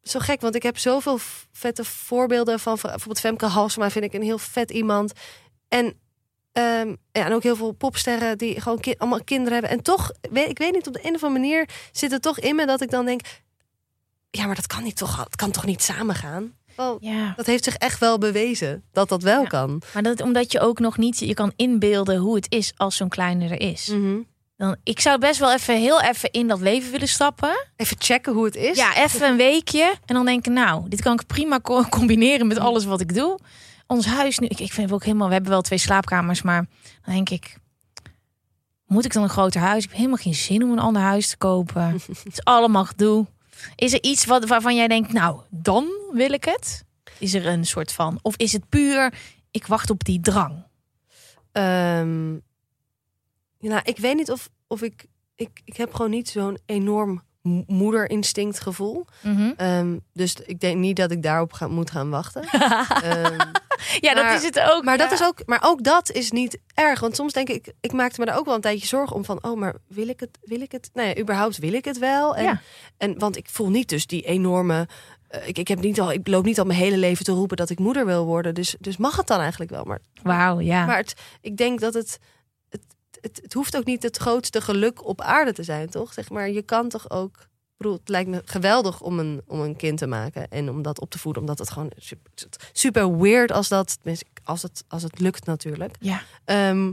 zo 0.02 0.18
gek, 0.18 0.40
want 0.40 0.54
ik 0.54 0.62
heb 0.62 0.78
zoveel 0.78 1.18
vette 1.52 1.84
voorbeelden 1.84 2.60
van 2.60 2.78
bijvoorbeeld 2.82 3.20
Femke 3.20 3.46
Halsema 3.46 3.90
vind 3.90 4.04
ik 4.04 4.12
een 4.12 4.22
heel 4.22 4.38
vet 4.38 4.70
iemand. 4.70 5.12
En, 5.68 5.94
ehm, 6.54 6.88
ja, 7.12 7.24
en 7.26 7.32
ook 7.32 7.42
heel 7.42 7.56
veel 7.56 7.72
popsterren 7.72 8.38
die 8.38 8.60
gewoon 8.60 8.80
ki- 8.80 8.94
allemaal 8.98 9.24
kinderen 9.24 9.52
hebben. 9.52 9.70
En 9.70 9.82
toch, 9.82 10.10
weet, 10.30 10.48
ik 10.48 10.58
weet 10.58 10.72
niet, 10.72 10.86
op 10.86 10.92
de 10.92 11.00
een 11.08 11.14
of 11.14 11.22
andere 11.22 11.40
manier 11.40 11.68
zit 11.92 12.10
het 12.10 12.22
toch 12.22 12.38
in 12.38 12.56
me 12.56 12.66
dat 12.66 12.80
ik 12.80 12.90
dan 12.90 13.04
denk, 13.04 13.20
ja, 14.30 14.46
maar 14.46 14.54
dat 14.54 14.66
kan 14.66 14.82
niet 14.82 14.96
toch, 14.96 15.24
het 15.24 15.36
kan 15.36 15.50
toch 15.50 15.64
niet 15.66 15.82
samengaan. 15.82 16.54
Wel, 16.76 16.96
ja. 17.00 17.32
dat 17.36 17.46
heeft 17.46 17.64
zich 17.64 17.74
echt 17.76 17.98
wel 18.00 18.18
bewezen 18.18 18.84
dat 18.92 19.08
dat 19.08 19.22
wel 19.22 19.40
Ja. 19.42 19.46
kan. 19.48 19.82
Maar 19.94 20.02
dat 20.02 20.20
omdat 20.20 20.52
je 20.52 20.60
ook 20.60 20.78
nog 20.78 20.96
niet 20.98 21.18
je 21.18 21.34
kan 21.34 21.52
inbeelden 21.56 22.16
hoe 22.16 22.34
het 22.34 22.46
is 22.48 22.72
als 22.76 22.96
zo'n 22.96 23.08
kleine 23.08 23.48
er 23.48 23.60
is. 23.60 23.86
Mhm. 23.88 24.16
Dan, 24.56 24.76
ik 24.82 25.00
zou 25.00 25.18
best 25.18 25.38
wel 25.40 25.52
even 25.52 25.78
heel 25.80 26.00
even 26.02 26.30
in 26.30 26.48
dat 26.48 26.60
leven 26.60 26.90
willen 26.90 27.08
stappen. 27.08 27.66
Even 27.76 27.96
checken 28.00 28.32
hoe 28.32 28.44
het 28.44 28.56
is. 28.56 28.76
Ja, 28.76 28.96
even 29.04 29.28
een 29.28 29.36
weekje. 29.36 29.94
En 30.04 30.14
dan 30.14 30.24
denken, 30.24 30.52
nou, 30.52 30.88
dit 30.88 31.02
kan 31.02 31.12
ik 31.12 31.26
prima 31.26 31.60
co- 31.60 31.84
combineren 31.88 32.46
met 32.46 32.58
alles 32.58 32.84
wat 32.84 33.00
ik 33.00 33.14
doe. 33.14 33.38
Ons 33.94 34.06
huis 34.06 34.38
nu, 34.38 34.46
ik, 34.46 34.60
ik 34.60 34.72
vind 34.72 34.86
het 34.86 34.92
ook 34.92 35.04
helemaal, 35.04 35.26
we 35.26 35.32
hebben 35.32 35.52
wel 35.52 35.62
twee 35.62 35.78
slaapkamers, 35.78 36.42
maar 36.42 36.66
dan 37.04 37.14
denk 37.14 37.30
ik, 37.30 37.56
moet 38.86 39.04
ik 39.04 39.12
dan 39.12 39.22
een 39.22 39.28
groter 39.28 39.60
huis? 39.60 39.82
Ik 39.82 39.88
heb 39.88 39.98
helemaal 39.98 40.18
geen 40.18 40.34
zin 40.34 40.62
om 40.62 40.72
een 40.72 40.78
ander 40.78 41.02
huis 41.02 41.28
te 41.28 41.36
kopen. 41.36 41.82
het 42.06 42.22
is 42.24 42.44
allemaal 42.44 42.84
gedoe. 42.84 43.26
Is 43.74 43.92
er 43.92 44.02
iets 44.02 44.24
wat, 44.24 44.48
waarvan 44.48 44.76
jij 44.76 44.88
denkt, 44.88 45.12
nou, 45.12 45.40
dan 45.50 45.86
wil 46.12 46.32
ik 46.32 46.44
het? 46.44 46.84
Is 47.18 47.34
er 47.34 47.46
een 47.46 47.64
soort 47.64 47.92
van, 47.92 48.18
of 48.22 48.36
is 48.36 48.52
het 48.52 48.68
puur, 48.68 49.14
ik 49.50 49.66
wacht 49.66 49.90
op 49.90 50.04
die 50.04 50.20
drang? 50.20 50.62
Ja, 51.52 52.02
nou, 53.70 53.80
ik 53.84 53.98
weet 53.98 54.16
niet 54.16 54.30
of, 54.30 54.48
of 54.66 54.82
ik, 54.82 55.06
ik... 55.36 55.60
Ik 55.64 55.76
heb 55.76 55.94
gewoon 55.94 56.10
niet 56.10 56.28
zo'n 56.28 56.58
enorm 56.66 57.22
mo- 57.42 57.64
moederinstinct 57.66 58.60
gevoel. 58.60 59.04
Mhm. 59.22 59.52
Ehm, 59.56 59.98
dus 60.12 60.34
ik 60.34 60.60
denk 60.60 60.78
niet 60.78 60.96
dat 60.96 61.10
ik 61.10 61.22
daarop 61.22 61.52
ga, 61.52 61.68
moet 61.68 61.90
gaan 61.90 62.10
wachten. 62.10 62.42
Ehm, 63.02 63.38
ja, 64.00 64.14
dat 64.14 64.24
Maar- 64.24 64.34
is 64.34 64.42
het 64.42 64.60
ook. 64.60 64.84
maar, 64.84 64.98
dat 64.98 65.12
is 65.12 65.22
ook, 65.22 65.42
maar 65.46 65.60
ook 65.64 65.82
dat 65.84 66.10
is 66.10 66.30
niet 66.30 66.58
erg. 66.74 67.00
Want 67.00 67.16
soms 67.16 67.32
denk 67.32 67.48
ik, 67.48 67.72
ik 67.80 67.92
maakte 67.92 68.20
me 68.20 68.26
daar 68.26 68.38
ook 68.38 68.44
wel 68.44 68.54
een 68.54 68.60
tijdje 68.60 68.86
zorgen 68.86 69.16
om 69.16 69.24
van, 69.24 69.44
oh, 69.44 69.58
maar 69.58 69.74
wil 69.88 70.08
ik 70.08 70.20
het, 70.20 70.38
wil 70.42 70.60
ik 70.60 70.72
het? 70.72 70.90
Nou 70.92 71.08
ja, 71.08 71.18
überhaupt 71.18 71.58
wil 71.58 71.72
ik 71.72 71.84
het 71.84 71.98
wel. 71.98 72.36
En, 72.36 72.44
Ja. 72.44 72.60
en 72.96 73.18
want 73.18 73.36
ik 73.36 73.48
voel 73.50 73.70
niet 73.70 73.88
dus 73.88 74.06
die 74.06 74.22
enorme. 74.22 74.88
eh, 75.28 75.48
ik, 75.48 75.58
ik, 75.58 75.68
heb 75.68 75.80
niet 75.80 76.00
al, 76.00 76.12
ik 76.12 76.28
loop 76.28 76.44
niet 76.44 76.58
al 76.58 76.64
mijn 76.64 76.78
hele 76.78 76.96
leven 76.96 77.24
te 77.24 77.32
roepen 77.32 77.56
dat 77.56 77.70
ik 77.70 77.78
moeder 77.78 78.06
wil 78.06 78.24
worden. 78.24 78.54
Dus, 78.54 78.76
dus 78.78 78.96
mag 78.96 79.16
het 79.16 79.26
dan 79.26 79.40
eigenlijk 79.40 79.70
wel. 79.70 79.84
Maar, 79.84 80.00
Wauw, 80.22 80.60
ja. 80.60 80.84
maar 80.86 80.96
het, 80.96 81.14
ik 81.40 81.56
denk 81.56 81.80
dat 81.80 81.94
het, 81.94 82.18
het, 82.68 82.82
het. 83.20 83.38
Het 83.42 83.52
hoeft 83.52 83.76
ook 83.76 83.84
niet 83.84 84.02
het 84.02 84.16
grootste 84.16 84.60
geluk 84.60 85.04
op 85.06 85.20
aarde 85.20 85.52
te 85.52 85.62
zijn, 85.62 85.90
toch? 85.90 86.12
Zeg 86.12 86.30
maar, 86.30 86.50
je 86.50 86.62
kan 86.62 86.88
toch 86.88 87.10
ook. 87.10 87.46
Bedoel, 87.76 87.92
het 87.92 88.08
lijkt 88.08 88.30
me 88.30 88.42
geweldig 88.44 89.00
om 89.00 89.18
een, 89.18 89.42
om 89.46 89.60
een 89.60 89.76
kind 89.76 89.98
te 89.98 90.06
maken 90.06 90.50
en 90.50 90.68
om 90.70 90.82
dat 90.82 91.00
op 91.00 91.10
te 91.10 91.18
voeden, 91.18 91.42
omdat 91.42 91.58
het 91.58 91.70
gewoon 91.70 91.90
super, 91.96 92.30
super 92.72 93.18
weird 93.18 93.52
als 93.52 93.68
dat, 93.68 93.98
als 94.44 94.62
het, 94.62 94.84
als 94.88 95.02
het 95.02 95.18
lukt 95.20 95.46
natuurlijk. 95.46 95.96
ja. 96.00 96.22
Ehm, 96.44 96.92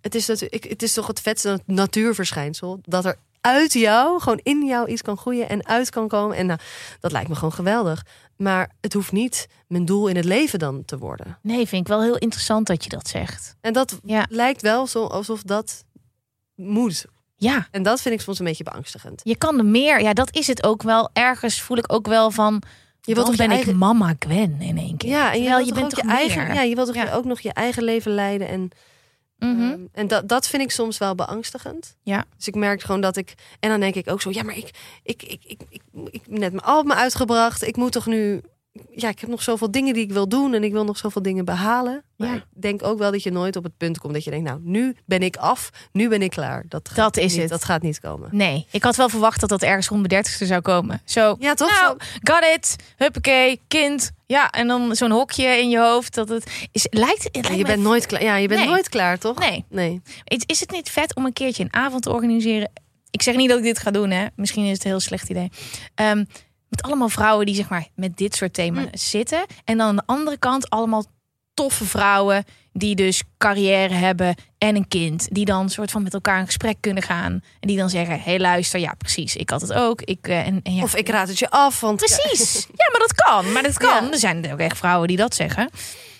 het, 0.00 0.14
is 0.14 0.26
natu- 0.26 0.46
ik, 0.50 0.64
het 0.64 0.82
is 0.82 0.92
toch 0.92 1.06
het 1.06 1.20
vetste 1.20 1.60
natuurverschijnsel. 1.66 2.78
Dat 2.82 3.04
er 3.04 3.16
uit 3.40 3.72
jou, 3.72 4.20
gewoon 4.20 4.40
in 4.42 4.66
jou 4.66 4.88
iets 4.88 5.02
kan 5.02 5.16
groeien 5.16 5.48
en 5.48 5.66
uit 5.66 5.90
kan 5.90 6.08
komen. 6.08 6.36
En 6.36 6.46
nou, 6.46 6.58
dat 7.00 7.12
lijkt 7.12 7.28
me 7.28 7.34
gewoon 7.34 7.52
geweldig. 7.52 8.04
Maar 8.36 8.70
het 8.80 8.92
hoeft 8.92 9.12
niet 9.12 9.46
mijn 9.66 9.84
doel 9.84 10.08
in 10.08 10.16
het 10.16 10.24
leven 10.24 10.58
dan 10.58 10.84
te 10.84 10.98
worden. 10.98 11.38
Nee, 11.42 11.66
vind 11.68 11.82
ik 11.82 11.88
wel 11.88 12.02
heel 12.02 12.18
interessant 12.18 12.66
dat 12.66 12.84
je 12.84 12.90
dat 12.90 13.08
zegt. 13.08 13.56
En 13.60 13.72
dat 13.72 13.98
Ja. 14.04 14.26
lijkt 14.28 14.62
wel 14.62 14.86
zo 14.86 15.04
alsof 15.06 15.42
dat 15.42 15.84
moet. 16.54 17.04
Ja, 17.36 17.66
En 17.70 17.82
dat 17.82 18.00
vind 18.00 18.14
ik 18.14 18.20
soms 18.20 18.38
een 18.38 18.44
beetje 18.44 18.64
beangstigend. 18.64 19.20
je 19.24 19.36
kan 19.36 19.58
er 19.58 19.64
meer. 19.64 20.00
Ja, 20.00 20.12
dat 20.12 20.36
is 20.36 20.46
het 20.46 20.62
ook 20.64 20.82
wel. 20.82 21.10
Ergens 21.12 21.60
voel 21.60 21.76
ik 21.76 21.92
ook 21.92 22.06
wel 22.06 22.30
van. 22.30 22.62
Je 23.00 23.14
wilt 23.14 23.26
toch 23.26 23.36
ben 23.36 23.50
eigen... 23.50 23.72
ik 23.72 23.76
mama 23.78 24.14
Gwen 24.18 24.56
in 24.60 24.78
één 24.78 24.96
keer. 24.96 25.10
Ja, 25.10 25.32
en 25.32 25.42
je, 25.42 25.48
wilt 25.48 25.60
je 25.66 25.72
toch 25.72 25.80
bent 25.80 25.92
ook 25.92 25.98
toch 26.00 26.10
je 26.10 26.16
eigen. 26.16 26.46
meer? 26.46 26.54
Ja, 26.54 26.62
je 26.62 26.74
wilt 26.74 26.86
toch 26.86 26.96
Ja. 27.04 27.12
ook 27.12 27.24
nog 27.24 27.40
je 27.40 27.52
eigen 27.52 27.82
leven 27.82 28.12
leiden. 28.12 28.48
En, 28.48 28.70
Mhm. 29.38 29.60
ehm, 29.62 29.78
en 29.92 30.06
dat, 30.06 30.28
dat 30.28 30.46
vind 30.48 30.62
ik 30.62 30.70
soms 30.70 30.98
wel 30.98 31.14
beangstigend. 31.14 31.96
Ja. 32.02 32.24
Dus 32.36 32.46
ik 32.46 32.54
merk 32.54 32.82
gewoon 32.82 33.00
dat 33.00 33.16
ik. 33.16 33.34
En 33.60 33.70
dan 33.70 33.80
denk 33.80 33.94
ik 33.94 34.10
ook 34.10 34.20
zo, 34.22 34.30
ja, 34.32 34.42
maar 34.42 34.56
ik, 34.56 34.70
ik, 35.02 35.22
ik, 35.22 35.40
ik, 35.44 35.60
ik, 35.68 35.82
ik 36.10 36.20
heb 36.26 36.38
net 36.38 36.52
mijn 36.52 36.64
album 36.64 36.92
uitgebracht. 36.92 37.62
Ik 37.62 37.76
moet 37.76 37.92
toch 37.92 38.06
nu. 38.06 38.40
Ja, 38.90 39.08
ik 39.08 39.18
heb 39.20 39.30
nog 39.30 39.42
zoveel 39.42 39.70
dingen 39.70 39.94
die 39.94 40.02
ik 40.02 40.12
wil 40.12 40.28
doen 40.28 40.54
en 40.54 40.64
ik 40.64 40.72
wil 40.72 40.84
nog 40.84 40.96
zoveel 40.96 41.22
dingen 41.22 41.44
behalen. 41.44 42.02
Maar 42.16 42.28
Ja. 42.28 42.34
ik 42.34 42.44
denk 42.52 42.82
ook 42.82 42.98
wel 42.98 43.10
dat 43.12 43.22
je 43.22 43.30
nooit 43.30 43.56
op 43.56 43.64
het 43.64 43.76
punt 43.76 43.98
komt 43.98 44.12
dat 44.14 44.24
je 44.24 44.30
denkt, 44.30 44.48
nou, 44.48 44.60
nu 44.62 44.96
ben 45.06 45.20
ik 45.22 45.36
af, 45.36 45.70
nu 45.92 46.08
ben 46.08 46.22
ik 46.22 46.30
klaar. 46.30 46.64
Dat, 46.68 46.88
gaat 46.88 47.14
Dat 47.14 47.24
is 47.24 47.32
niet, 47.32 47.40
het. 47.40 47.50
Dat 47.50 47.64
gaat 47.64 47.82
niet 47.82 48.00
komen. 48.00 48.28
Nee, 48.32 48.66
ik 48.70 48.82
had 48.82 48.96
wel 48.96 49.08
verwacht 49.08 49.40
dat 49.40 49.48
dat 49.48 49.62
ergens 49.62 49.88
rond 49.88 50.08
de 50.08 50.16
30ste 50.16 50.46
zou 50.46 50.60
komen. 50.60 51.02
Zo, 51.04 51.36
Ja, 51.38 51.54
toch? 51.54 51.80
nou, 51.80 51.96
got 52.22 52.44
it, 52.56 52.76
huppakee, 52.96 53.60
kind. 53.68 54.10
Ja, 54.26 54.50
en 54.50 54.66
dan 54.66 54.96
zo'n 54.96 55.10
hokje 55.10 55.46
in 55.46 55.68
je 55.70 55.78
hoofd. 55.80 56.14
Dat 56.14 56.28
het 56.28 56.66
is, 56.72 56.86
lijkt, 56.90 57.22
het 57.24 57.34
Ja, 57.36 57.40
lijkt 57.42 57.56
je 57.58 57.64
bent 57.64 57.82
nooit 57.82 58.06
klaar. 58.06 58.22
Ja, 58.22 58.36
je 58.36 58.48
bent 58.48 58.60
Nee. 58.60 58.68
nooit 58.68 58.88
klaar, 58.88 59.18
toch? 59.18 59.38
Nee, 59.38 59.64
Nee. 59.68 60.02
is, 60.24 60.42
is 60.46 60.60
het 60.60 60.70
niet 60.70 60.90
vet 60.90 61.14
om 61.14 61.24
een 61.24 61.32
keertje 61.32 61.62
een 61.62 61.74
avond 61.74 62.02
te 62.02 62.12
organiseren? 62.12 62.70
Ik 63.10 63.22
zeg 63.22 63.36
niet 63.36 63.48
dat 63.48 63.58
ik 63.58 63.64
dit 63.64 63.78
ga 63.78 63.90
doen, 63.90 64.10
hè. 64.10 64.26
Misschien 64.36 64.64
is 64.64 64.70
het 64.72 64.84
een 64.84 64.90
heel 64.90 65.00
slecht 65.00 65.28
idee. 65.30 65.50
Ehm, 65.94 66.24
met 66.74 66.82
allemaal 66.84 67.08
vrouwen 67.08 67.46
die 67.46 67.54
zeg 67.54 67.68
maar 67.68 67.86
met 67.94 68.16
dit 68.16 68.34
soort 68.34 68.54
thema's 68.54 68.84
Hm. 68.90 68.96
zitten. 68.96 69.44
En 69.64 69.78
dan 69.78 69.86
aan 69.88 69.96
de 69.96 70.02
andere 70.06 70.38
kant 70.38 70.70
allemaal 70.70 71.04
toffe 71.54 71.84
vrouwen 71.84 72.44
die 72.72 72.94
dus 72.94 73.22
carrière 73.38 73.94
hebben 73.94 74.34
en 74.58 74.76
een 74.76 74.88
kind. 74.88 75.28
Die 75.30 75.44
dan 75.44 75.70
soort 75.70 75.90
van 75.90 76.02
met 76.02 76.14
elkaar 76.14 76.38
in 76.38 76.46
gesprek 76.46 76.76
kunnen 76.80 77.02
gaan. 77.02 77.32
En 77.32 77.68
die 77.68 77.76
dan 77.76 77.90
zeggen, 77.90 78.14
hé 78.16 78.22
hey, 78.22 78.38
luister, 78.40 78.80
ja 78.80 78.94
precies, 78.98 79.36
ik 79.36 79.50
had 79.50 79.60
het 79.60 79.72
ook. 79.72 80.00
Ik, 80.02 80.28
eh, 80.28 80.46
en, 80.46 80.60
en 80.62 80.74
ja, 80.74 80.82
Of 80.82 80.96
ik 80.96 81.08
raad 81.08 81.28
het 81.28 81.38
je 81.38 81.50
af, 81.50 81.80
want 81.80 81.96
Precies. 81.96 82.54
Ja, 82.54 82.88
maar 82.90 83.00
dat 83.00 83.14
kan. 83.14 83.52
Maar 83.52 83.62
dat 83.62 83.78
kan. 83.78 84.04
Ja. 84.04 84.10
Er 84.12 84.18
zijn 84.18 84.52
ook 84.52 84.58
echt 84.58 84.76
vrouwen 84.78 85.08
die 85.08 85.16
dat 85.16 85.34
zeggen. 85.34 85.70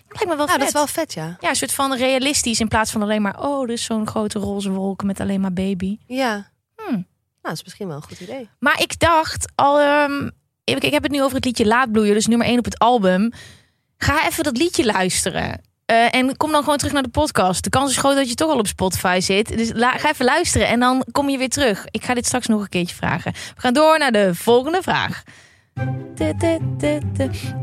Lijkt 0.08 0.28
me 0.28 0.36
wel 0.36 0.46
Ja, 0.46 0.50
vet. 0.52 0.58
dat 0.58 0.68
is 0.68 0.74
wel 0.74 0.86
vet, 0.86 1.14
ja. 1.14 1.36
Ja, 1.40 1.48
een 1.48 1.56
soort 1.56 1.72
van 1.72 1.94
realistisch 1.96 2.60
in 2.60 2.68
plaats 2.68 2.90
van 2.90 3.02
alleen 3.02 3.22
maar... 3.22 3.40
oh, 3.42 3.66
dus 3.66 3.84
zo'n 3.84 4.06
grote 4.06 4.38
roze 4.38 4.70
wolk 4.70 5.02
met 5.02 5.20
alleen 5.20 5.40
maar 5.40 5.52
baby. 5.52 5.98
Ja. 6.06 6.50
Hmm. 6.76 6.90
Nou, 6.90 7.04
dat 7.42 7.52
is 7.52 7.62
misschien 7.62 7.86
wel 7.86 7.96
een 7.96 8.02
goed 8.02 8.20
idee. 8.20 8.48
Maar 8.58 8.80
ik 8.80 8.98
dacht 8.98 9.52
al... 9.54 9.80
ehm, 9.80 10.30
ik, 10.64 10.92
heb 10.92 11.03
het 11.03 11.12
nu 11.12 11.22
over 11.22 11.37
het 11.37 11.44
liedje 11.44 11.66
Laat 11.66 11.92
bloeien, 11.92 12.14
dus 12.14 12.27
nummer 12.27 12.46
1 12.46 12.59
op 12.59 12.64
het 12.64 12.79
album. 12.79 13.33
Ga 13.96 14.27
even 14.27 14.44
dat 14.44 14.57
liedje 14.57 14.85
luisteren. 14.85 15.61
Eh, 15.87 16.14
en 16.14 16.37
kom 16.37 16.53
dan 16.53 16.62
gewoon 16.62 16.79
terug 16.79 16.92
naar 16.92 17.03
de 17.03 17.09
podcast. 17.09 17.64
De 17.64 17.70
kans 17.70 17.90
is 17.90 17.96
groot 17.96 18.16
dat 18.16 18.29
je 18.29 18.35
toch 18.35 18.50
al 18.50 18.59
op 18.59 18.66
Spotify 18.66 19.18
zit. 19.22 19.57
Dus 19.57 19.70
ga 19.74 20.11
even 20.11 20.24
luisteren 20.24 20.68
en 20.68 20.81
dan 20.81 21.05
kom 21.12 21.29
je 21.29 21.38
weer 21.38 21.48
terug. 21.48 21.85
Ik 21.90 22.05
ga 22.05 22.14
dit 22.14 22.27
straks 22.27 22.46
nog 22.46 22.61
een 22.61 22.68
keertje 22.68 22.96
vragen. 22.96 23.33
We 23.33 23.61
gaan 23.61 23.72
door 23.72 23.98
naar 23.98 24.12
de 24.12 24.35
volgende 24.35 24.83
vraag. 24.83 25.22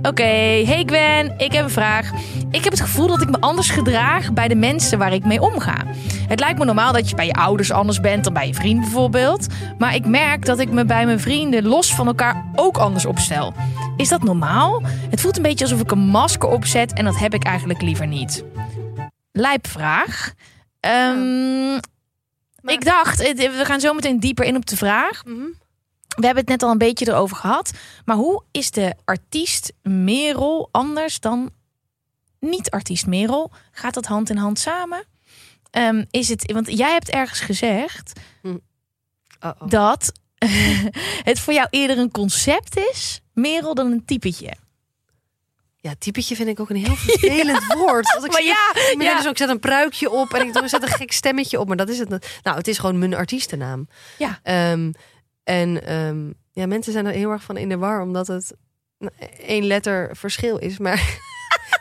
Oké, 0.02 0.24
hey 0.66 0.84
Gwen, 0.86 1.34
ik 1.38 1.52
heb 1.52 1.64
een 1.64 1.70
vraag. 1.70 2.12
Ik 2.52 2.64
heb 2.64 2.72
het 2.74 2.82
gevoel 2.82 3.08
dat 3.08 3.22
ik 3.22 3.30
me 3.30 3.40
anders 3.40 3.70
gedraag 3.70 4.34
bij 4.34 4.48
de 4.48 4.56
mensen 4.56 4.98
waar 4.98 5.14
ik 5.14 5.26
mee 5.26 5.42
omga. 5.42 5.84
Het 6.28 6.40
lijkt 6.40 6.60
me 6.60 6.66
normaal 6.66 6.94
dat 6.94 7.10
je 7.10 7.16
bij 7.16 7.26
je 7.26 7.34
ouders 7.34 7.72
anders 7.72 8.00
bent 8.00 8.24
dan 8.24 8.34
bij 8.34 8.48
je 8.48 8.54
vriend 8.54 8.80
bijvoorbeeld. 8.80 9.48
Maar 9.78 9.96
ik 9.96 10.06
merk 10.06 10.46
dat 10.46 10.60
ik 10.60 10.72
me 10.72 10.86
bij 10.86 11.06
mijn 11.06 11.20
vrienden 11.20 11.66
los 11.66 11.96
van 11.96 12.08
elkaar 12.08 12.46
ook 12.56 12.78
anders 12.78 13.06
opstel. 13.06 13.54
Is 13.98 14.10
dat 14.10 14.24
normaal? 14.24 14.82
Het 15.10 15.22
voelt 15.22 15.38
een 15.38 15.44
beetje 15.44 15.66
alsof 15.66 15.82
ik 15.82 15.92
een 15.92 16.00
masker 16.00 16.50
opzet 16.50 16.94
en 16.94 17.06
dat 17.06 17.18
heb 17.18 17.34
ik 17.34 17.44
eigenlijk 17.44 17.82
liever 17.82 18.08
niet. 18.08 18.44
Lijpvraag. 19.32 20.34
Ehm, 20.80 21.80
Maar- 22.62 22.74
Ik 22.74 22.86
dacht, 22.86 23.18
we 23.36 23.62
gaan 23.64 23.80
zo 23.80 23.94
meteen 23.94 24.20
dieper 24.20 24.46
in 24.46 24.56
op 24.56 24.66
de 24.66 24.78
vraag. 24.78 25.26
Mhm. 25.26 25.46
We 26.16 26.26
hebben 26.26 26.44
het 26.44 26.48
net 26.48 26.64
al 26.64 26.72
een 26.72 26.78
beetje 26.78 27.08
erover 27.08 27.36
gehad. 27.36 27.72
Maar 28.06 28.16
hoe 28.16 28.44
is 28.52 28.72
de 28.72 28.96
artiest 29.06 29.74
Merel 29.84 30.70
anders 30.72 31.20
dan 31.20 31.50
niet-artiest 32.40 33.06
Merel? 33.06 33.52
Gaat 33.72 33.94
dat 33.94 34.06
hand 34.06 34.30
in 34.30 34.38
hand 34.38 34.60
samen? 34.60 35.06
Ehm, 35.72 36.04
is 36.12 36.30
het, 36.30 36.52
want 36.52 36.78
jij 36.78 36.92
hebt 36.92 37.10
ergens 37.10 37.40
gezegd 37.40 38.20
Uh-oh. 38.44 39.68
dat 39.70 40.12
het 41.30 41.40
voor 41.40 41.54
jou 41.54 41.68
eerder 41.70 41.98
een 41.98 42.12
concept 42.12 42.78
is, 42.78 43.22
Merel, 43.34 43.74
dan 43.76 43.92
een 43.92 44.06
typetje. 44.06 44.54
Ja, 45.78 45.94
typetje 46.00 46.36
vind 46.36 46.50
ik 46.50 46.60
ook 46.60 46.70
een 46.70 46.76
heel 46.86 46.96
vervelend 46.96 47.74
woord. 47.78 48.12
Want 48.14 48.26
ik 48.26 48.32
Maar 48.32 48.44
ja, 48.44 48.70
ik 48.92 48.96
ben 48.98 49.08
ja. 49.08 49.16
dus 49.16 49.26
ook, 49.26 49.32
ik 49.32 49.38
zet 49.38 49.50
een 49.50 49.60
pruikje 49.60 50.10
op 50.10 50.34
en 50.34 50.48
ik 50.48 50.54
doe- 50.54 50.68
zet 50.68 50.82
een 50.82 50.88
gek 50.88 51.12
stemmetje 51.12 51.60
op. 51.60 51.68
Maar 51.68 51.78
dat 51.78 51.90
is 51.90 52.00
het. 52.00 52.10
Nou, 52.44 52.58
het 52.58 52.68
is 52.68 52.78
gewoon 52.78 53.00
mijn 53.00 53.14
artiestennaam. 53.14 53.88
Ja. 54.18 54.40
Ehm, 54.44 54.92
en 55.44 55.86
ehm, 55.86 56.32
ja, 56.52 56.66
mensen 56.66 56.94
zijn 56.94 57.06
er 57.06 57.14
heel 57.14 57.32
erg 57.32 57.44
van 57.44 57.58
in 57.58 57.70
de 57.70 57.78
war, 57.78 58.02
omdat 58.02 58.28
het 58.28 58.56
nou, 58.98 59.14
één 59.38 59.64
letter 59.64 60.16
verschil 60.16 60.58
is. 60.58 60.78
Maar 60.78 60.96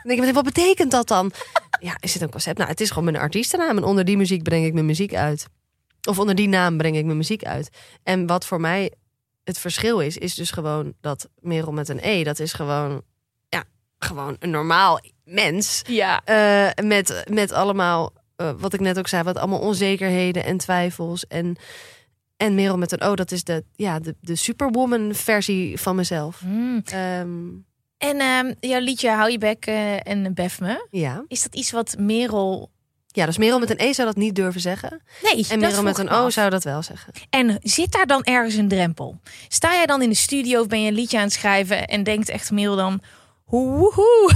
dan 0.03 0.17
denk 0.17 0.29
ik 0.29 0.35
wat 0.35 0.45
betekent 0.45 0.91
dat 0.91 1.09
dan? 1.09 1.33
Ja, 1.81 1.97
is 2.01 2.13
het 2.13 2.23
een 2.23 2.31
concept? 2.31 2.59
Nou, 2.59 2.71
het 2.71 2.81
is 2.81 2.89
gewoon 2.89 3.05
mijn 3.05 3.17
artiestennaam. 3.17 3.77
En 3.77 3.85
onder 3.85 4.05
die 4.05 4.17
muziek 4.17 4.43
breng 4.43 4.65
ik 4.65 4.73
mijn 4.73 4.87
muziek 4.87 5.15
uit. 5.15 5.47
Of 6.09 6.19
onder 6.19 6.35
die 6.35 6.49
naam 6.49 6.77
breng 6.77 6.97
ik 6.97 7.05
mijn 7.05 7.17
muziek 7.17 7.45
uit. 7.45 7.71
En 8.03 8.27
wat 8.27 8.47
voor 8.47 8.61
mij 8.61 8.93
het 9.45 9.59
verschil 9.59 10.01
is, 10.01 10.17
is 10.17 10.35
dus 10.35 10.51
gewoon 10.51 10.95
dat 11.01 11.29
Merel 11.39 11.73
met 11.73 11.89
een 11.89 12.01
E, 12.03 12.23
dat 12.23 12.39
is 12.39 12.53
gewoon, 12.53 13.03
ja, 13.49 13.65
gewoon 13.99 14.37
een 14.39 14.51
normaal 14.51 15.01
mens. 15.25 15.83
Ja. 15.87 16.25
Eh, 16.25 16.85
met, 16.85 17.25
met 17.31 17.53
allemaal, 17.53 18.13
eh, 18.37 18.51
wat 18.59 18.73
ik 18.73 18.81
net 18.81 18.99
ook 18.99 19.09
zei, 19.09 19.23
wat 19.23 19.37
allemaal 19.37 19.61
onzekerheden 19.61 20.45
en 20.45 20.57
twijfels. 20.57 21.27
En, 21.27 21.57
en 22.41 22.55
Merel 22.55 22.79
met 22.79 22.93
een 22.93 23.01
O, 23.01 23.15
dat 23.15 23.31
is 23.33 23.45
de, 23.45 23.65
ja, 23.77 23.99
de, 23.99 24.15
de 24.21 24.37
superwoman 24.37 25.15
versie 25.15 25.81
van 25.81 25.97
mezelf. 25.97 26.39
Hmm. 26.39 26.83
Ehm, 26.85 27.49
En 27.99 28.19
ehm, 28.19 28.53
jouw 28.61 28.81
liedje 28.81 29.11
Hou 29.11 29.31
je 29.31 29.39
bek 29.39 29.67
eh, 29.67 30.07
en 30.07 30.35
bef 30.35 30.61
me. 30.61 30.87
ja. 30.91 31.25
Is 31.29 31.43
dat 31.43 31.55
iets 31.55 31.71
wat 31.71 31.95
Merel... 31.99 32.71
ja, 33.07 33.27
dus 33.27 33.39
Merel 33.39 33.59
met 33.59 33.71
een 33.71 33.81
E 33.81 33.93
zou 33.93 34.07
dat 34.09 34.17
niet 34.17 34.35
durven 34.35 34.61
zeggen. 34.61 35.03
Nee, 35.23 35.47
En 35.51 35.59
Merel 35.61 35.83
met 35.83 35.99
een 35.99 36.11
O 36.11 36.25
af. 36.25 36.33
zou 36.33 36.51
dat 36.51 36.65
wel 36.65 36.83
zeggen. 36.83 37.13
En 37.31 37.59
zit 37.63 37.93
daar 37.93 38.07
dan 38.07 38.23
ergens 38.23 38.55
een 38.55 38.69
drempel? 38.69 39.21
Sta 39.49 39.73
jij 39.73 39.87
dan 39.87 40.03
in 40.03 40.09
de 40.09 40.15
studio 40.15 40.61
of 40.61 40.67
ben 40.67 40.83
je 40.83 40.89
een 40.89 40.95
liedje 40.95 41.17
aan 41.19 41.25
het 41.25 41.33
schrijven 41.33 41.87
en 41.87 42.03
denkt 42.03 42.29
echt 42.29 42.51
Merel 42.51 42.77
dan... 42.77 43.01
Woehoe. 43.45 44.33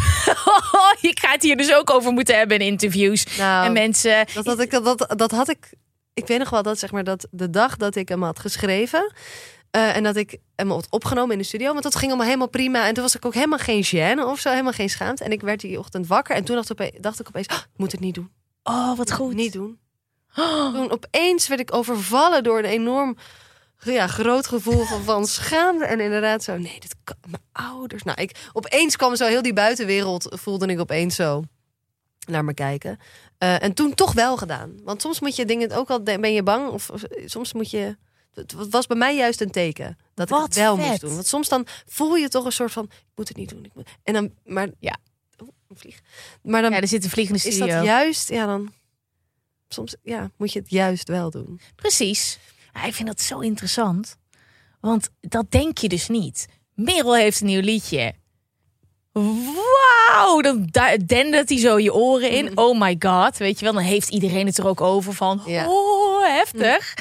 je 1.01 1.11
gaat 1.21 1.43
hier 1.43 1.57
dus 1.57 1.75
ook 1.75 1.91
over 1.91 2.13
moeten 2.13 2.37
hebben 2.37 2.59
in 2.59 2.67
interviews. 2.67 3.37
Nou, 3.39 3.67
en 3.67 3.73
mensen... 3.73 4.27
dat, 4.35 4.47
had 4.47 4.61
ik, 4.61 4.71
dat, 4.71 5.15
dat 5.17 5.31
had 5.31 5.49
ik. 5.49 5.73
Ik 6.15 6.27
weet 6.27 6.39
nog 6.39 6.51
wel 6.51 6.63
dat, 6.63 6.79
zeg 6.79 6.93
maar, 6.93 7.05
dat 7.05 7.27
de 7.31 7.51
dag 7.51 7.77
dat 7.77 7.95
ik 7.97 8.09
hem 8.09 8.23
had 8.23 8.39
geschreven. 8.39 9.13
eh, 9.71 9.97
en 9.97 10.03
dat 10.03 10.17
ik 10.17 10.39
hem 10.57 10.71
had 10.71 10.87
opgenomen 10.91 11.33
in 11.33 11.39
de 11.39 11.45
studio. 11.45 11.71
Want 11.71 11.83
dat 11.83 11.95
ging 11.95 12.07
allemaal 12.07 12.27
helemaal 12.27 12.49
prima. 12.49 12.87
En 12.87 12.95
toen 12.95 13.03
was 13.03 13.15
ik 13.17 13.25
ook 13.25 13.35
helemaal 13.35 13.59
geen 13.59 13.85
gêne 13.85 14.25
of 14.27 14.39
zo. 14.41 14.51
Helemaal 14.51 14.73
geen 14.73 14.91
schaamte. 14.91 15.25
En 15.25 15.33
ik 15.33 15.41
werd 15.41 15.61
die 15.61 15.79
ochtend 15.79 16.07
wakker. 16.07 16.37
En 16.37 16.45
toen 16.45 16.55
dacht 16.57 16.71
ik 16.71 16.81
opeens, 16.81 17.01
dacht 17.01 17.21
ik 17.21 17.29
opeens 17.29 17.49
"Ah, 17.49 17.57
ik 17.57 17.67
moet 17.79 17.93
het 17.93 18.01
niet 18.01 18.15
doen. 18.15 18.31
Oh, 18.63 18.97
wat 18.97 19.13
goed. 19.13 19.35
Niet 19.35 19.53
doen. 19.53 19.79
Toen 20.75 20.91
opeens 20.91 21.49
werd 21.49 21.61
ik 21.61 21.75
overvallen 21.75 22.43
door 22.43 22.59
een 22.59 22.65
enorm 22.65 23.17
ja, 23.79 24.07
groot 24.07 24.47
gevoel 24.47 24.85
van, 24.85 25.03
van 25.03 25.27
schaamte. 25.27 25.85
En 25.85 26.01
inderdaad 26.01 26.43
zo, 26.43 26.57
nee, 26.59 26.81
dit 26.81 26.95
kan 27.05 27.17
mijn 27.29 27.43
ouders. 27.53 28.03
Nou, 28.03 28.21
ik, 28.21 28.49
opeens 28.53 28.97
kwam 28.97 29.17
zo 29.17 29.27
heel 29.27 29.43
die 29.43 29.53
buitenwereld, 29.53 30.27
voelde 30.41 30.67
ik 30.67 30.81
opeens 30.81 31.15
zo. 31.15 31.43
naar 32.27 32.45
me 32.45 32.55
kijken. 32.55 32.99
Eh, 33.39 33.63
en 33.63 33.75
toen 33.75 33.95
toch 33.95 34.13
wel 34.13 34.37
gedaan. 34.37 34.75
Want 34.85 35.01
soms 35.01 35.21
moet 35.21 35.37
je 35.37 35.45
dingen 35.45 35.71
ook 35.71 35.91
al 35.91 36.03
ben 36.03 36.33
je 36.33 36.43
bang 36.43 36.69
of, 36.71 36.91
of 36.91 37.03
soms 37.25 37.53
moet 37.53 37.71
je. 37.71 37.97
Het 38.35 38.55
was 38.71 38.87
bij 38.87 38.97
mij 38.97 39.17
juist 39.17 39.41
een 39.41 39.51
teken 39.51 39.99
dat 40.15 40.31
ik 40.31 40.37
het 40.37 40.55
wel 40.55 40.77
vet. 40.77 40.87
moest 40.87 41.01
doen. 41.01 41.15
Want 41.15 41.27
soms 41.27 41.49
dan 41.49 41.67
voel 41.87 42.15
je 42.17 42.29
toch 42.29 42.45
een 42.45 42.53
soort 42.53 42.73
van 42.73 42.85
ik 42.85 43.13
moet 43.15 43.29
het 43.29 43.37
niet 43.37 43.49
doen. 43.49 43.65
Ik 43.65 43.75
moet, 43.75 43.89
en 44.03 44.13
dan 44.13 44.31
maar 44.45 44.69
Ja. 44.79 44.97
Oh, 45.43 45.49
een 45.69 45.77
vlieg. 45.77 46.01
Maar 46.43 46.63
dan 46.63 46.71
Ja, 46.71 46.81
er 46.81 46.89
zit 46.89 47.05
een 47.05 47.11
vliegende 47.11 47.41
is 47.45 47.55
studio. 47.55 47.75
dat 47.77 47.85
juist 47.85 48.29
ja 48.29 48.47
dan 48.47 48.73
soms 49.69 49.97
ja 50.03 50.31
moet 50.37 50.53
je 50.53 50.59
het 50.59 50.71
juist 50.71 51.09
wel 51.09 51.31
doen. 51.31 51.61
Precies. 51.77 52.39
Ja, 52.73 52.85
ik 52.85 52.95
vind 52.95 53.09
dat 53.09 53.21
zo 53.21 53.39
interessant. 53.39 54.17
Want 54.81 55.09
dat 55.21 55.51
denk 55.51 55.79
je 55.79 55.89
dus 55.89 56.09
niet. 56.09 56.47
Merel 56.75 57.15
heeft 57.15 57.41
een 57.41 57.47
nieuw 57.47 57.61
liedje. 57.61 58.15
Wauw, 59.15 60.41
dan 60.41 60.69
dendert 61.07 61.49
hij 61.49 61.59
zo 61.59 61.79
je 61.79 61.95
oren 61.95 62.31
in. 62.31 62.59
Oh 62.59 62.81
my 62.81 62.97
god, 62.99 63.37
weet 63.37 63.59
je 63.59 63.65
wel. 63.65 63.75
Dan 63.75 63.83
heeft 63.83 64.09
iedereen 64.09 64.47
het 64.47 64.59
er 64.59 64.67
ook 64.67 64.81
over 64.81 65.13
van. 65.13 65.43
Ja. 65.47 65.69
Oh, 65.69 66.27
heftig. 66.27 66.95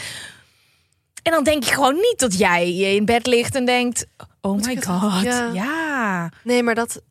En 1.24 1.32
dan 1.32 1.43
denk 1.43 1.64
je 1.64 1.74
gewoon 1.74 1.95
niet 1.95 2.16
dat 2.18 2.38
jij 2.38 2.74
in 2.74 3.05
bed 3.05 3.28
ligt 3.28 3.55
en 3.55 3.66
denkt... 3.66 4.05
Oh 4.41 4.61
my 4.61 4.82
god, 4.82 5.22
ja. 5.22 5.49
ja. 5.53 6.32
Nee, 6.43 6.64
maar 6.64 6.76
dat. 6.76 7.01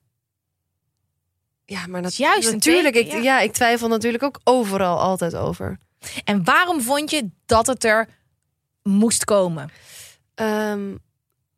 Ja, 1.64 1.86
maar 1.86 2.02
dat 2.02 2.10
is 2.10 2.16
juist 2.16 2.52
natuurlijk. 2.52 2.94
ik, 2.94 3.12
ja. 3.12 3.16
ja. 3.16 3.40
ik 3.40 3.52
twijfel 3.52 3.88
natuurlijk 3.88 4.22
ook 4.22 4.40
overal 4.44 4.98
altijd 4.98 5.36
over. 5.36 5.78
En 6.24 6.44
waarom 6.44 6.80
vond 6.80 7.10
je 7.10 7.30
dat 7.46 7.66
het 7.66 7.84
er 7.84 8.08
moest 8.82 9.24
komen? 9.24 9.70
Ehm, 10.34 10.94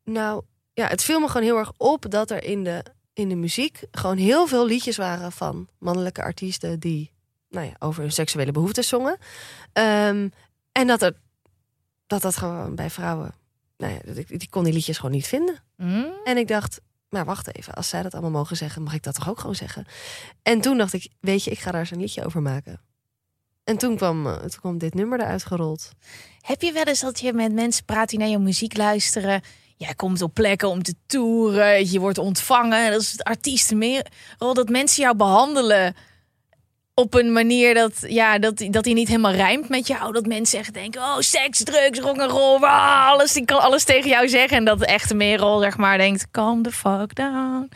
nou, 0.04 0.42
ja, 0.74 0.86
het 0.86 1.02
viel 1.02 1.20
me 1.20 1.26
gewoon 1.28 1.46
heel 1.46 1.58
erg 1.58 1.72
op 1.76 2.10
dat 2.10 2.30
er 2.30 2.44
in 2.44 2.64
de, 2.64 2.84
in 3.14 3.28
de 3.28 3.34
muziek 3.34 3.82
gewoon 3.90 4.16
heel 4.16 4.46
veel 4.46 4.66
liedjes 4.66 4.96
waren 4.96 5.32
van 5.32 5.68
mannelijke 5.78 6.22
artiesten 6.22 6.80
die 6.80 7.12
nou 7.48 7.66
ja, 7.66 7.72
over 7.78 8.02
hun 8.02 8.12
seksuele 8.12 8.52
behoeftes 8.52 8.88
zongen. 8.88 9.16
Ehm, 9.72 10.28
en 10.72 10.86
dat, 10.86 11.02
er, 11.02 11.16
dat 12.06 12.22
dat 12.22 12.36
gewoon 12.36 12.74
bij 12.74 12.90
vrouwen, 12.90 13.34
nou 13.76 13.92
ja, 13.92 13.98
dat 14.04 14.16
ik, 14.16 14.38
die 14.38 14.48
kon 14.48 14.64
die 14.64 14.72
liedjes 14.72 14.96
gewoon 14.96 15.14
niet 15.14 15.26
vinden. 15.26 15.62
Hm? 15.76 16.06
En 16.24 16.36
ik 16.36 16.48
dacht, 16.48 16.80
maar 17.08 17.24
wacht 17.24 17.56
even, 17.56 17.74
als 17.74 17.88
zij 17.88 18.02
dat 18.02 18.12
allemaal 18.12 18.30
mogen 18.30 18.56
zeggen, 18.56 18.82
mag 18.82 18.94
ik 18.94 19.02
dat 19.02 19.14
toch 19.14 19.28
ook 19.28 19.40
gewoon 19.40 19.54
zeggen? 19.54 19.86
En 20.42 20.60
toen 20.60 20.78
dacht 20.78 20.92
ik, 20.92 21.08
weet 21.20 21.44
je, 21.44 21.50
ik 21.50 21.58
ga 21.58 21.70
daar 21.70 21.80
eens 21.80 21.90
een 21.90 22.00
liedje 22.00 22.24
over 22.24 22.42
maken. 22.42 22.80
En 23.64 23.78
toen 23.78 23.96
kwam, 23.96 24.26
eh, 24.26 24.36
toen 24.36 24.60
kwam 24.60 24.78
dit 24.78 24.94
nummer 24.94 25.20
eruit 25.20 25.44
gerold. 25.44 25.90
Heb 26.40 26.62
je 26.62 26.72
wel 26.72 26.84
eens 26.84 27.00
dat 27.00 27.20
je 27.20 27.32
met 27.32 27.52
mensen 27.52 27.84
praat 27.84 28.08
die 28.08 28.18
naar 28.18 28.28
jouw 28.28 28.40
muziek 28.40 28.76
luisteren? 28.76 29.42
Jij 29.84 29.94
komt 29.94 30.22
op 30.22 30.34
plekken 30.34 30.68
om 30.68 30.82
te 30.82 30.94
toeren, 31.06 31.90
je 31.90 32.00
wordt 32.00 32.18
ontvangen. 32.18 32.90
Dat 32.90 33.00
is 33.00 33.12
het 33.12 33.24
artiestenmerel. 33.24 34.54
Dat 34.54 34.68
mensen 34.68 35.02
jou 35.02 35.16
behandelen 35.16 35.94
op 36.94 37.14
een 37.14 37.32
manier 37.32 37.74
dat, 37.74 37.92
ja, 38.06 38.38
dat, 38.38 38.64
dat 38.70 38.84
die 38.84 38.94
niet 38.94 39.08
helemaal 39.08 39.32
rijmt 39.32 39.68
met 39.68 39.86
jou. 39.86 40.12
Dat 40.12 40.26
mensen 40.26 40.58
echt 40.58 40.74
denken, 40.74 41.00
oh, 41.00 41.18
seks, 41.18 41.62
drugs, 41.62 41.98
rock'n'roll, 41.98 42.58
wow, 42.58 43.10
alles, 43.10 43.36
ik 43.36 43.46
kan 43.46 43.60
alles 43.60 43.84
tegen 43.84 44.10
jou 44.10 44.28
zeggen. 44.28 44.56
En 44.56 44.64
dat 44.64 44.78
de 44.78 44.86
echte 44.86 45.14
merel, 45.14 45.60
zeg 45.60 45.76
maar, 45.76 45.98
denkt, 45.98 46.30
calm 46.30 46.62
the 46.62 46.72
fuck 46.72 47.14
down. 47.14 47.68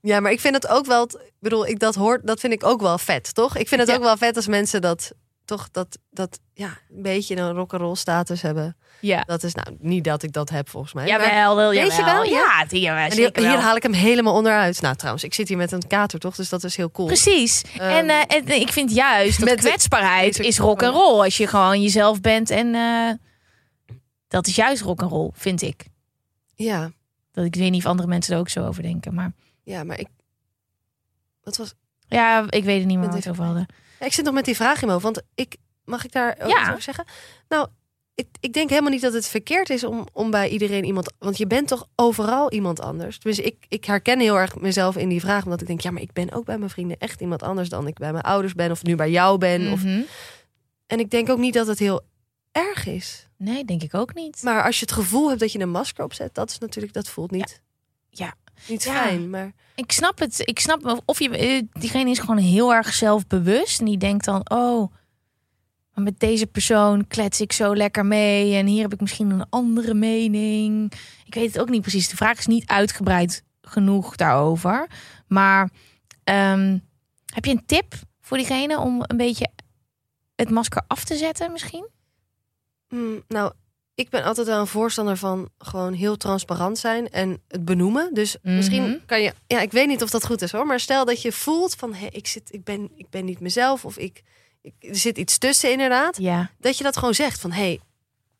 Ja, 0.00 0.20
maar 0.20 0.32
ik 0.32 0.40
vind 0.40 0.54
het 0.54 0.68
ook 0.68 0.86
wel, 0.86 1.02
ik 1.02 1.32
bedoel, 1.40 1.66
ik 1.66 1.78
dat 1.78 1.94
hoort, 1.94 2.26
dat 2.26 2.40
vind 2.40 2.52
ik 2.52 2.64
ook 2.64 2.80
wel 2.80 2.98
vet, 2.98 3.34
toch? 3.34 3.56
Ik 3.56 3.68
vind 3.68 3.80
het 3.80 3.90
Ja. 3.90 3.96
ook 3.96 4.02
wel 4.02 4.16
vet 4.16 4.36
als 4.36 4.46
mensen 4.46 4.80
dat 4.80 5.12
toch 5.48 5.68
dat, 5.70 5.98
dat 6.10 6.40
ja, 6.54 6.78
een 6.90 7.02
beetje 7.02 7.36
een 7.36 7.52
rock'n'roll 7.52 7.94
status 7.94 8.42
hebben. 8.42 8.76
Ja, 9.00 9.22
Dat 9.26 9.42
is 9.42 9.54
nou 9.54 9.76
niet 9.80 10.04
dat 10.04 10.22
ik 10.22 10.32
dat 10.32 10.50
heb 10.50 10.68
volgens 10.68 10.92
mij. 10.92 11.06
jawel, 11.06 11.56
wel, 11.56 11.70
Weet 11.70 11.96
je 11.96 12.04
wel? 12.04 12.22
Ja, 12.24 12.64
die, 12.64 12.80
zeker 12.80 13.42
hier, 13.42 13.50
hier 13.50 13.60
haal 13.60 13.76
ik 13.76 13.82
hem 13.82 13.92
helemaal 13.92 14.34
onderuit. 14.34 14.80
Nou, 14.80 14.96
trouwens, 14.96 15.24
ik 15.24 15.34
zit 15.34 15.48
hier 15.48 15.56
met 15.56 15.72
een 15.72 15.86
kater, 15.86 16.18
toch? 16.18 16.34
Dus 16.34 16.48
dat 16.48 16.64
is 16.64 16.76
heel 16.76 16.90
cool. 16.90 17.06
Precies. 17.06 17.62
en, 17.78 18.08
eh, 18.08 18.36
en 18.36 18.60
ik 18.60 18.72
vind 18.72 18.92
juist 18.92 19.38
dat 19.38 19.48
Met 19.48 19.58
kwetsbaarheid 19.58 20.38
is 20.38 20.58
rock 20.58 20.82
and 20.82 20.94
roll. 20.94 21.22
Als 21.22 21.36
je 21.36 21.46
gewoon 21.46 21.82
jezelf 21.82 22.20
bent 22.20 22.50
en 22.50 22.74
eh, 22.74 23.10
dat 24.28 24.46
is 24.46 24.54
juist 24.54 24.82
rock 24.82 25.02
and 25.02 25.10
roll, 25.10 25.30
vind 25.32 25.62
ik. 25.62 25.86
Ja, 26.54 26.90
Dat 27.32 27.44
ik 27.44 27.54
weet 27.54 27.70
niet 27.70 27.84
of 27.84 27.90
andere 27.90 28.08
mensen 28.08 28.34
er 28.34 28.40
ook 28.40 28.48
zo 28.48 28.66
over 28.66 28.82
denken, 28.82 29.14
maar 29.14 29.32
ja, 29.64 29.84
maar 29.84 29.98
ik. 29.98 30.08
Wat 31.42 31.56
was. 31.56 31.74
ja, 32.08 32.44
ik 32.50 32.64
weet 32.64 32.78
het 32.78 32.86
niet 32.86 32.98
meer 32.98 33.06
waar 33.06 33.14
we 33.14 33.20
het 33.22 33.30
over 33.30 33.44
hadden. 33.44 33.66
Ik 34.00 34.12
zit 34.12 34.24
nog 34.24 34.34
met 34.34 34.44
die 34.44 34.56
vraag 34.56 34.80
in 34.80 34.86
mijn 34.88 35.00
hoofd. 35.00 35.04
Want 35.04 35.22
ik. 35.34 35.56
Mag 35.84 36.04
ik 36.04 36.12
daar 36.12 36.36
ook 36.42 36.48
Ja. 36.50 36.60
iets 36.60 36.68
over 36.68 36.82
zeggen? 36.82 37.04
Nou, 37.48 37.68
ik, 38.14 38.26
ik 38.40 38.52
denk 38.52 38.68
helemaal 38.70 38.90
niet 38.90 39.00
dat 39.00 39.12
het 39.12 39.28
verkeerd 39.28 39.70
is 39.70 39.84
om, 39.84 40.06
om 40.12 40.30
bij 40.30 40.48
iedereen 40.48 40.84
iemand. 40.84 41.12
Want 41.18 41.36
je 41.38 41.46
bent 41.46 41.68
toch 41.68 41.86
overal 41.96 42.52
iemand 42.52 42.80
anders. 42.80 43.18
Dus 43.18 43.38
ik, 43.38 43.64
ik 43.68 43.84
herken 43.84 44.20
heel 44.20 44.38
erg 44.38 44.56
mezelf 44.60 44.96
in 44.96 45.08
die 45.08 45.20
vraag. 45.20 45.44
Omdat 45.44 45.60
ik 45.60 45.66
denk, 45.66 45.80
ja, 45.80 45.90
maar 45.90 46.02
ik 46.02 46.12
ben 46.12 46.32
ook 46.32 46.44
bij 46.44 46.58
mijn 46.58 46.70
vrienden 46.70 46.98
echt 46.98 47.20
iemand 47.20 47.42
anders 47.42 47.68
dan 47.68 47.86
ik 47.86 47.98
bij 47.98 48.12
mijn 48.12 48.24
ouders 48.24 48.54
ben. 48.54 48.70
Of 48.70 48.82
nu 48.82 48.94
bij 48.96 49.10
jou 49.10 49.38
ben. 49.38 49.72
Of, 49.72 49.84
Mhm. 49.84 50.00
en 50.86 50.98
ik 51.00 51.10
denk 51.10 51.28
ook 51.30 51.38
niet 51.38 51.54
dat 51.54 51.66
het 51.66 51.78
heel 51.78 52.00
erg 52.52 52.86
is. 52.86 53.26
Nee, 53.36 53.64
denk 53.64 53.82
ik 53.82 53.94
ook 53.94 54.14
niet. 54.14 54.42
Maar 54.42 54.64
als 54.64 54.78
je 54.78 54.84
het 54.84 54.94
gevoel 54.94 55.28
hebt 55.28 55.40
dat 55.40 55.52
je 55.52 55.58
een 55.60 55.70
masker 55.70 56.04
opzet, 56.04 56.34
dat 56.34 56.50
is 56.50 56.58
natuurlijk, 56.58 56.92
dat 56.92 57.08
voelt 57.08 57.30
niet. 57.30 57.62
Ja. 58.10 58.34
Niet 58.66 58.82
Ja. 58.82 58.92
fijn, 58.92 59.30
maar 59.30 59.52
Ik 59.74 59.92
snap 59.92 60.18
het. 60.18 60.40
Ik 60.44 60.58
snap 60.58 61.02
of 61.04 61.18
je 61.18 61.28
eh, 61.38 61.62
diegene 61.72 62.10
is 62.10 62.18
gewoon 62.18 62.36
heel 62.38 62.74
erg 62.74 62.92
zelfbewust 62.94 63.78
en 63.78 63.84
die 63.84 63.98
denkt 63.98 64.24
dan, 64.24 64.50
oh, 64.50 64.92
maar 65.94 66.04
met 66.04 66.20
deze 66.20 66.46
persoon 66.46 67.06
klets 67.06 67.40
ik 67.40 67.52
zo 67.52 67.76
lekker 67.76 68.06
mee 68.06 68.54
en 68.56 68.66
hier 68.66 68.82
heb 68.82 68.92
ik 68.92 69.00
misschien 69.00 69.30
een 69.30 69.46
andere 69.50 69.94
mening. 69.94 70.92
Ik 71.24 71.34
weet 71.34 71.52
het 71.52 71.60
ook 71.60 71.68
niet 71.68 71.80
precies. 71.82 72.08
De 72.08 72.16
vraag 72.16 72.38
is 72.38 72.46
niet 72.46 72.66
uitgebreid 72.66 73.42
genoeg 73.62 74.16
daarover. 74.16 74.86
Maar 75.26 75.70
ehm, 76.24 76.78
heb 77.26 77.44
je 77.44 77.50
een 77.50 77.66
tip 77.66 77.94
voor 78.20 78.36
diegene 78.36 78.78
om 78.78 79.02
een 79.06 79.16
beetje 79.16 79.48
het 80.36 80.50
masker 80.50 80.82
af 80.86 81.04
te 81.04 81.16
zetten 81.16 81.52
misschien? 81.52 81.88
Mm, 82.88 83.22
nou, 83.28 83.52
ik 83.98 84.10
ben 84.10 84.24
altijd 84.24 84.46
wel 84.46 84.60
een 84.60 84.66
voorstander 84.66 85.16
van 85.16 85.48
gewoon 85.58 85.92
heel 85.92 86.16
transparant 86.16 86.78
zijn 86.78 87.08
en 87.10 87.42
het 87.48 87.64
benoemen. 87.64 88.14
Dus 88.14 88.36
Mhm. 88.42 88.56
misschien 88.56 89.02
kan 89.06 89.22
je, 89.22 89.32
ja, 89.46 89.60
ik 89.60 89.72
weet 89.72 89.86
niet 89.86 90.02
of 90.02 90.10
dat 90.10 90.26
goed 90.26 90.42
is 90.42 90.52
hoor, 90.52 90.66
maar 90.66 90.80
stel 90.80 91.04
dat 91.04 91.22
je 91.22 91.32
voelt 91.32 91.74
van, 91.74 91.94
hé, 91.94 92.06
ik 92.10 92.26
zit, 92.26 92.52
ik 92.52 92.64
ben, 92.64 92.90
ik 92.96 93.10
ben 93.10 93.24
niet 93.24 93.40
mezelf 93.40 93.84
of 93.84 93.96
ik, 93.98 94.22
ik, 94.62 94.72
er 94.80 94.96
zit 94.96 95.18
iets 95.18 95.38
tussen 95.38 95.70
inderdaad, 95.72 96.16
Ja. 96.20 96.50
dat 96.58 96.78
je 96.78 96.84
dat 96.84 96.96
gewoon 96.96 97.14
zegt 97.14 97.40
van, 97.40 97.52
hé, 97.52 97.60
hey, 97.62 97.80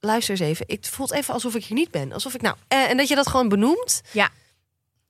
luister 0.01 0.31
eens 0.35 0.41
even, 0.45 0.65
het 0.69 0.89
voelt 0.89 1.13
even 1.13 1.35
alsof 1.35 1.55
ik 1.55 1.65
hier 1.65 1.77
niet 1.79 1.91
ben, 1.91 2.13
alsof 2.13 2.35
ik 2.35 2.41
nou, 2.43 2.57
eh, 2.69 2.91
en 2.91 2.97
dat 2.97 3.09
je 3.09 3.15
dat 3.15 3.29
gewoon 3.29 3.49
benoemt. 3.49 4.01
Ja. 4.13 4.29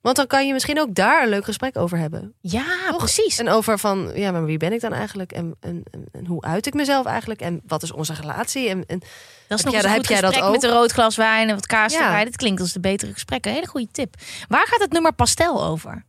Want 0.00 0.16
dan 0.16 0.26
kan 0.26 0.46
je 0.46 0.52
misschien 0.52 0.80
ook 0.80 0.94
daar 0.94 1.22
een 1.22 1.28
leuk 1.28 1.44
gesprek 1.44 1.76
over 1.78 1.98
hebben. 1.98 2.34
Ja, 2.40 2.64
Toch? 2.88 2.96
precies. 2.98 3.38
En 3.38 3.48
over 3.48 3.78
van, 3.78 4.10
ja, 4.14 4.30
maar 4.30 4.44
wie 4.44 4.56
ben 4.56 4.72
ik 4.72 4.80
dan 4.80 4.92
eigenlijk? 4.92 5.32
En, 5.32 5.56
en, 5.60 5.82
en, 5.90 6.04
en 6.12 6.26
hoe 6.26 6.42
uit 6.42 6.66
ik 6.66 6.74
mezelf 6.74 7.06
eigenlijk? 7.06 7.40
En 7.40 7.60
wat 7.66 7.82
is 7.82 7.92
onze 7.92 8.14
relatie? 8.14 8.68
En, 8.68 8.84
en 8.86 8.98
Dat 8.98 9.58
is 9.58 9.64
Heb 9.64 9.64
nog 9.64 9.72
jij- 9.72 9.82
een 9.82 9.88
heb 9.90 9.98
goed 9.98 10.08
jij 10.08 10.20
dat 10.20 10.30
gesprek 10.32 10.50
met 10.52 10.64
ook? 10.64 10.70
een 10.70 10.76
rood 10.76 10.92
glas 10.92 11.16
wijn 11.16 11.48
en 11.48 11.54
wat 11.54 11.66
kaas 11.66 11.92
Ja. 11.92 12.04
erbij. 12.06 12.24
Dat 12.24 12.36
klinkt 12.36 12.60
als 12.60 12.72
de 12.72 12.80
betere 12.80 13.12
gesprekken. 13.12 13.52
Hele 13.52 13.66
goede 13.66 13.88
tip. 13.90 14.14
Waar 14.48 14.66
gaat 14.66 14.80
het 14.80 14.92
nummer 14.92 15.12
pastel 15.12 15.64
over? 15.64 16.04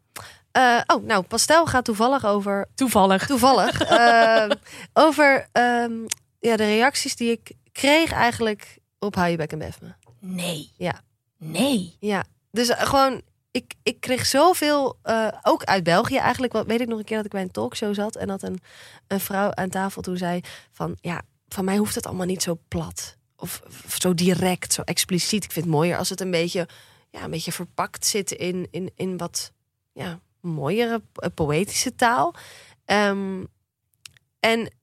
Eh, 0.51 0.79
oh, 0.87 1.03
nou, 1.05 1.23
Pastel 1.23 1.65
gaat 1.65 1.85
toevallig 1.85 2.25
over. 2.25 2.67
Toevallig. 2.75 3.25
Toevallig. 3.25 3.81
eh, 3.83 4.49
over 4.93 5.47
ehm, 5.51 5.91
ja, 6.39 6.55
de 6.55 6.65
reacties 6.65 7.15
die 7.15 7.31
ik 7.31 7.51
kreeg 7.71 8.11
eigenlijk 8.11 8.77
op 8.99 9.15
Hou 9.15 9.29
je 9.29 9.37
bek 9.37 9.51
en 9.51 9.59
bef 9.59 9.81
me. 9.81 9.87
Nee. 10.19 10.71
Ja. 10.77 11.01
Nee. 11.37 11.95
Ja, 11.99 12.23
dus 12.51 12.69
eh, 12.69 12.81
gewoon. 12.85 13.21
Ik, 13.51 13.73
ik 13.83 13.99
kreeg 13.99 14.25
zoveel, 14.25 14.97
eh, 15.01 15.27
ook 15.41 15.63
uit 15.63 15.83
België 15.83 16.17
eigenlijk. 16.17 16.53
Wat 16.53 16.65
weet 16.65 16.81
ik 16.81 16.87
nog 16.87 16.99
een 16.99 17.05
keer 17.05 17.15
dat 17.15 17.25
ik 17.25 17.31
bij 17.31 17.41
een 17.41 17.51
talkshow 17.51 17.93
zat 17.93 18.15
en 18.15 18.27
dat 18.27 18.43
een, 18.43 18.59
een 19.07 19.19
vrouw 19.19 19.53
aan 19.53 19.69
tafel 19.69 20.01
toen 20.01 20.17
zei: 20.17 20.41
van 20.71 20.97
ja, 21.01 21.21
van 21.47 21.65
mij 21.65 21.77
hoeft 21.77 21.95
het 21.95 22.05
allemaal 22.05 22.25
niet 22.25 22.43
zo 22.43 22.59
plat 22.67 23.17
of, 23.35 23.61
of 23.85 23.95
zo 23.99 24.13
direct, 24.13 24.73
zo 24.73 24.81
expliciet. 24.81 25.43
Ik 25.43 25.51
vind 25.51 25.65
het 25.65 25.73
mooier 25.73 25.97
als 25.97 26.09
het 26.09 26.21
een 26.21 26.31
beetje, 26.31 26.67
ja, 27.09 27.23
een 27.23 27.31
beetje 27.31 27.51
verpakt 27.51 28.05
zit 28.05 28.31
in, 28.31 28.67
in, 28.71 28.91
in 28.95 29.17
wat 29.17 29.51
ja, 29.91 30.19
mooiere 30.41 31.01
eh, 31.13 31.29
poëtische 31.33 31.95
taal. 31.95 32.35
Ehm, 32.85 33.43
en 34.39 34.73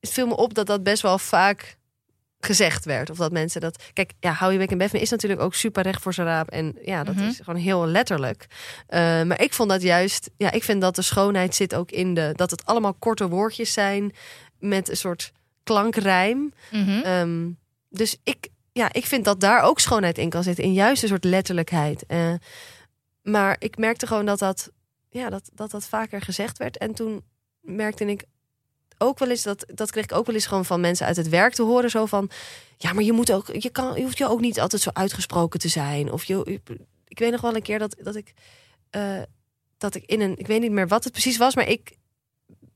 het 0.00 0.10
viel 0.10 0.26
me 0.26 0.36
op 0.36 0.54
dat 0.54 0.66
dat 0.66 0.82
best 0.82 1.02
wel 1.02 1.18
vaak 1.18 1.75
gezegd 2.46 2.84
werd. 2.84 3.10
Of 3.10 3.16
dat 3.16 3.32
mensen 3.32 3.60
dat... 3.60 3.82
Kijk, 3.92 4.12
ja, 4.20 4.32
hou 4.32 4.52
je 4.52 4.58
bek 4.58 4.70
en 4.70 4.78
bef 4.78 4.92
me 4.92 5.00
is 5.00 5.10
natuurlijk 5.10 5.40
ook 5.40 5.54
super 5.54 5.82
recht 5.82 6.02
voor 6.02 6.14
zijn 6.14 6.26
raap. 6.26 6.48
En 6.50 6.78
ja, 6.84 7.04
dat 7.04 7.14
Mhm. 7.14 7.24
is 7.24 7.40
gewoon 7.42 7.60
heel 7.60 7.86
letterlijk. 7.86 8.46
Eh, 8.86 9.00
maar 9.22 9.40
ik 9.40 9.52
vond 9.52 9.68
dat 9.70 9.82
juist... 9.82 10.30
Ja, 10.36 10.50
ik 10.50 10.64
vind 10.64 10.80
dat 10.80 10.94
de 10.94 11.02
schoonheid 11.02 11.54
zit 11.54 11.74
ook 11.74 11.90
in 11.90 12.14
de... 12.14 12.30
Dat 12.34 12.50
het 12.50 12.64
allemaal 12.64 12.94
korte 12.94 13.28
woordjes 13.28 13.72
zijn 13.72 14.12
met 14.58 14.88
een 14.88 14.96
soort 14.96 15.32
klankrijm. 15.62 16.52
Mhm. 16.70 16.90
Ehm, 16.90 17.48
dus 17.88 18.16
ik, 18.24 18.48
ja, 18.72 18.92
ik 18.92 19.06
vind 19.06 19.24
dat 19.24 19.40
daar 19.40 19.62
ook 19.62 19.80
schoonheid 19.80 20.18
in 20.18 20.28
kan 20.30 20.42
zitten. 20.42 20.64
In 20.64 20.72
juist 20.72 21.02
een 21.02 21.08
soort 21.08 21.24
letterlijkheid. 21.24 22.06
Eh, 22.06 22.32
maar 23.22 23.56
ik 23.58 23.78
merkte 23.78 24.06
gewoon 24.06 24.26
dat 24.26 24.38
dat, 24.38 24.70
ja, 25.10 25.30
dat, 25.30 25.50
dat 25.54 25.70
dat 25.70 25.86
vaker 25.88 26.20
gezegd 26.20 26.58
werd. 26.58 26.78
En 26.78 26.94
toen 26.94 27.22
merkte 27.60 28.04
ik 28.04 28.24
ook 28.98 29.18
wel 29.18 29.30
eens, 29.30 29.42
dat, 29.42 29.64
dat 29.74 29.90
kreeg 29.90 30.04
ik 30.04 30.12
ook 30.12 30.26
wel 30.26 30.34
eens 30.34 30.46
gewoon 30.46 30.64
van 30.64 30.80
mensen 30.80 31.06
uit 31.06 31.16
het 31.16 31.28
werk 31.28 31.54
te 31.54 31.62
horen. 31.62 31.90
Zo 31.90 32.06
van, 32.06 32.30
ja, 32.76 32.92
maar 32.92 33.04
je 33.04 33.12
moet 33.12 33.32
ook, 33.32 33.46
je 33.56 33.70
kan, 33.70 33.94
je 33.94 34.02
hoeft 34.02 34.18
je 34.18 34.28
ook 34.28 34.40
niet 34.40 34.60
altijd 34.60 34.82
zo 34.82 34.90
uitgesproken 34.92 35.60
te 35.60 35.68
zijn. 35.68 36.12
Of 36.12 36.24
je, 36.24 36.60
ik 37.08 37.18
weet 37.18 37.30
nog 37.30 37.40
wel 37.40 37.54
een 37.54 37.62
keer 37.62 37.78
dat, 37.78 37.96
dat 38.02 38.14
ik, 38.14 38.32
eh, 38.90 39.22
dat 39.78 39.94
ik 39.94 40.04
in 40.04 40.20
een, 40.20 40.38
ik 40.38 40.46
weet 40.46 40.60
niet 40.60 40.70
meer 40.70 40.88
wat 40.88 41.04
het 41.04 41.12
precies 41.12 41.36
was, 41.36 41.54
maar 41.54 41.68
ik 41.68 41.96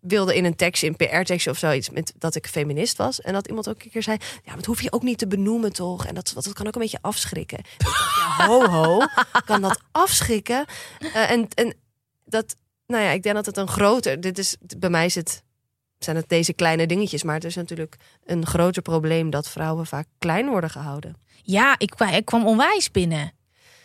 wilde 0.01 0.37
in 0.37 0.45
een 0.45 0.57
tekstje, 0.57 0.87
in 0.87 0.97
PR-tekstje 0.97 1.51
of 1.51 1.59
zoiets, 1.59 1.91
met 1.91 2.13
dat 2.19 2.35
ik 2.35 2.47
feminist 2.47 2.97
was. 2.97 3.21
En 3.21 3.33
dat 3.33 3.49
iemand 3.49 3.69
ook 3.69 3.83
een 3.83 3.91
keer 3.91 4.03
zei: 4.03 4.17
Ja, 4.45 4.55
dat 4.55 4.65
hoef 4.65 4.83
je 4.83 4.93
ook 4.93 5.03
niet 5.03 5.19
te 5.19 5.27
benoemen, 5.27 5.73
toch? 5.73 6.07
En 6.07 6.15
dat, 6.15 6.33
dat 6.35 6.53
kan 6.53 6.67
ook 6.67 6.75
een 6.75 6.81
beetje 6.81 6.99
afschrikken. 7.01 7.59
Ja, 7.79 8.47
ho, 8.47 8.67
ho, 8.67 8.99
kan 9.45 9.61
dat 9.61 9.81
afschrikken? 9.91 10.65
Eh, 10.99 11.31
en, 11.31 11.49
en 11.55 11.75
dat, 12.25 12.57
nou 12.87 13.03
ja, 13.05 13.11
ik 13.11 13.23
denk 13.23 13.35
dat 13.35 13.47
het 13.47 13.57
een 13.57 13.69
groter. 13.69 14.21
Dit 14.21 14.39
is 14.39 14.57
bij 14.79 14.91
mij 14.91 15.05
is 15.05 15.15
het. 15.15 15.43
Zijn 16.05 16.17
het 16.17 16.29
deze 16.29 16.53
kleine 16.53 16.87
dingetjes, 16.87 17.23
maar 17.23 17.35
het 17.35 17.45
is 17.45 17.55
natuurlijk 17.55 17.97
een 18.25 18.47
groter 18.47 18.83
probleem 18.83 19.31
dat 19.31 19.49
vrouwen 19.49 19.87
vaak 19.87 20.07
klein 20.19 20.49
worden 20.49 20.71
gehouden. 20.71 21.17
Ja, 21.43 21.75
ik, 21.79 21.95
ik 22.13 22.25
kwam 22.25 22.47
onwijs 22.47 22.91
binnen. 22.91 23.33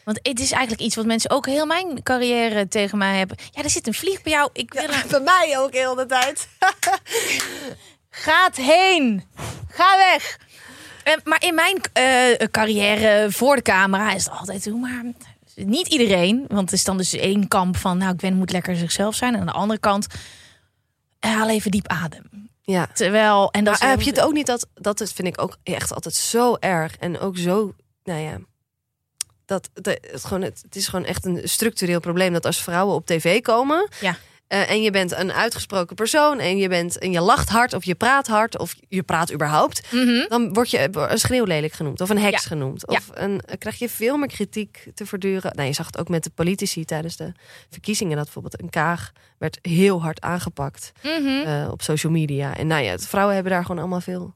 Want 0.03 0.19
het 0.21 0.39
is 0.39 0.51
eigenlijk 0.51 0.81
iets 0.81 0.95
wat 0.95 1.05
mensen 1.05 1.29
ook 1.29 1.45
heel 1.45 1.65
mijn 1.65 2.03
carrière 2.03 2.67
tegen 2.67 2.97
mij 2.97 3.17
hebben. 3.17 3.37
Ja, 3.51 3.63
er 3.63 3.69
zit 3.69 3.87
een 3.87 3.93
vlieg 3.93 4.21
bij 4.21 4.31
jou. 4.31 4.49
Ik 4.53 4.73
wil 4.73 4.83
een... 4.83 5.09
Bij 5.09 5.19
mij 5.19 5.55
ook 5.57 5.73
heel 5.73 5.95
de 5.95 6.05
tijd. 6.05 6.47
Gaat 8.09 8.55
heen. 8.55 9.23
Ga 9.69 9.97
weg. 9.97 10.39
Eh, 11.03 11.13
maar 11.23 11.43
in 11.43 11.55
mijn 11.55 11.81
eh, 11.93 12.47
carrière 12.51 13.31
voor 13.31 13.55
de 13.55 13.61
camera 13.61 14.13
is 14.13 14.25
het 14.25 14.33
altijd 14.33 14.63
zo. 14.63 14.77
Maar 14.77 15.03
niet 15.55 15.87
iedereen. 15.87 16.45
Want 16.47 16.67
er 16.67 16.75
is 16.75 16.83
dan 16.83 16.97
dus 16.97 17.13
één 17.13 17.47
kamp 17.47 17.77
van... 17.77 17.97
Nou, 17.97 18.13
Gwen 18.17 18.35
moet 18.35 18.51
lekker 18.51 18.75
zichzelf 18.75 19.15
zijn. 19.15 19.33
En 19.33 19.39
aan 19.39 19.45
de 19.45 19.51
andere 19.51 19.79
kant... 19.79 20.07
eh, 21.25 21.35
Haal 21.35 21.49
even 21.49 21.71
diep 21.71 21.87
adem. 21.87 22.49
Ja. 22.61 22.87
Terwijl... 22.93 23.51
En 23.51 23.63
dat 23.63 23.79
Maar 23.79 23.89
is- 23.89 23.95
heb 23.95 24.01
je 24.05 24.09
het 24.11 24.21
ook 24.21 24.33
niet 24.33 24.45
dat 24.45 24.67
dat 24.73 25.01
is, 25.01 25.11
vind 25.11 25.27
ik 25.27 25.41
ook 25.41 25.57
echt 25.63 25.93
altijd 25.93 26.15
zo 26.15 26.55
erg 26.59 26.95
en 26.97 27.19
ook 27.19 27.37
zo, 27.37 27.73
nou 28.03 28.19
ja, 28.19 28.37
dat, 29.45 29.69
dat 29.73 29.97
het 30.11 30.23
gewoon 30.25 30.41
het, 30.41 30.61
het 30.61 30.75
is 30.75 30.87
gewoon 30.87 31.05
echt 31.05 31.25
een 31.25 31.41
structureel 31.43 31.99
probleem 31.99 32.33
dat 32.33 32.45
als 32.45 32.61
vrouwen 32.63 32.95
op 32.95 33.05
tv 33.05 33.41
komen, 33.41 33.89
Ja. 33.99 34.17
Eh, 34.47 34.69
en 34.69 34.81
je 34.81 34.91
bent 34.91 35.11
een 35.11 35.31
uitgesproken 35.33 35.95
persoon 35.95 36.39
en 36.39 36.57
je 36.57 36.69
bent 36.69 36.97
en 36.97 37.11
je 37.11 37.21
lacht 37.21 37.49
hard 37.49 37.73
of 37.73 37.83
je 37.83 37.95
praat 37.95 38.27
hard 38.27 38.57
of 38.57 38.75
je 38.87 39.03
praat 39.03 39.33
überhaupt, 39.33 39.91
Mhm. 39.91 40.25
dan 40.27 40.53
word 40.53 40.69
je 40.71 40.89
een 41.09 41.17
schreeuwlelijk 41.17 41.73
genoemd 41.73 42.01
of 42.01 42.09
een 42.09 42.17
heks 42.17 42.41
Ja. 42.43 42.47
genoemd 42.47 42.83
Ja. 42.87 42.97
of 42.97 43.09
een, 43.13 43.41
eh, 43.41 43.57
krijg 43.57 43.79
je 43.79 43.89
veel 43.89 44.17
meer 44.17 44.27
kritiek 44.27 44.87
te 44.93 45.05
verduren. 45.05 45.51
Nou, 45.55 45.67
je 45.67 45.73
zag 45.73 45.85
het 45.85 45.97
ook 45.97 46.09
met 46.09 46.23
de 46.23 46.29
politici 46.35 46.85
tijdens 46.85 47.15
de 47.15 47.31
verkiezingen 47.69 48.15
dat 48.15 48.23
bijvoorbeeld 48.23 48.61
een 48.61 48.69
Kaag 48.69 49.11
werd 49.37 49.59
heel 49.61 50.01
hard 50.01 50.21
aangepakt 50.21 50.91
Mhm. 51.03 51.27
eh, 51.45 51.67
op 51.71 51.81
social 51.81 52.11
media. 52.11 52.57
En 52.57 52.67
nou 52.67 52.83
ja, 52.83 52.97
vrouwen 52.97 53.33
hebben 53.35 53.53
daar 53.53 53.61
gewoon 53.61 53.79
allemaal 53.79 54.01
veel. 54.01 54.33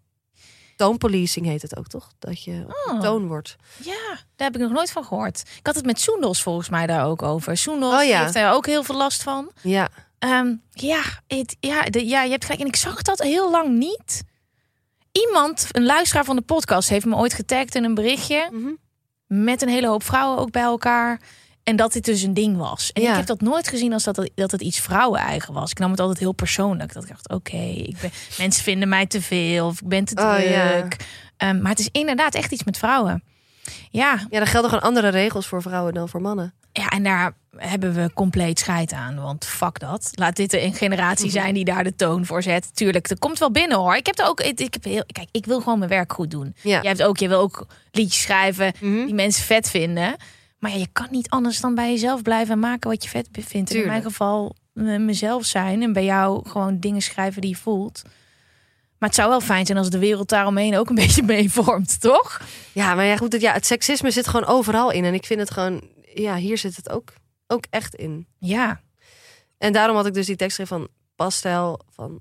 Toonpolicing 0.79 1.45
heet 1.45 1.61
het 1.61 1.77
ook, 1.77 1.87
toch? 1.87 2.11
Dat 2.19 2.43
je 2.43 2.65
Oh. 2.87 3.01
toon 3.01 3.27
wordt. 3.27 3.55
Ja, 3.83 4.07
daar 4.35 4.47
heb 4.47 4.55
ik 4.55 4.61
nog 4.61 4.71
nooit 4.71 4.91
van 4.91 5.03
gehoord. 5.03 5.43
Ik 5.57 5.65
had 5.65 5.75
het 5.75 5.85
met 5.85 5.99
Soendos 5.99 6.41
volgens 6.41 6.69
mij 6.69 6.87
daar 6.87 7.05
ook 7.05 7.21
over. 7.21 7.57
Soendos 7.57 7.93
Oh 8.01 8.03
ja. 8.07 8.21
heeft 8.21 8.33
daar 8.33 8.53
ook 8.53 8.65
heel 8.65 8.83
veel 8.83 8.95
last 8.97 9.23
van. 9.23 9.51
Ja, 9.61 9.89
Ehm, 10.19 10.53
ja, 10.71 11.01
het, 11.27 11.55
ja, 11.59 11.81
de, 11.83 12.07
ja, 12.07 12.23
je 12.23 12.29
hebt 12.31 12.43
gelijk. 12.45 12.61
En 12.61 12.67
ik 12.67 12.75
zag 12.75 13.01
dat 13.01 13.19
heel 13.19 13.51
lang 13.51 13.69
niet. 13.77 14.23
Iemand, 15.11 15.67
een 15.71 15.85
luisteraar 15.85 16.25
van 16.25 16.35
de 16.35 16.41
podcast, 16.41 16.89
heeft 16.89 17.05
me 17.05 17.15
ooit 17.15 17.33
getagd 17.33 17.75
in 17.75 17.83
een 17.83 17.93
berichtje. 17.93 18.47
Mhm. 18.51 18.69
Met 19.27 19.61
een 19.61 19.69
hele 19.69 19.87
hoop 19.87 20.03
vrouwen 20.03 20.39
ook 20.39 20.51
bij 20.51 20.61
elkaar. 20.61 21.21
En 21.69 21.75
dat 21.75 21.93
dit 21.93 22.05
dus 22.05 22.21
een 22.21 22.33
ding 22.33 22.57
was. 22.57 22.91
En 22.91 23.01
Ja. 23.01 23.09
ik 23.09 23.15
heb 23.15 23.25
dat 23.25 23.41
nooit 23.41 23.67
gezien 23.67 23.93
als 23.93 24.03
dat, 24.03 24.15
het- 24.15 24.31
dat 24.35 24.51
het 24.51 24.61
iets 24.61 24.79
vrouwen-eigen 24.79 25.53
was. 25.53 25.71
Ik 25.71 25.79
nam 25.79 25.91
het 25.91 25.99
altijd 25.99 26.19
heel 26.19 26.31
persoonlijk. 26.31 26.93
Dat 26.93 27.03
ik 27.03 27.09
dacht, 27.09 27.29
oké, 27.29 27.57
ik 27.57 27.97
ben 28.01 28.11
mensen 28.37 28.63
vinden 28.63 28.89
mij 28.89 29.05
te 29.05 29.21
veel. 29.21 29.65
Of 29.65 29.81
ik 29.81 29.87
ben 29.87 30.05
te 30.05 30.15
Oh, 30.21 30.35
druk. 30.35 30.49
ja. 30.49 30.87
Ehm, 31.37 31.61
maar 31.61 31.71
het 31.71 31.79
is 31.79 31.89
inderdaad 31.91 32.35
echt 32.35 32.51
iets 32.51 32.63
met 32.63 32.77
vrouwen. 32.77 33.23
Ja, 33.89 34.19
ja, 34.29 34.39
er 34.39 34.47
gelden 34.47 34.69
gewoon 34.69 34.85
andere 34.85 35.07
regels 35.09 35.47
voor 35.47 35.61
vrouwen 35.61 35.93
dan 35.93 36.09
voor 36.09 36.21
mannen. 36.21 36.53
ja, 36.71 36.87
en 36.87 37.03
daar 37.03 37.33
hebben 37.57 37.93
we 37.93 38.13
compleet 38.13 38.59
scheid 38.59 38.91
aan. 38.93 39.15
Want 39.21 39.45
fuck 39.45 39.79
dat. 39.79 40.09
Laat 40.13 40.35
dit 40.35 40.53
een 40.53 40.73
generatie 40.73 41.29
zijn 41.39 41.53
die 41.53 41.65
daar 41.65 41.83
de 41.83 41.95
toon 41.95 42.25
voor 42.25 42.43
zet. 42.43 42.75
Tuurlijk, 42.75 43.07
dat 43.07 43.19
komt 43.19 43.39
wel 43.39 43.51
binnen 43.51 43.77
hoor. 43.77 43.95
Ik 43.95 44.05
heb 44.05 44.19
er 44.19 44.25
ook. 44.27 44.41
Ik 44.41 44.73
heb 44.73 44.83
heel, 44.83 45.03
kijk, 45.07 45.27
ik 45.31 45.45
wil 45.45 45.59
gewoon 45.59 45.77
mijn 45.79 45.89
werk 45.91 46.13
goed 46.13 46.31
doen. 46.31 46.55
Ja. 46.61 46.81
Jij 46.81 46.91
hebt 46.91 47.03
ook, 47.03 47.17
je 47.17 47.27
wil 47.27 47.39
ook 47.39 47.67
liedjes 47.91 48.21
schrijven 48.21 48.73
Mhm. 48.79 49.05
die 49.05 49.13
mensen 49.13 49.43
vet 49.43 49.69
vinden. 49.69 50.15
Maar 50.59 50.71
ja, 50.71 50.77
je 50.77 50.87
kan 50.91 51.07
niet 51.11 51.29
anders 51.29 51.59
dan 51.61 51.75
bij 51.75 51.91
jezelf 51.91 52.21
blijven 52.21 52.53
en 52.53 52.59
maken 52.59 52.89
wat 52.89 53.03
je 53.03 53.09
vet 53.09 53.27
vindt. 53.31 53.73
In 53.73 53.87
mijn 53.87 54.01
geval 54.01 54.55
mezelf 54.73 55.45
zijn. 55.45 55.81
En 55.81 55.93
bij 55.93 56.03
jou 56.03 56.49
gewoon 56.49 56.79
dingen 56.79 57.01
schrijven 57.01 57.41
die 57.41 57.49
je 57.49 57.55
voelt. 57.55 58.01
Maar 58.97 59.09
het 59.09 59.17
zou 59.17 59.29
wel 59.29 59.41
fijn 59.41 59.65
zijn 59.65 59.77
als 59.77 59.89
de 59.89 59.99
wereld 59.99 60.29
daaromheen 60.29 60.77
ook 60.77 60.89
een 60.89 60.95
beetje 61.05 61.23
meevormt, 61.23 62.01
toch? 62.01 62.41
Ja, 62.71 62.95
maar 62.95 63.05
ja, 63.05 63.17
goed, 63.17 63.31
het, 63.31 63.41
ja, 63.41 63.53
het 63.53 63.65
seksisme 63.65 64.11
zit 64.11 64.27
gewoon 64.27 64.45
overal 64.45 64.91
in. 64.91 65.03
En 65.05 65.13
ik 65.13 65.25
vind 65.25 65.39
het 65.39 65.51
gewoon, 65.51 65.81
ja, 66.13 66.35
hier 66.35 66.57
zit 66.57 66.75
het 66.75 66.89
ook, 66.89 67.13
ook 67.47 67.63
echt 67.69 67.95
in. 67.95 68.27
Ja. 68.37 68.81
En 69.57 69.73
daarom 69.73 69.95
had 69.95 70.05
ik 70.05 70.13
dus 70.13 70.25
die 70.25 70.35
tekst 70.35 70.57
geschreven 70.57 70.85
van 70.85 70.95
pastel, 71.15 71.79
van... 71.89 72.19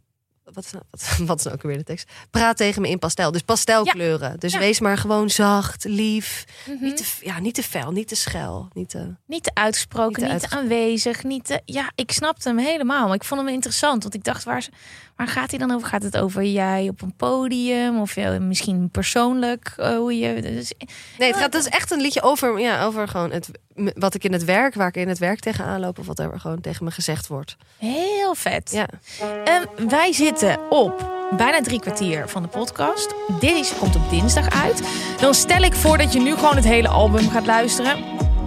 Wat 0.53 0.65
is, 0.65 0.71
nou, 0.73 0.85
wat, 0.91 1.17
wat 1.29 1.39
is 1.39 1.45
nou 1.45 1.57
ook 1.57 1.63
weer 1.63 1.77
de 1.77 1.85
tekst? 1.85 2.11
Praat 2.31 2.57
tegen 2.57 2.83
me 2.83 2.89
in 2.89 2.99
pastel. 2.99 3.33
Dus 3.33 3.43
pastelkleuren. 3.43 4.39
Dus 4.41 4.53
Ja. 4.53 4.59
wees 4.59 4.81
maar 4.81 4.99
gewoon 4.99 5.31
zacht, 5.31 5.85
lief. 5.85 6.45
Mhm. 6.67 6.85
Niet, 6.85 6.97
te, 6.97 7.05
ja, 7.27 7.41
niet 7.41 7.55
te 7.55 7.63
fel, 7.63 7.91
niet 7.93 8.09
te 8.09 8.15
schel. 8.17 8.69
Niet 8.73 8.89
te... 8.91 9.15
Niet 9.27 9.43
te 9.43 9.51
uitgesproken, 9.55 10.23
Niet 10.23 10.33
niet, 10.33 10.41
te 10.41 10.49
te 10.49 10.57
aanwezig, 10.57 11.25
niet 11.25 11.45
te... 11.45 11.61
Ja, 11.65 11.91
ik 11.95 12.13
snapte 12.13 12.49
hem 12.49 12.59
helemaal. 12.59 13.07
Maar 13.07 13.15
ik 13.17 13.25
vond 13.25 13.41
hem 13.41 13.51
interessant. 13.51 14.03
Want 14.03 14.15
ik 14.15 14.25
dacht, 14.25 14.45
waar, 14.45 14.69
waar 15.17 15.29
gaat 15.29 15.51
hij 15.51 15.59
dan 15.59 15.71
over? 15.71 15.89
Gaat 15.89 16.03
het 16.03 16.17
over 16.17 16.43
jij 16.45 16.89
op 16.89 17.03
een 17.03 17.17
podium? 17.17 18.01
Of 18.01 18.15
ja, 18.15 18.39
misschien 18.39 18.91
persoonlijk? 18.91 19.73
eh, 19.77 19.97
hoe 19.97 20.19
je... 20.19 20.43
Dus, 20.43 20.73
Nee, 21.19 21.29
het 21.29 21.41
gaat 21.41 21.53
dus 21.53 21.67
echt 21.69 21.91
een 21.91 22.01
liedje 22.01 22.23
over, 22.23 22.59
ja, 22.59 22.85
over 22.85 23.09
gewoon 23.09 23.31
het, 23.31 23.51
wat 23.95 24.15
ik 24.15 24.25
in 24.25 24.33
het 24.33 24.45
werk, 24.45 24.75
waar 24.75 24.89
ik 24.89 24.97
in 24.97 25.09
het 25.09 25.19
werk 25.19 25.41
tegenaan 25.41 25.81
loop, 25.81 25.99
of 25.99 26.07
wat 26.07 26.19
er 26.19 26.41
gewoon 26.41 26.61
tegen 26.61 26.85
me 26.85 26.91
gezegd 26.91 27.27
wordt. 27.27 27.57
heel 27.77 28.35
vet. 28.35 28.71
Ja. 28.73 28.89
Ehm, 29.45 29.89
wij 29.89 30.13
zitten 30.13 30.37
op 30.69 31.11
bijna 31.37 31.61
drie 31.61 31.81
kwartier 31.81 32.29
van 32.29 32.43
de 32.43 32.49
podcast. 32.49 33.15
Is, 33.41 33.73
komt 33.79 33.97
op 33.97 34.11
dinsdag 34.11 34.63
uit. 34.63 34.83
Dan 35.21 35.35
stel 35.35 35.63
ik 35.63 35.75
voor 35.75 35.99
dat 35.99 36.13
je 36.13 36.21
nu 36.21 36.35
gewoon 36.35 36.57
het 36.57 36.65
hele 36.65 36.89
album 36.89 37.31
gaat 37.31 37.47
luisteren. 37.47 37.97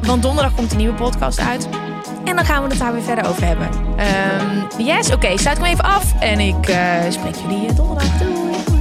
Want 0.02 0.22
donderdag 0.22 0.56
komt 0.56 0.70
de 0.70 0.76
nieuwe 0.76 0.94
podcast 0.94 1.40
uit. 1.40 1.70
En 2.24 2.36
dan 2.36 2.46
gaan 2.46 2.64
we 2.64 2.70
het 2.70 2.80
daar 2.80 2.94
weer 2.94 3.02
verder 3.02 3.30
over 3.30 3.46
hebben. 3.46 3.70
Ehm, 3.98 4.84
yes, 4.84 5.14
oké. 5.14 5.38
sluit 5.38 5.58
ik 5.58 5.64
me 5.64 5.70
even 5.70 5.84
af. 5.84 6.14
En 6.20 6.40
ik 6.40 6.68
eh, 6.68 6.94
spreek 7.10 7.36
jullie 7.36 7.74
donderdag. 7.74 8.18
Doei. 8.18 8.81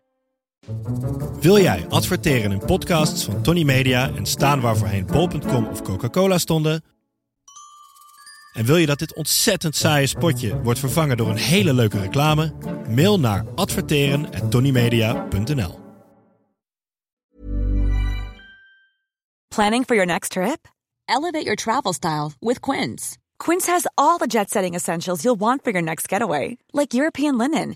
Wil 1.39 1.59
jij 1.59 1.85
adverteren 1.89 2.51
in 2.51 2.65
podcasts 2.65 3.23
van 3.23 3.41
Tony 3.41 3.63
Media 3.63 4.11
en 4.15 4.25
staan 4.25 4.61
waar 4.61 4.77
voorheen 4.77 5.05
bol.com 5.05 5.65
of 5.65 5.81
Coca-Cola 5.81 6.37
stonden? 6.37 6.83
En 8.53 8.65
wil 8.65 8.77
je 8.77 8.85
dat 8.85 8.99
dit 8.99 9.15
ontzettend 9.15 9.75
saaie 9.75 10.07
spotje 10.07 10.61
wordt 10.61 10.79
vervangen 10.79 11.17
door 11.17 11.29
een 11.29 11.37
hele 11.37 11.73
leuke 11.73 11.99
reclame? 11.99 12.53
Mail 12.89 13.19
naar 13.19 13.45
adverteren@tonymedia.nl. 13.55 15.79
Planning 19.47 19.85
for 19.85 19.95
your 19.95 20.11
next 20.11 20.31
trip? 20.31 20.67
Elevate 21.05 21.43
your 21.43 21.55
travel 21.55 21.93
style 21.93 22.29
with 22.39 22.59
Quince. 22.59 23.17
Quince 23.37 23.71
has 23.71 23.89
all 23.95 24.17
the 24.17 24.27
jet 24.27 24.51
setting 24.51 24.75
essentials 24.75 25.21
you'll 25.21 25.39
want 25.39 25.61
for 25.63 25.71
your 25.71 25.83
next 25.83 26.07
getaway, 26.07 26.57
like 26.71 26.97
European 26.97 27.37
linen, 27.37 27.75